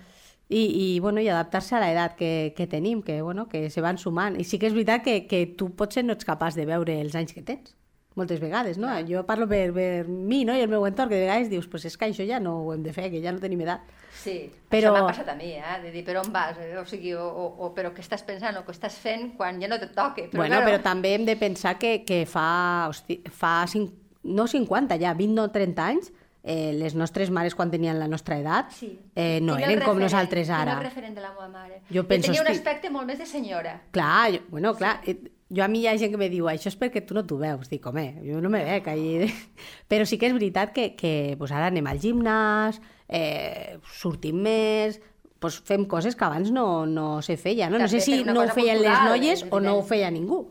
I, 0.47 0.61
i, 0.95 0.99
bueno, 0.99 1.19
i 1.19 1.27
adaptar-se 1.27 1.73
a 1.75 1.79
l'edat 1.81 2.15
que, 2.15 2.53
que 2.55 2.67
tenim, 2.67 3.01
que, 3.01 3.21
bueno, 3.23 3.47
que 3.49 3.71
se 3.71 3.81
van 3.81 3.97
sumant. 3.97 4.35
I 4.39 4.43
sí 4.45 4.59
que 4.61 4.67
és 4.69 4.73
veritat 4.77 5.01
que, 5.03 5.25
que 5.25 5.39
tu 5.57 5.71
potser 5.75 6.03
no 6.05 6.13
ets 6.13 6.23
capaç 6.23 6.53
de 6.55 6.67
veure 6.69 6.99
els 7.01 7.15
anys 7.17 7.33
que 7.33 7.41
tens, 7.41 7.73
moltes 8.15 8.39
vegades, 8.39 8.77
no? 8.79 8.87
Jo 9.07 9.25
parlo 9.27 9.47
per, 9.47 9.73
per 9.75 10.07
mi 10.07 10.43
no? 10.47 10.55
i 10.55 10.61
el 10.63 10.69
meu 10.71 10.85
entorn, 10.87 11.09
que 11.09 11.15
de 11.19 11.25
vegades 11.27 11.49
dius, 11.51 11.67
pues 11.67 11.85
és 11.85 11.97
que 11.99 12.05
això 12.07 12.25
ja 12.27 12.39
no 12.39 12.57
ho 12.63 12.73
hem 12.73 12.83
de 12.83 12.93
fer, 12.95 13.09
que 13.11 13.21
ja 13.21 13.31
no 13.35 13.39
tenim 13.43 13.61
edat. 13.61 13.81
Sí, 14.15 14.49
Però- 14.71 14.93
això 14.93 15.01
m'ha 15.03 15.07
passat 15.11 15.27
a 15.29 15.35
mi, 15.35 15.51
eh? 15.59 15.75
de 15.83 15.91
dir 15.91 16.03
per 16.07 16.15
on 16.17 16.31
vas, 16.33 16.55
o 16.81 16.85
sigui, 16.87 17.13
o, 17.13 17.25
o, 17.27 17.45
o 17.67 17.73
però 17.75 17.91
què 17.93 17.99
estàs 18.01 18.23
pensant 18.25 18.55
o 18.57 18.63
què 18.65 18.71
estàs 18.71 18.95
fent 18.97 19.33
quan 19.37 19.59
ja 19.61 19.67
no 19.67 19.75
et 19.75 19.89
toca. 19.93 20.23
Però, 20.31 20.37
bueno, 20.39 20.55
claro, 20.55 20.65
però 20.71 20.81
també 20.81 21.13
hem 21.15 21.25
de 21.27 21.35
pensar 21.35 21.77
que, 21.77 22.03
que 22.07 22.23
fa, 22.25 22.87
hosti, 22.89 23.19
fa 23.29 23.65
cinc, 23.67 23.91
no 24.23 24.47
50, 24.47 24.97
ja 25.03 25.13
20 25.13 25.41
o 25.43 25.51
30 25.51 25.85
anys, 25.85 26.13
eh, 26.47 26.71
les 26.77 26.95
nostres 26.95 27.29
mares 27.33 27.53
quan 27.57 27.69
tenien 27.73 27.99
la 27.99 28.07
nostra 28.07 28.37
edat 28.39 28.71
Sí. 28.71 28.91
eh, 29.15 29.39
no 29.41 29.57
eren 29.57 29.81
com 29.83 29.97
nosaltres 29.99 30.49
ara. 30.49 30.77
el 30.79 30.83
referent 30.85 31.15
de 31.15 31.21
la 31.21 31.31
meva 31.33 31.47
mare. 31.49 31.81
Jo 31.91 32.07
penso, 32.07 32.31
tenia 32.31 32.41
un 32.41 32.47
hosti- 32.47 32.59
aspecte 32.63 32.89
molt 32.89 33.07
més 33.07 33.19
de 33.19 33.25
senyora. 33.25 33.81
Clar, 33.91 34.31
jo, 34.31 34.39
bueno, 34.49 34.73
clar, 34.77 35.01
eh, 35.05 35.17
jo 35.49 35.63
a 35.63 35.67
mi 35.67 35.83
hi 35.83 35.87
ha 35.87 35.97
gent 35.97 36.13
que 36.13 36.19
me 36.19 36.29
diu 36.31 36.47
això 36.49 36.71
és 36.71 36.77
perquè 36.79 37.03
tu 37.05 37.17
no 37.17 37.25
t'ho 37.27 37.37
veus. 37.41 37.69
Dic, 37.69 37.85
home, 37.85 38.05
jo 38.25 38.41
no 38.41 38.49
me 38.53 38.63
veig 38.65 38.87
allí. 38.89 39.29
Però 39.91 40.05
sí 40.07 40.17
que 40.17 40.29
és 40.29 40.37
veritat 40.37 40.73
que, 40.73 40.93
que 40.97 41.35
pues 41.39 41.53
ara 41.53 41.69
anem 41.69 41.85
al 41.89 42.01
gimnàs, 42.01 42.79
eh, 43.07 43.77
sortim 43.99 44.41
més, 44.45 44.99
doncs 45.41 45.61
fem 45.67 45.85
coses 45.85 46.15
que 46.17 46.25
abans 46.25 46.49
no, 46.51 46.85
no 46.89 47.21
se 47.21 47.37
feia. 47.37 47.69
No, 47.69 47.79
no 47.81 47.89
sé 47.91 48.01
si 48.01 48.23
no 48.23 48.41
ho 48.41 48.49
feien 48.49 48.81
les 48.81 48.89
cultural, 48.89 49.11
noies 49.13 49.45
o 49.51 49.61
no 49.61 49.77
ho 49.77 49.85
feia 49.85 50.09
ningú, 50.13 50.47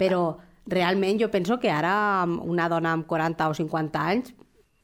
però 0.00 0.24
realment 0.66 1.18
jo 1.20 1.28
penso 1.30 1.58
que 1.60 1.72
ara 1.74 2.24
una 2.24 2.68
dona 2.70 2.94
amb 2.96 3.06
40 3.10 3.50
o 3.50 3.54
50 3.58 4.06
anys 4.14 4.32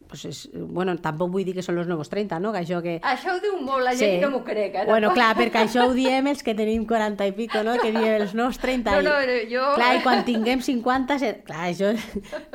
pues 0.09 0.25
és, 0.25 0.49
bueno, 0.55 0.95
tampoc 1.05 1.31
vull 1.31 1.45
dir 1.45 1.55
que 1.55 1.63
són 1.63 1.79
els 1.79 1.87
nous 1.91 2.09
30, 2.09 2.39
no? 2.41 2.51
Que 2.55 2.63
això 2.65 2.81
que... 2.83 2.95
Això 3.05 3.35
ho 3.37 3.41
diu 3.45 3.59
molt 3.61 3.85
la 3.85 3.93
gent 3.95 4.17
i 4.17 4.21
no 4.23 4.31
m'ho 4.33 4.43
crec. 4.45 4.75
Eh, 4.75 4.85
Bueno, 4.89 5.13
clar, 5.13 5.35
perquè 5.37 5.63
això 5.67 5.85
ho 5.89 5.93
diem 5.95 6.27
els 6.33 6.43
que 6.43 6.55
tenim 6.57 6.87
40 6.89 7.27
i 7.29 7.33
pico, 7.37 7.63
no? 7.63 7.77
Que 7.83 7.91
diem 7.93 8.23
els 8.23 8.33
nous 8.35 8.59
30. 8.59 8.95
No, 9.03 9.03
no, 9.11 9.37
jo- 9.51 9.75
Clar, 9.77 9.91
i 9.99 10.03
quan 10.03 10.25
tinguem 10.25 10.63
50... 10.65 11.19
Se... 11.21 11.33
Clar, 11.45 11.69
això... 11.71 11.93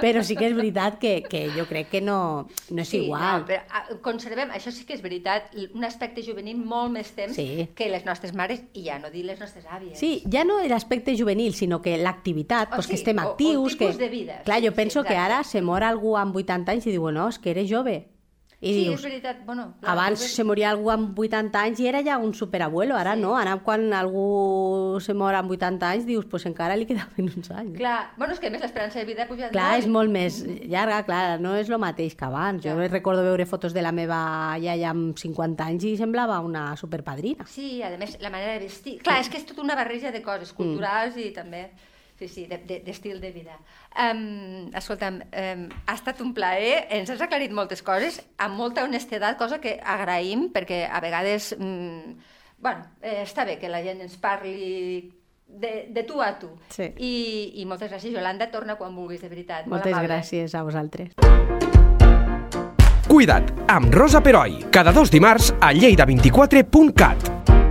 Però 0.01 0.23
sí 0.25 0.35
que 0.35 0.47
és 0.49 0.55
veritat 0.57 0.97
que, 0.99 1.13
que 1.29 1.45
jo 1.55 1.67
crec 1.69 1.89
que 1.93 2.01
no, 2.01 2.47
no 2.69 2.81
és 2.81 2.89
Sí, 2.89 3.03
igual. 3.05 3.41
No, 3.43 3.45
però 3.47 3.61
ah, 3.69 3.85
conservem, 4.01 4.51
això 4.53 4.71
sí 4.73 4.83
que 4.85 4.93
és 4.97 5.01
veritat, 5.05 5.53
un 5.73 5.85
aspecte 5.85 6.23
juvenil 6.25 6.57
molt 6.57 6.91
més 6.93 7.11
temps 7.15 7.35
Sí. 7.37 7.67
que 7.75 7.87
les 7.89 8.03
nostres 8.05 8.33
mares, 8.37 8.61
i 8.73 8.83
ja 8.89 8.97
no 8.99 9.09
dir 9.13 9.23
les 9.25 9.39
nostres 9.39 9.65
àvies. 9.69 9.97
Sí, 9.99 10.23
ja 10.31 10.43
no 10.43 10.59
l'aspecte 10.67 11.15
juvenil, 11.17 11.53
sinó 11.53 11.81
que 11.81 11.95
l'activitat, 11.97 12.71
O 12.73 12.75
pues, 12.75 12.87
que 12.87 12.97
sí, 12.97 13.01
estem 13.03 13.17
o- 13.19 13.27
o 13.27 13.31
actius... 13.31 13.77
tipus 13.77 13.95
que... 13.97 14.03
de 14.03 14.09
vida, 14.09 14.41
Clar, 14.45 14.59
sí, 14.59 14.65
jo 14.67 14.71
sí, 14.71 14.75
penso 14.75 15.03
que 15.03 15.13
exacte. 15.13 15.33
ara 15.33 15.43
se 15.43 15.61
mor 15.61 15.83
algú 15.83 16.15
amb 16.17 16.35
80 16.35 16.71
anys 16.71 16.87
i 16.87 16.91
diu, 16.95 17.09
no, 17.11 17.27
és 17.29 17.39
que 17.43 17.51
eres 17.51 17.69
jove. 17.69 18.07
I 18.63 18.71
sí 18.71 18.83
dius, 18.85 19.01
és 19.01 19.03
veritat. 19.03 19.41
Bueno, 19.45 19.73
clar, 19.81 19.91
abans 19.91 20.21
ves- 20.21 20.35
se 20.37 20.43
moria 20.47 20.69
algú 20.71 20.87
amb 20.89 21.17
80 21.19 21.59
anys 21.65 21.81
i 21.83 21.87
era 21.89 21.99
ja 22.01 22.17
un 22.17 22.33
superabuelo, 22.33 22.95
ara 22.95 23.13
Sí. 23.15 23.19
no, 23.19 23.35
ara 23.35 23.57
quan 23.59 23.91
algú 23.91 25.01
se 25.01 25.13
mor 25.13 25.35
amb 25.35 25.51
80 25.51 25.89
anys 25.89 26.05
dius, 26.05 26.25
pues 26.25 26.45
encara 26.45 26.77
li 26.77 26.85
quedaven 26.85 27.27
uns 27.35 27.51
anys. 27.51 27.75
Clar, 27.77 28.13
bueno, 28.15 28.31
és 28.33 28.39
que 28.39 28.49
més 28.49 28.61
l'esperança 28.63 28.99
de 28.99 29.05
vida 29.05 29.27
pujat 29.27 29.51
Clar, 29.51 29.71
molt. 29.73 29.83
és 29.83 29.87
molt 29.89 30.09
més 30.11 30.37
llarga, 30.69 31.03
clar, 31.03 31.41
no 31.41 31.57
és 31.59 31.67
el 31.69 31.77
mateix 31.77 32.15
que 32.15 32.23
abans. 32.23 32.63
Jo 32.63 32.69
Ja. 32.79 32.87
recordo 32.87 33.21
veure 33.21 33.45
fotos 33.45 33.73
de 33.73 33.81
la 33.81 33.91
meva 33.91 34.55
iaia 34.57 34.91
amb 34.91 35.17
50 35.17 35.65
anys 35.65 35.83
i 35.83 35.97
semblava 35.97 36.39
una 36.39 36.77
superpadrina. 36.77 37.45
Sí, 37.45 37.81
a 37.83 37.89
més, 37.97 38.17
la 38.21 38.29
manera 38.29 38.53
de 38.53 38.59
vestir. 38.59 38.99
Clar, 39.03 39.19
és 39.19 39.27
que 39.27 39.37
és 39.37 39.45
tota 39.45 39.61
una 39.61 39.75
barreja 39.75 40.09
de 40.09 40.19
Mm. 40.21 40.23
coses 40.23 40.53
culturals 40.53 41.17
i 41.17 41.31
també, 41.33 41.71
sí, 42.27 42.43
sí, 42.43 42.45
de- 42.47 42.57
de- 42.65 42.79
d'estil 42.85 43.19
de, 43.19 43.27
de 43.27 43.31
vida. 43.33 43.57
Um, 43.99 44.69
escolta'm, 44.75 45.21
um, 45.23 45.65
ha 45.85 45.93
estat 45.95 46.21
un 46.21 46.33
plaer, 46.33 46.87
ens 46.89 47.09
has 47.13 47.21
aclarit 47.21 47.51
moltes 47.51 47.83
coses, 47.83 48.21
amb 48.37 48.55
molta 48.57 48.83
honestedat, 48.83 49.37
cosa 49.37 49.59
que 49.61 49.79
agraïm, 49.83 50.47
perquè 50.53 50.85
a 50.89 50.99
vegades, 51.03 51.53
um, 51.59 52.15
bueno, 52.57 52.85
eh, 53.01 53.21
està 53.25 53.45
bé 53.45 53.57
que 53.59 53.69
la 53.69 53.81
gent 53.83 54.01
ens 54.01 54.15
parli 54.17 55.11
de, 55.47 55.87
de 55.93 56.03
tu 56.07 56.21
a 56.23 56.31
tu. 56.39 56.49
Sí. 56.73 56.87
I, 56.97 57.13
I 57.61 57.65
moltes 57.69 57.91
gràcies, 57.91 58.13
Yolanda, 58.13 58.47
torna 58.49 58.75
quan 58.79 58.95
vulguis, 58.95 59.21
de 59.21 59.29
veritat. 59.29 59.67
Molt 59.67 59.83
Moltes 59.83 59.93
amable. 59.93 60.07
gràcies 60.15 60.55
a 60.55 60.63
vosaltres. 60.63 61.11
Cuida't, 63.07 63.51
amb 63.69 63.93
Rosa 63.93 64.23
Peroi. 64.25 64.63
Cada 64.71 64.91
dos 64.91 65.11
dimarts 65.11 65.51
a 65.61 65.69
lleida24.cat. 65.73 67.62